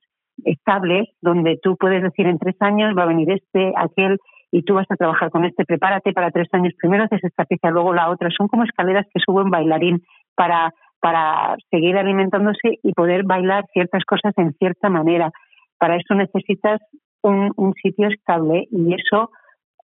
estables 0.45 1.09
donde 1.21 1.59
tú 1.63 1.77
puedes 1.77 2.03
decir 2.03 2.27
en 2.27 2.39
tres 2.39 2.57
años 2.61 2.95
va 2.97 3.05
a 3.05 3.07
venir 3.07 3.31
este 3.31 3.73
aquel 3.77 4.19
y 4.51 4.63
tú 4.63 4.75
vas 4.75 4.87
a 4.91 4.97
trabajar 4.97 5.31
con 5.31 5.45
este 5.45 5.65
prepárate 5.65 6.13
para 6.13 6.31
tres 6.31 6.49
años 6.53 6.73
primero 6.79 7.05
haces 7.05 7.23
esta 7.25 7.45
pieza 7.45 7.71
luego 7.71 7.93
la 7.93 8.11
otra. 8.11 8.31
Son 8.31 8.49
como 8.49 8.65
escaleras 8.65 9.07
que 9.13 9.21
suben 9.21 9.51
bailarín 9.51 10.03
para 10.35 10.73
para 11.01 11.57
seguir 11.71 11.97
alimentándose 11.97 12.81
y 12.83 12.93
poder 12.93 13.23
bailar 13.25 13.65
ciertas 13.73 14.03
cosas 14.05 14.33
en 14.39 14.53
cierta 14.55 14.89
manera. 14.89 15.31
Para 15.79 15.97
eso 15.97 16.15
necesitas 16.15 16.81
un, 17.27 17.53
un 17.57 17.72
sitio 17.74 18.09
estable 18.09 18.66
y 18.70 18.95
eso 18.95 19.31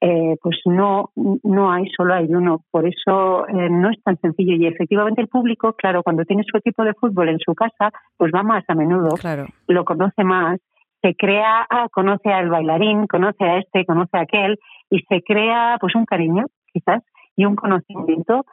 eh, 0.01 0.36
pues 0.43 0.57
no 0.64 1.11
no 1.45 1.70
hay 1.72 1.84
solo 1.97 2.14
hay 2.14 2.26
uno. 2.28 2.64
Por 2.72 2.86
eso 2.88 3.47
eh, 3.47 3.68
no 3.70 3.88
es 3.90 4.03
tan 4.03 4.16
sencillo. 4.18 4.55
Y 4.57 4.66
efectivamente 4.66 5.20
el 5.20 5.28
público 5.28 5.74
claro 5.74 6.03
cuando 6.03 6.24
tiene 6.24 6.43
su 6.45 6.57
equipo 6.57 6.82
de 6.84 6.95
fútbol 6.95 7.28
en 7.28 7.38
su 7.38 7.55
casa 7.55 7.90
pues 8.16 8.32
va 8.34 8.43
más 8.43 8.64
a 8.68 8.74
menudo. 8.74 9.11
Claro. 9.20 9.47
lo 9.68 9.84
conoce 9.84 10.24
más 10.24 10.59
se 11.03 11.14
crea 11.14 11.66
ah, 11.70 11.86
conoce 11.93 12.30
al 12.32 12.49
bailarín 12.49 13.07
conoce 13.07 13.45
a 13.45 13.59
este 13.59 13.84
conoce 13.84 14.16
a 14.16 14.22
aquel 14.22 14.59
y 14.90 14.99
se 15.09 15.20
crea 15.22 15.76
pues 15.80 15.95
un 15.95 16.05
cariño 16.05 16.45
quizás 16.72 17.03
y 17.36 17.45
un 17.45 17.55
conocimiento. 17.57 18.45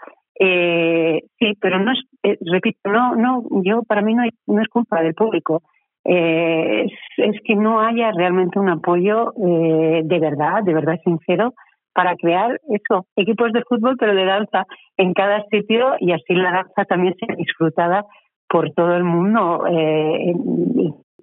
Eh, 0.41 1.21
sí 1.37 1.53
pero 1.59 1.79
no 1.79 1.91
es 1.91 1.99
eh, 2.23 2.37
repito 2.53 2.89
no 2.89 3.15
no 3.15 3.43
yo 3.63 3.83
para 3.83 4.01
mí 4.01 4.13
no, 4.15 4.21
hay- 4.23 4.37
no 4.47 4.61
es 4.61 4.67
culpa 4.69 5.01
del 5.01 5.13
público 5.13 5.63
eh, 6.11 6.85
es, 6.85 6.93
es 7.17 7.41
que 7.43 7.55
no 7.55 7.81
haya 7.81 8.11
realmente 8.11 8.57
un 8.57 8.69
apoyo 8.69 9.31
eh, 9.45 10.01
de 10.03 10.19
verdad, 10.19 10.63
de 10.63 10.73
verdad 10.73 10.99
sincero, 11.03 11.53
para 11.93 12.15
crear 12.15 12.59
eso, 12.69 13.05
equipos 13.15 13.51
de 13.53 13.63
fútbol, 13.67 13.95
pero 13.99 14.15
de 14.15 14.25
danza 14.25 14.65
en 14.97 15.13
cada 15.13 15.43
sitio 15.51 15.95
y 15.99 16.11
así 16.11 16.33
la 16.33 16.51
danza 16.51 16.85
también 16.85 17.13
sea 17.19 17.35
disfrutada 17.35 18.05
por 18.47 18.71
todo 18.71 18.95
el 18.95 19.03
mundo. 19.03 19.65
Eh, 19.69 20.33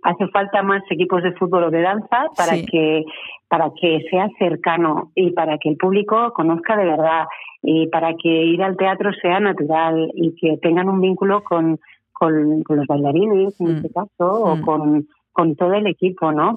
hace 0.03 0.29
falta 0.29 0.63
más 0.63 0.83
equipos 0.89 1.23
de 1.25 1.33
fútbol 1.33 1.65
o 1.65 1.71
de 1.71 1.83
danza 1.83 2.27
para 2.37 2.55
Sí. 2.55 2.67
que 2.67 3.05
para 3.49 3.71
que 3.81 4.01
sea 4.11 4.29
cercano 4.39 5.11
y 5.15 5.31
para 5.33 5.59
que 5.59 5.69
el 5.69 5.77
público 5.77 6.33
conozca 6.33 6.77
de 6.77 6.85
verdad 6.85 7.27
y 7.63 7.89
para 7.89 8.15
que 8.15 8.29
ir 8.29 8.63
al 8.63 8.77
teatro 8.77 9.13
sea 9.21 9.41
natural 9.41 10.11
y 10.15 10.35
que 10.37 10.59
tengan 10.59 10.89
un 10.89 11.01
vínculo 11.01 11.43
con, 11.43 11.79
con, 12.19 12.63
con 12.63 12.77
los 12.79 12.87
bailarines 12.87 13.55
en 13.61 13.67
Mm. 13.67 13.77
este 13.77 13.91
caso 13.91 14.27
o 14.49 14.57
Mm. 14.57 14.61
con, 14.63 15.07
con 15.33 15.55
todo 15.57 15.75
el 15.75 15.87
equipo, 15.87 16.33
¿no? 16.33 16.57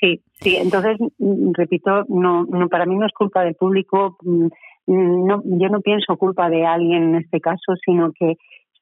Sí, 0.00 0.20
sí. 0.40 0.56
Entonces, 0.56 0.96
mm, 1.18 1.52
repito, 1.54 2.04
no, 2.08 2.44
no 2.44 2.68
para 2.68 2.86
mí 2.86 2.96
no 2.96 3.06
es 3.06 3.12
culpa 3.12 3.42
del 3.44 3.54
público. 3.54 4.16
mm, 4.22 4.48
No, 4.88 5.40
yo 5.44 5.68
no 5.68 5.80
pienso 5.80 6.16
culpa 6.16 6.50
de 6.50 6.66
alguien 6.66 7.02
en 7.10 7.14
este 7.16 7.40
caso, 7.40 7.74
sino 7.84 8.10
que 8.18 8.34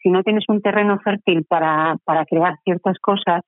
si 0.02 0.08
no 0.10 0.22
tienes 0.22 0.44
un 0.48 0.62
terreno 0.62 0.98
fértil 1.00 1.44
para, 1.44 1.96
para 2.04 2.24
crear 2.24 2.54
ciertas 2.64 2.96
cosas, 3.00 3.42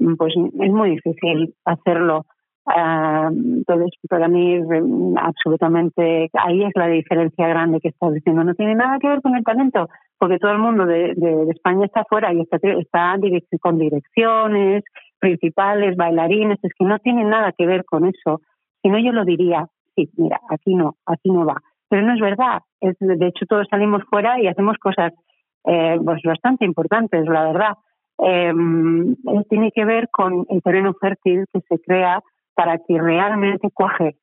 mm, 0.00 0.14
pues 0.16 0.34
es 0.36 0.72
muy 0.72 0.90
difícil 0.90 1.54
hacerlo. 1.64 2.26
Ah, 2.66 3.28
entonces, 3.32 3.90
para 4.08 4.28
mí, 4.28 4.58
mm, 4.60 5.16
absolutamente, 5.18 6.30
ahí 6.34 6.62
es 6.64 6.72
la 6.74 6.88
diferencia 6.88 7.46
grande 7.48 7.78
que 7.80 7.88
estás 7.88 8.12
diciendo. 8.12 8.42
No 8.44 8.54
tiene 8.54 8.74
nada 8.74 8.98
que 8.98 9.08
ver 9.08 9.22
con 9.22 9.34
el 9.36 9.44
talento, 9.44 9.88
porque 10.18 10.38
todo 10.38 10.52
el 10.52 10.58
mundo 10.58 10.86
de, 10.86 11.14
España 11.50 11.86
está 11.86 12.04
fuera 12.04 12.32
y 12.32 12.40
está, 12.40 12.58
está 12.62 13.16
con 13.60 13.78
direcciones 13.78 14.84
principales, 15.18 15.96
bailarines, 15.96 16.58
es 16.62 16.72
que 16.78 16.84
no 16.84 16.98
tiene 16.98 17.24
nada 17.24 17.52
que 17.56 17.66
ver 17.66 17.84
con 17.84 18.06
eso. 18.06 18.40
Si 18.82 18.88
no, 18.88 18.98
yo 18.98 19.12
lo 19.12 19.24
diría, 19.24 19.66
sí, 19.94 20.10
mira, 20.16 20.38
aquí 20.50 20.74
no, 20.74 20.96
aquí 21.06 21.30
no 21.30 21.46
va. 21.46 21.60
Pero 21.88 22.02
no 22.02 22.14
es 22.14 22.20
verdad. 22.20 22.60
Es, 22.80 22.96
de 22.98 23.26
hecho, 23.26 23.46
todos 23.46 23.66
salimos 23.70 24.02
fuera 24.10 24.40
y 24.40 24.46
hacemos 24.46 24.76
cosas 24.78 25.12
eh, 25.64 25.98
pues 26.04 26.20
bastante 26.24 26.64
importantes, 26.64 27.24
la 27.26 27.44
verdad. 27.44 27.72
Eh, 28.18 28.52
tiene 29.48 29.72
que 29.72 29.84
ver 29.84 30.08
con 30.10 30.46
el 30.48 30.62
terreno 30.62 30.94
fértil 31.00 31.46
que 31.52 31.60
se 31.60 31.80
crea 31.80 32.20
para 32.54 32.78
que 32.78 33.00
realmente 33.00 33.70
cuaje. 33.72 34.16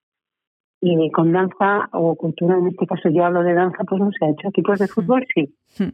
Y 0.83 1.11
con 1.11 1.31
danza 1.31 1.89
o 1.91 2.15
cultura, 2.15 2.57
en 2.57 2.69
este 2.69 2.87
caso 2.87 3.07
yo 3.09 3.23
hablo 3.23 3.43
de 3.43 3.53
danza, 3.53 3.83
pues 3.87 4.01
no 4.01 4.09
se 4.17 4.25
ha 4.25 4.29
hecho. 4.29 4.47
Equipos 4.47 4.79
de 4.79 4.87
fútbol 4.87 5.27
sí. 5.33 5.53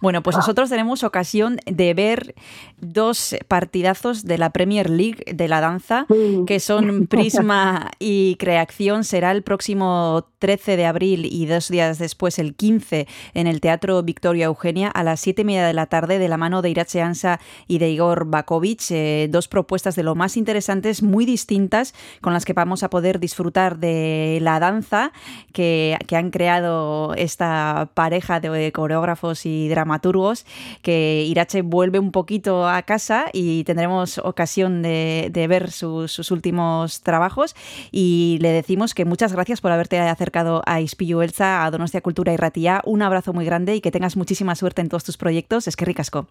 Bueno, 0.00 0.22
pues 0.22 0.36
nosotros 0.36 0.68
tenemos 0.68 1.02
ocasión 1.04 1.56
de 1.66 1.94
ver 1.94 2.34
dos 2.78 3.34
partidazos 3.48 4.24
de 4.24 4.36
la 4.36 4.50
Premier 4.50 4.90
League 4.90 5.24
de 5.34 5.48
la 5.48 5.60
danza, 5.60 6.06
que 6.46 6.60
son 6.60 7.06
Prisma 7.10 7.90
y 7.98 8.36
Creación. 8.36 9.04
Será 9.04 9.32
el 9.32 9.42
próximo 9.42 10.26
13 10.38 10.76
de 10.76 10.86
abril 10.86 11.24
y 11.24 11.46
dos 11.46 11.68
días 11.68 11.98
después, 11.98 12.38
el 12.38 12.54
15, 12.54 13.06
en 13.34 13.46
el 13.46 13.60
Teatro 13.60 14.02
Victoria 14.02 14.46
Eugenia, 14.46 14.88
a 14.88 15.02
las 15.02 15.20
siete 15.20 15.42
y 15.42 15.44
media 15.46 15.66
de 15.66 15.72
la 15.72 15.86
tarde, 15.86 16.18
de 16.18 16.28
la 16.28 16.36
mano 16.36 16.60
de 16.60 16.70
Irache 16.70 17.00
Ansa 17.00 17.40
y 17.66 17.78
de 17.78 17.90
Igor 17.90 18.26
Bakovic. 18.26 18.90
Eh, 18.90 19.28
dos 19.30 19.48
propuestas 19.48 19.96
de 19.96 20.02
lo 20.02 20.14
más 20.14 20.36
interesantes, 20.36 21.02
muy 21.02 21.24
distintas, 21.24 21.94
con 22.20 22.34
las 22.34 22.44
que 22.44 22.52
vamos 22.52 22.82
a 22.82 22.90
poder 22.90 23.18
disfrutar 23.18 23.55
de 23.56 24.38
la 24.42 24.60
danza 24.60 25.12
que, 25.52 25.96
que 26.06 26.16
han 26.16 26.30
creado 26.30 27.14
esta 27.14 27.88
pareja 27.94 28.38
de 28.40 28.70
coreógrafos 28.72 29.46
y 29.46 29.68
dramaturgos, 29.68 30.44
que 30.82 31.24
Irache 31.26 31.62
vuelve 31.62 31.98
un 31.98 32.12
poquito 32.12 32.68
a 32.68 32.82
casa 32.82 33.26
y 33.32 33.64
tendremos 33.64 34.18
ocasión 34.18 34.82
de, 34.82 35.28
de 35.32 35.46
ver 35.48 35.70
sus, 35.70 36.12
sus 36.12 36.30
últimos 36.30 37.00
trabajos. 37.00 37.56
Y 37.90 38.38
le 38.40 38.50
decimos 38.50 38.94
que 38.94 39.04
muchas 39.04 39.32
gracias 39.32 39.60
por 39.60 39.72
haberte 39.72 39.98
acercado 39.98 40.62
a 40.66 40.80
Ispillu 40.80 41.22
Elsa, 41.22 41.64
a 41.64 41.70
Donostia 41.70 42.02
Cultura 42.02 42.32
y 42.32 42.36
Ratía. 42.36 42.82
Un 42.84 43.02
abrazo 43.02 43.32
muy 43.32 43.44
grande 43.44 43.74
y 43.74 43.80
que 43.80 43.90
tengas 43.90 44.16
muchísima 44.16 44.54
suerte 44.54 44.82
en 44.82 44.88
todos 44.88 45.04
tus 45.04 45.16
proyectos. 45.16 45.66
Es 45.68 45.76
que 45.76 45.84
ricasco. 45.84 46.26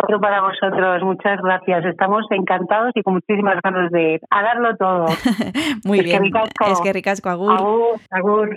Otro 0.00 0.20
para 0.20 0.40
vosotros, 0.40 1.02
muchas 1.02 1.38
gracias. 1.42 1.84
Estamos 1.84 2.24
encantados 2.30 2.92
y 2.94 3.02
con 3.02 3.14
muchísimas 3.14 3.56
ganas 3.62 3.90
de 3.90 4.14
ir 4.14 4.20
a 4.30 4.42
darlo 4.42 4.74
todo. 4.76 5.06
Muy 5.84 5.98
Es 5.98 6.04
que 6.04 6.10
bien. 6.10 6.22
ricasco. 6.22 6.64
Es 6.72 6.80
que 6.80 6.92
ricasco, 6.92 7.28
Agur. 7.28 7.52
Agur, 7.52 8.00
agur. 8.10 8.56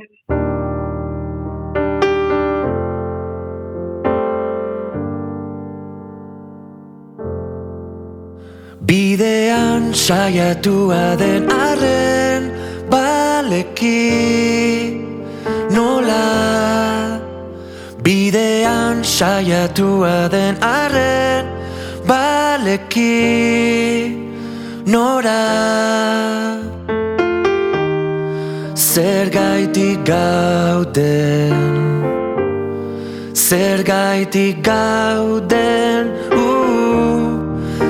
Bidean 8.88 9.94
saiatua 9.94 11.16
den 11.22 11.50
arren 11.50 12.44
baleki 12.92 14.00
nola 15.76 16.26
Bidean 18.06 18.55
saiatua 19.06 20.30
den 20.30 20.56
arren 20.62 21.46
baleki 22.08 23.14
nora. 24.86 25.44
Zer 28.96 29.28
gaitik 29.30 30.06
gauden 30.06 31.52
Zer 33.34 33.84
gaitik 33.84 34.64
gauden 34.64 36.12
uh, 36.32 37.36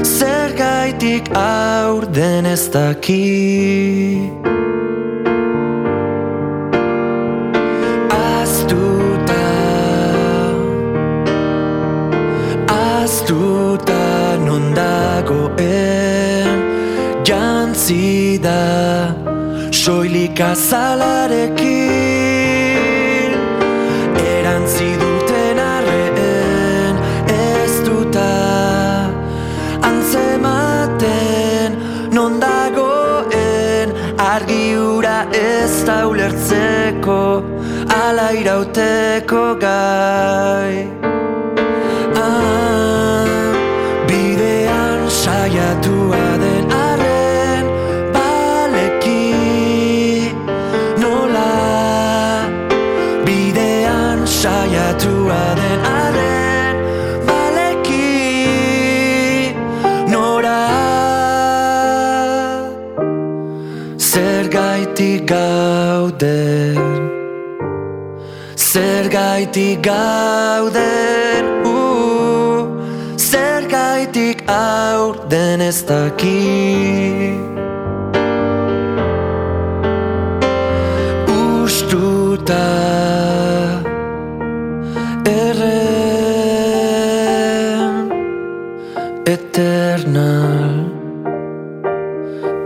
Zer 0.01 0.49
gaitik 0.57 1.29
aurden 1.37 2.45
ez 2.45 2.65
daki 2.73 4.31
Kazalarekin 20.35 21.63
erantzi 24.19 24.89
duten 24.99 25.57
arreen 25.63 26.95
ez 27.31 27.75
duta 27.85 28.31
antzematen 29.89 31.71
non 32.11 32.33
dagoen 32.43 33.89
argi 34.17 34.75
hura 34.75 35.19
ez 35.31 35.85
da 35.87 35.97
ulertzeko 36.11 37.21
ala 38.03 38.27
irauteko 38.41 39.55
gai. 39.63 40.94
Zer 69.55 69.61
gaitik 69.61 69.83
gauden 69.83 71.45
uh, 71.63 72.67
Zer 73.15 73.63
gaitik 73.69 74.43
aur 74.51 75.15
den 75.29 75.61
ez 75.61 75.85
daki. 75.87 77.39
Ustuta 81.63 82.67
erren 85.23 86.75
Eternal 89.23 90.83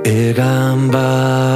Egan 0.03 0.89
badoa 0.89 1.48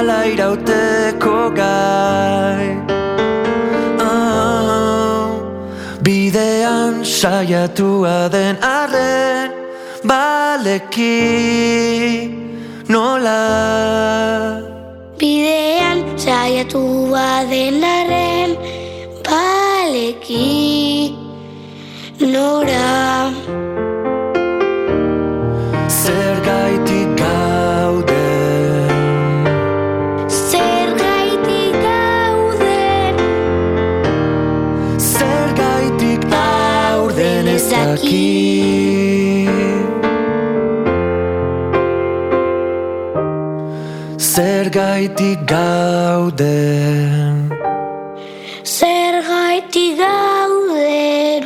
Ala 0.00 0.20
irauteko 0.32 1.52
gai. 1.58 2.66
Ah, 4.00 5.28
Bidean 6.06 7.04
saiatua 7.04 8.14
den 8.34 8.56
arren 8.76 9.50
Baleki 10.10 11.20
nola. 12.94 13.42
Bidean 15.20 15.98
saiatua 16.24 17.28
denaren 17.52 18.50
baleki 19.28 20.48
nora 22.32 22.79
gauden 45.50 47.36
zer 48.64 49.14
gaitik 49.30 49.98
gauden 49.98 51.44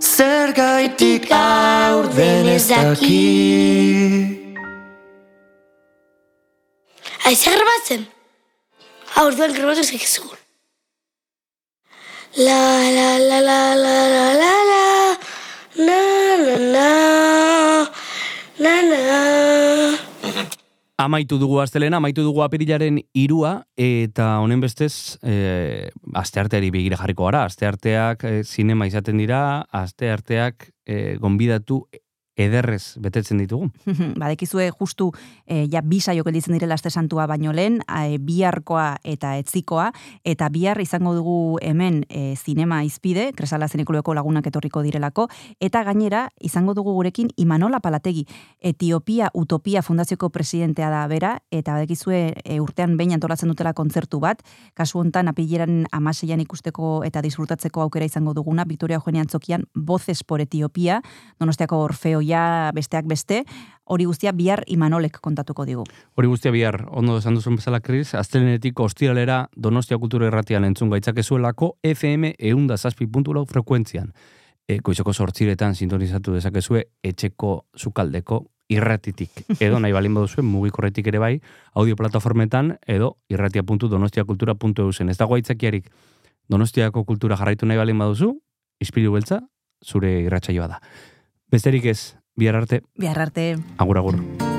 Zer 0.00 0.52
gaitik 0.52 1.30
aurden 1.32 2.46
ez 2.46 2.66
daki. 2.68 3.28
Aize 7.24 7.50
grabatzen? 7.54 8.02
Aurduan 9.20 9.54
grabatu 9.56 9.84
zaizkizugun. 9.84 10.38
La 12.36 12.64
la 12.96 13.10
la 13.28 13.38
la 13.48 13.62
la 13.84 13.98
la 14.14 14.26
la 14.42 14.54
la 14.70 14.84
na 15.86 16.00
na 16.44 16.56
na 16.74 16.88
na 18.58 18.74
na 18.90 19.99
Amaitu 21.00 21.38
dugu 21.40 21.62
astelena, 21.62 21.96
amaitu 21.96 22.20
dugu 22.20 22.42
apirilaren 22.44 22.98
irua, 23.16 23.54
eta 23.80 24.34
honen 24.42 24.60
bestez, 24.60 25.16
e, 25.24 25.88
astearteari 26.20 26.68
begira 26.74 26.98
jarriko 27.00 27.24
gara. 27.24 27.46
Astearteak 27.48 28.26
e, 28.28 28.32
zinema 28.44 28.84
izaten 28.90 29.16
dira, 29.22 29.40
astearteak 29.80 30.68
e, 30.84 31.16
gonbidatu 31.22 31.86
ederrez 32.46 32.96
betetzen 33.02 33.40
ditugu. 33.40 33.70
Badekizue 34.22 34.70
justu 34.78 35.10
e, 35.46 35.66
ja 35.72 35.82
bi 35.82 36.00
saio 36.00 36.24
gelditzen 36.26 36.56
direla 36.56 36.76
aste 36.78 36.90
santua 36.90 37.26
baino 37.30 37.52
lehen, 37.52 37.80
e, 37.86 38.18
biharkoa 38.18 39.00
eta 39.04 39.36
etzikoa 39.40 39.90
eta 40.24 40.48
bihar 40.52 40.80
izango 40.80 41.14
dugu 41.16 41.58
hemen 41.62 42.04
e, 42.08 42.34
zinema 42.36 42.82
izpide, 42.84 43.30
Kresala 43.36 43.68
Zinekulueko 43.68 44.14
lagunak 44.14 44.46
etorriko 44.46 44.82
direlako 44.82 45.28
eta 45.60 45.82
gainera 45.84 46.28
izango 46.40 46.74
dugu 46.74 46.94
gurekin 46.96 47.30
Imanola 47.36 47.80
Palategi, 47.80 48.26
Etiopia 48.60 49.30
Utopia 49.34 49.82
Fundazioko 49.82 50.30
presidentea 50.30 50.90
da 50.90 51.06
bera 51.08 51.36
eta 51.50 51.74
badekizue 51.76 52.20
e, 52.44 52.60
urtean 52.60 52.96
behin 52.96 53.14
antolatzen 53.16 53.50
dutela 53.50 53.72
kontzertu 53.76 54.20
bat, 54.20 54.42
kasu 54.74 55.00
hontan 55.00 55.30
apileran 55.30 55.84
16an 55.90 56.42
ikusteko 56.44 57.00
eta 57.06 57.22
disfrutatzeko 57.24 57.82
aukera 57.84 58.06
izango 58.08 58.34
duguna 58.34 58.64
Victoria 58.64 59.00
Eugenia 59.00 59.22
Antzokian 59.22 59.66
Voces 59.74 60.24
por 60.24 60.40
Etiopia, 60.40 61.00
Donostiako 61.40 61.82
Orfeoia 62.30 62.70
besteak 62.72 63.06
beste, 63.06 63.44
hori 63.84 64.04
guztia 64.06 64.32
bihar 64.32 64.62
Imanolek 64.66 65.18
kontatuko 65.20 65.64
digu. 65.66 65.84
Hori 66.14 66.28
guztia 66.28 66.52
bihar, 66.52 66.86
ondo 66.90 67.18
esan 67.18 67.34
duzun 67.34 67.56
bezala, 67.56 67.80
Kris, 67.80 68.14
astelenetik 68.14 68.78
ostiralera 68.80 69.48
Donostia 69.56 69.98
Kultura 69.98 70.28
Erratian 70.28 70.64
entzun 70.64 70.90
gaitzakezuelako 70.90 71.78
FM 71.82 72.34
eunda 72.38 72.76
zazpi 72.76 73.06
puntu 73.06 73.44
frekuentzian. 73.46 74.12
E, 74.68 74.78
goizoko 74.78 75.12
sortziretan 75.12 75.74
sintonizatu 75.74 76.32
dezakezue 76.32 76.84
etxeko 77.02 77.66
zukaldeko 77.76 78.46
irratitik. 78.68 79.30
Edo 79.58 79.80
nahi 79.80 79.92
balin 79.92 80.14
baduzue 80.14 80.44
mugikorretik 80.44 81.06
ere 81.06 81.18
bai, 81.18 81.40
audio 81.74 81.96
plataformetan 81.96 82.76
edo 82.86 83.16
irratia.donostiakultura.eusen. 83.28 85.08
Ez 85.08 85.18
dago 85.18 85.34
aitzakiarik 85.34 85.90
Donostiako 86.50 87.04
kultura 87.04 87.36
jarraitu 87.36 87.66
nahi 87.66 87.78
balin 87.78 87.98
baduzu, 87.98 88.32
ispilu 88.80 89.12
beltza, 89.12 89.40
zure 89.86 90.20
irratsaioa 90.22 90.66
da. 90.66 90.80
Besterik 91.50 91.84
ez, 91.86 92.19
Biararte. 92.40 92.82
Biararte. 92.96 93.58
Agur, 93.76 93.98
agur. 93.98 94.49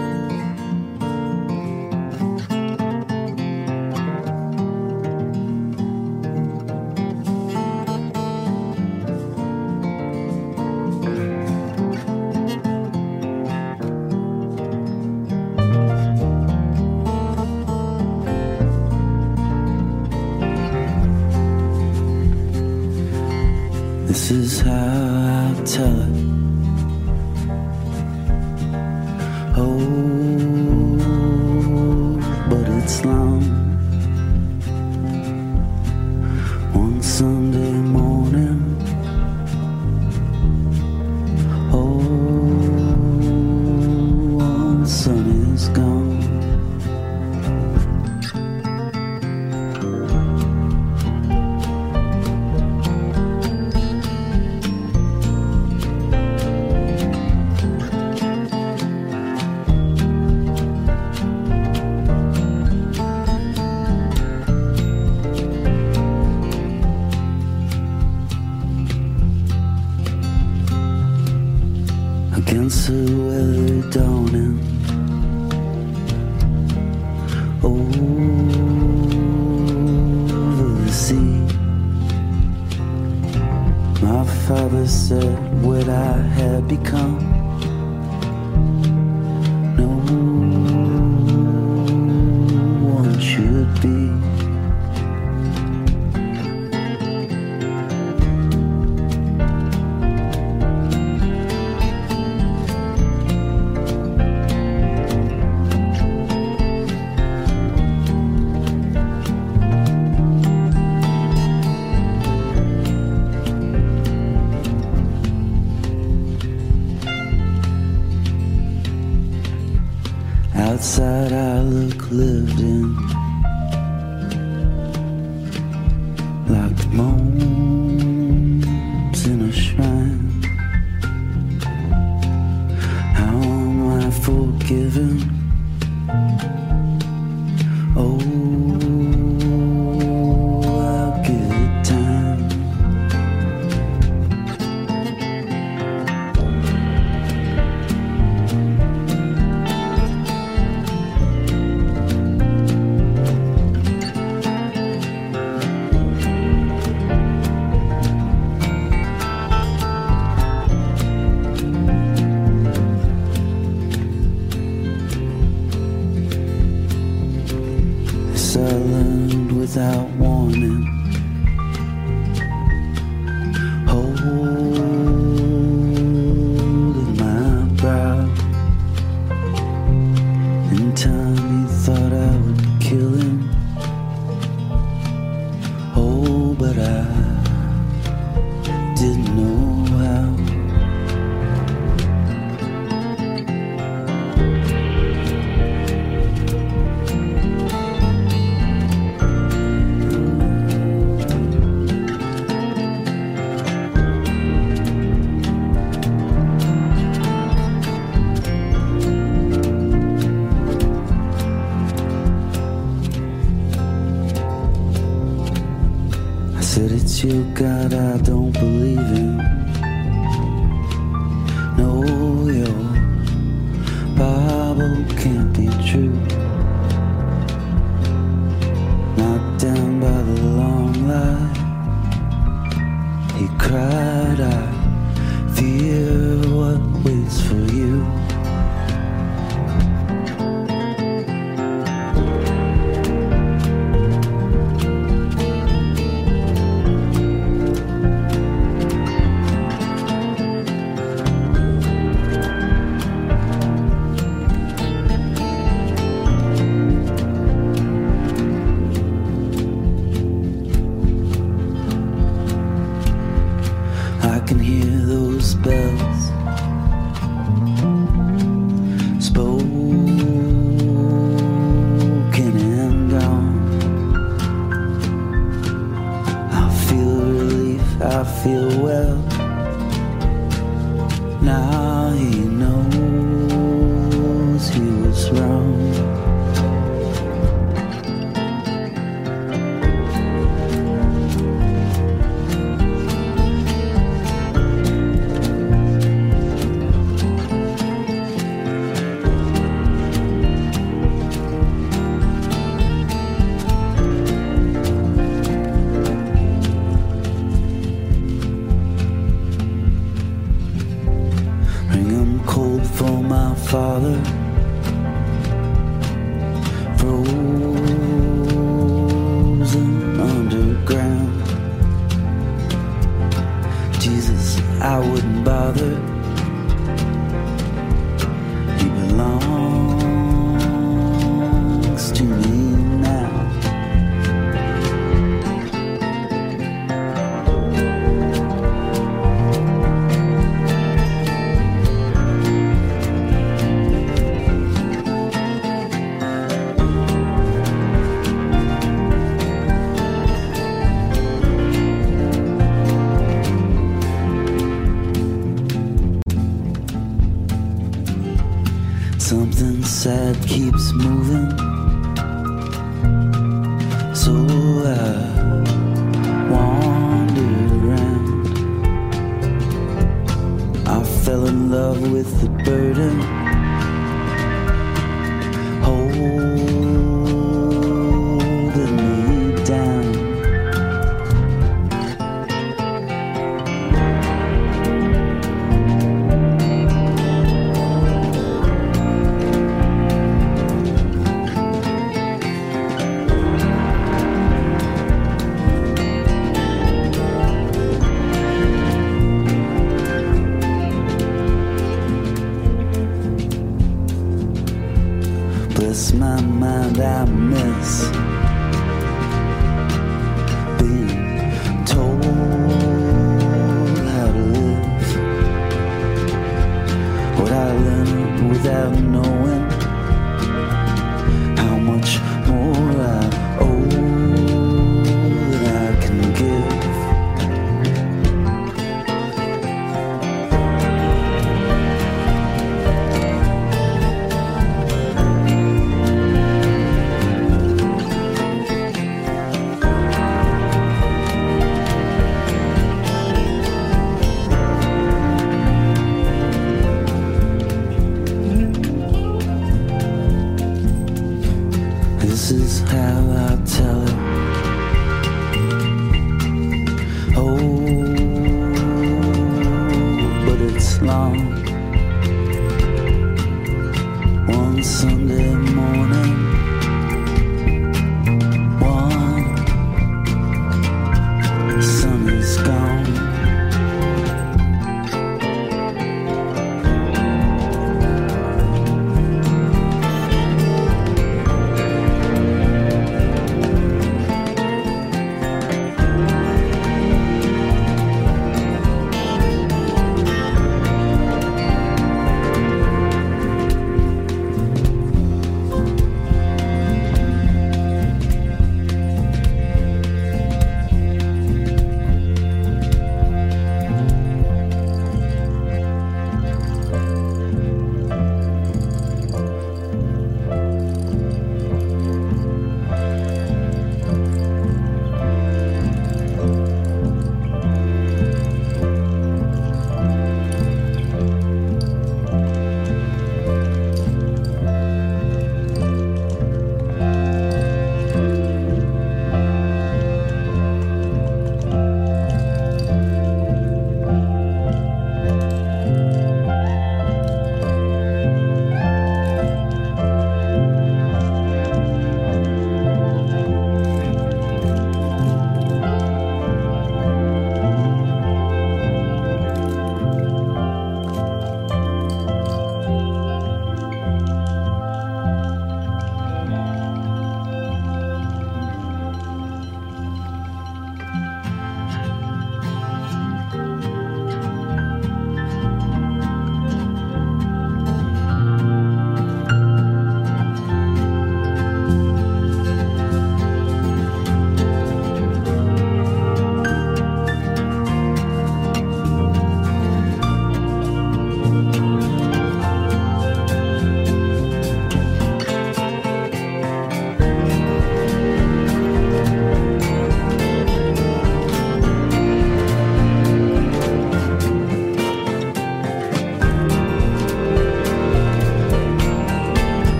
Keeps 360.51 360.91
moving. 360.91 361.30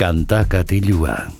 Kanta 0.00 0.48
katilua. 0.48 1.39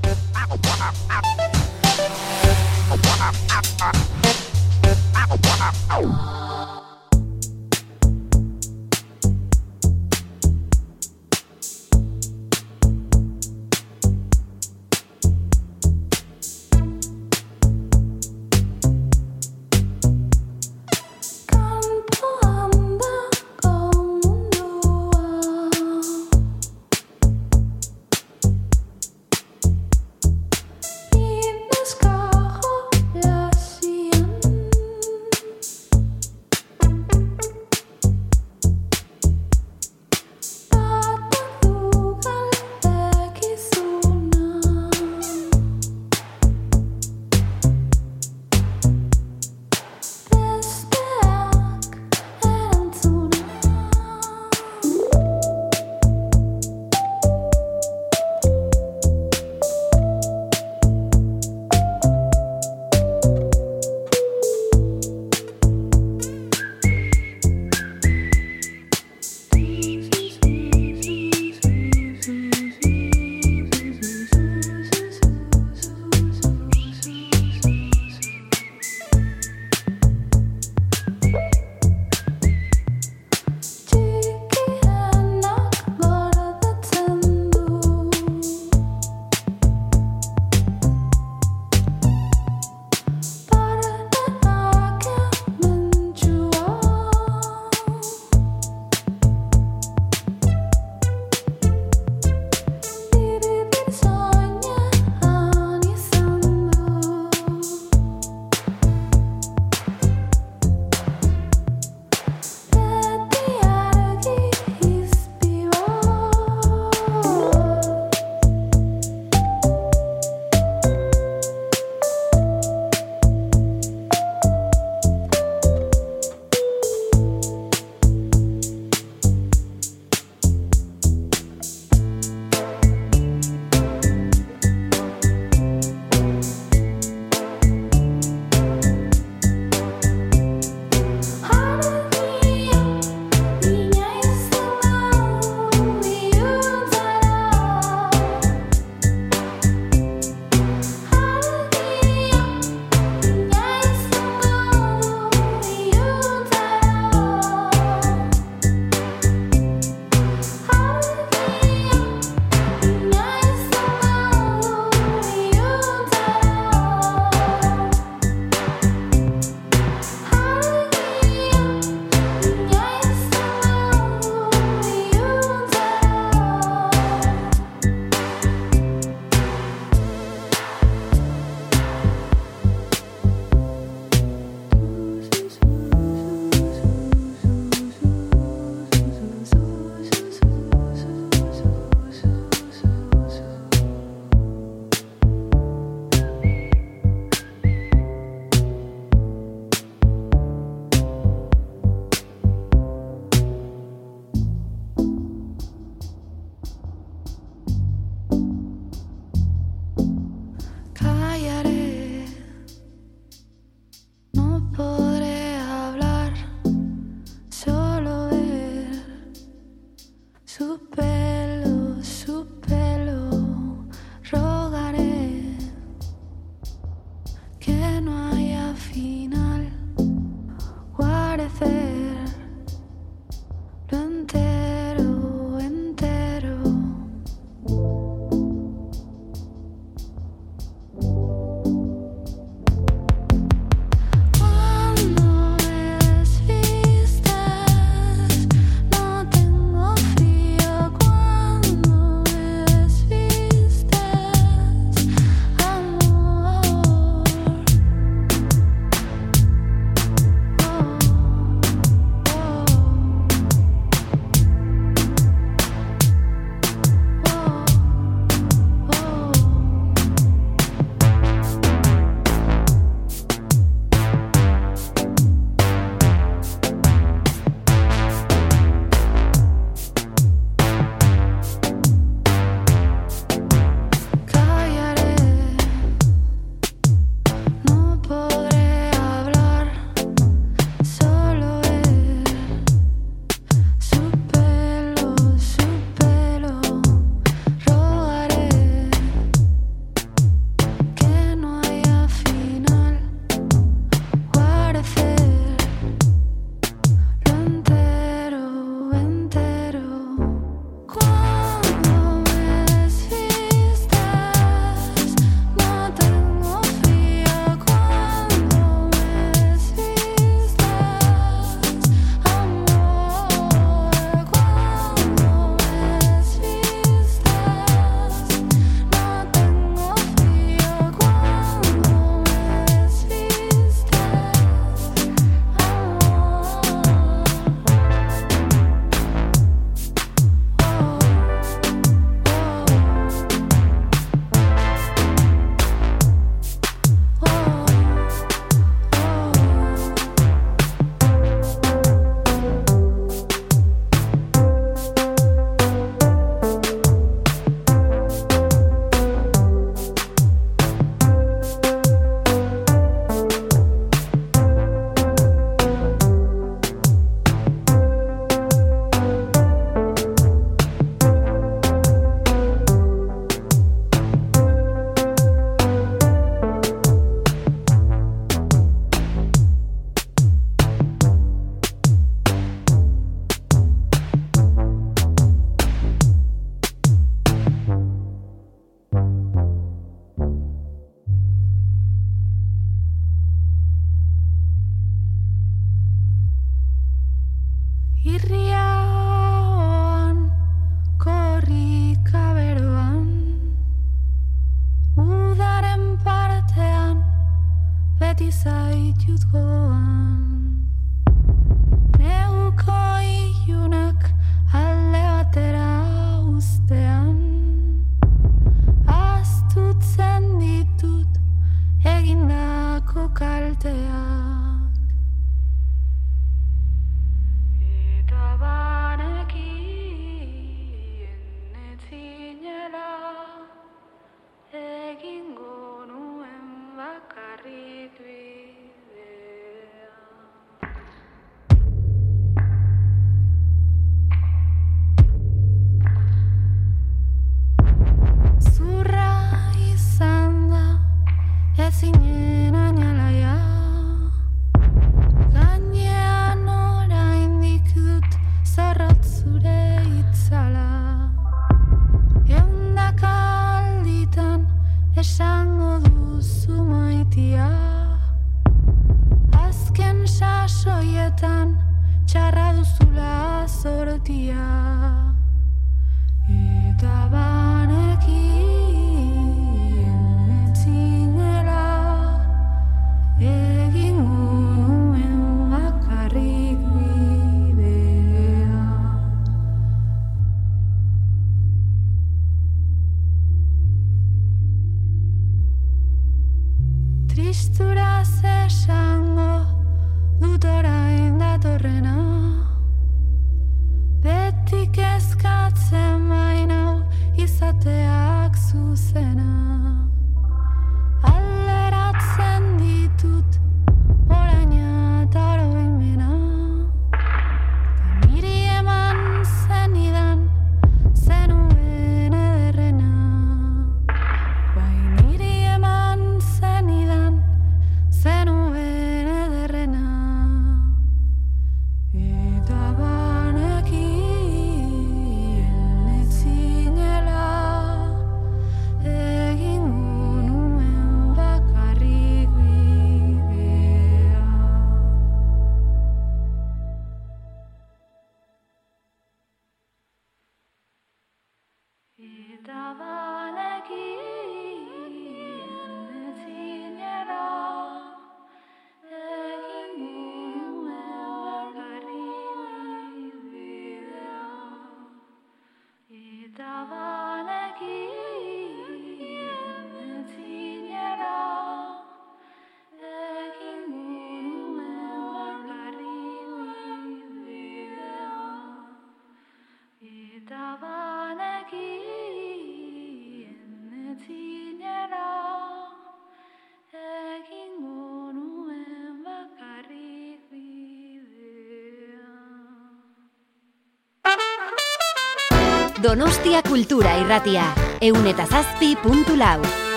Donostia 595.81 596.43
Kultura 596.45 596.91
Irratia, 597.01 597.47
eun 597.81 598.05
eta 598.13 598.27
zazpi 598.29 598.75
puntu 598.83 599.17
lau. 599.17 599.70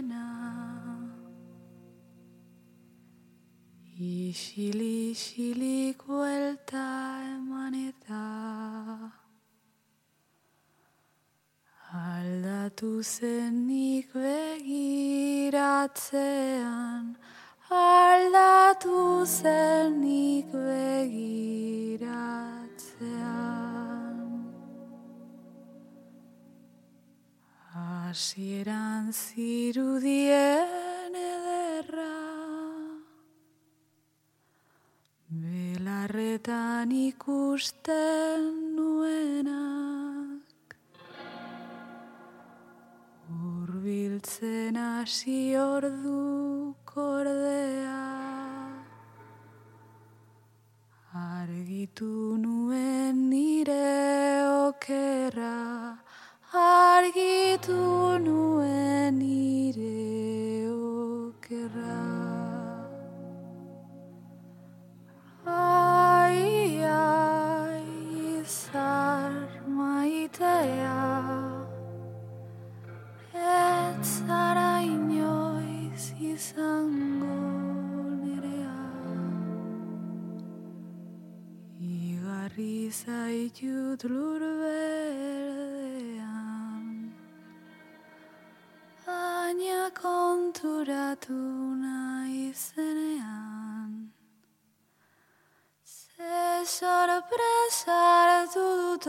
Iztiratxuena 0.00 0.26
Isili 4.00 5.10
isilik 5.10 5.98
buelta 6.06 7.20
eman 7.36 7.74
eta 7.74 8.24
Aldatu 11.92 13.02
zenik 13.02 14.12
begiratzean 14.14 14.76
Aldatu 17.70 19.26
zenik 19.26 20.46
begiratzean 20.52 21.70
Hasieran 28.10 29.12
zirudien 29.12 31.14
ederra. 31.14 32.16
Belarretan 35.30 36.90
ikusten 36.90 38.74
nuenak. 38.74 40.74
Urbiltzen 43.30 44.82
hasi 44.82 45.54
ordu 45.54 46.74
kordea. 46.82 48.02
Argitu 51.14 52.34
nuen 52.42 53.30
nire 53.30 54.42
okerra 54.66 56.09
Argitu 56.52 58.18
nuen 58.18 59.18
nire 59.18 60.66
okerra. 60.66 62.00
Ai, 65.46 66.82
ai, 66.82 67.86
izar 68.42 69.32
maitea. 69.64 70.98
Ez 73.32 74.26
zara 74.26 74.82
inoiz 74.82 76.10
izango 76.18 77.38
nerea. 78.24 78.78
Igarri 81.78 82.90
zaitut 82.90 84.02
lur 84.10 84.42
Baina 89.10 89.82
konturatu 90.02 91.38
nahi 91.82 92.44
zenean 92.64 93.90
Ze 95.94 96.42
sorpresa 96.78 97.98
hartu 98.18 98.68
dut 99.04 99.06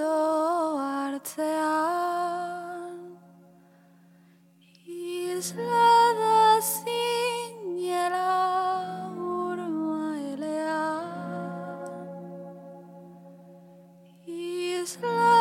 hartzean 0.85 2.95
Isla 4.87 5.91
da 6.21 6.41
zinela 6.71 8.33
urmaelean 9.35 11.11
Isla 14.25 15.40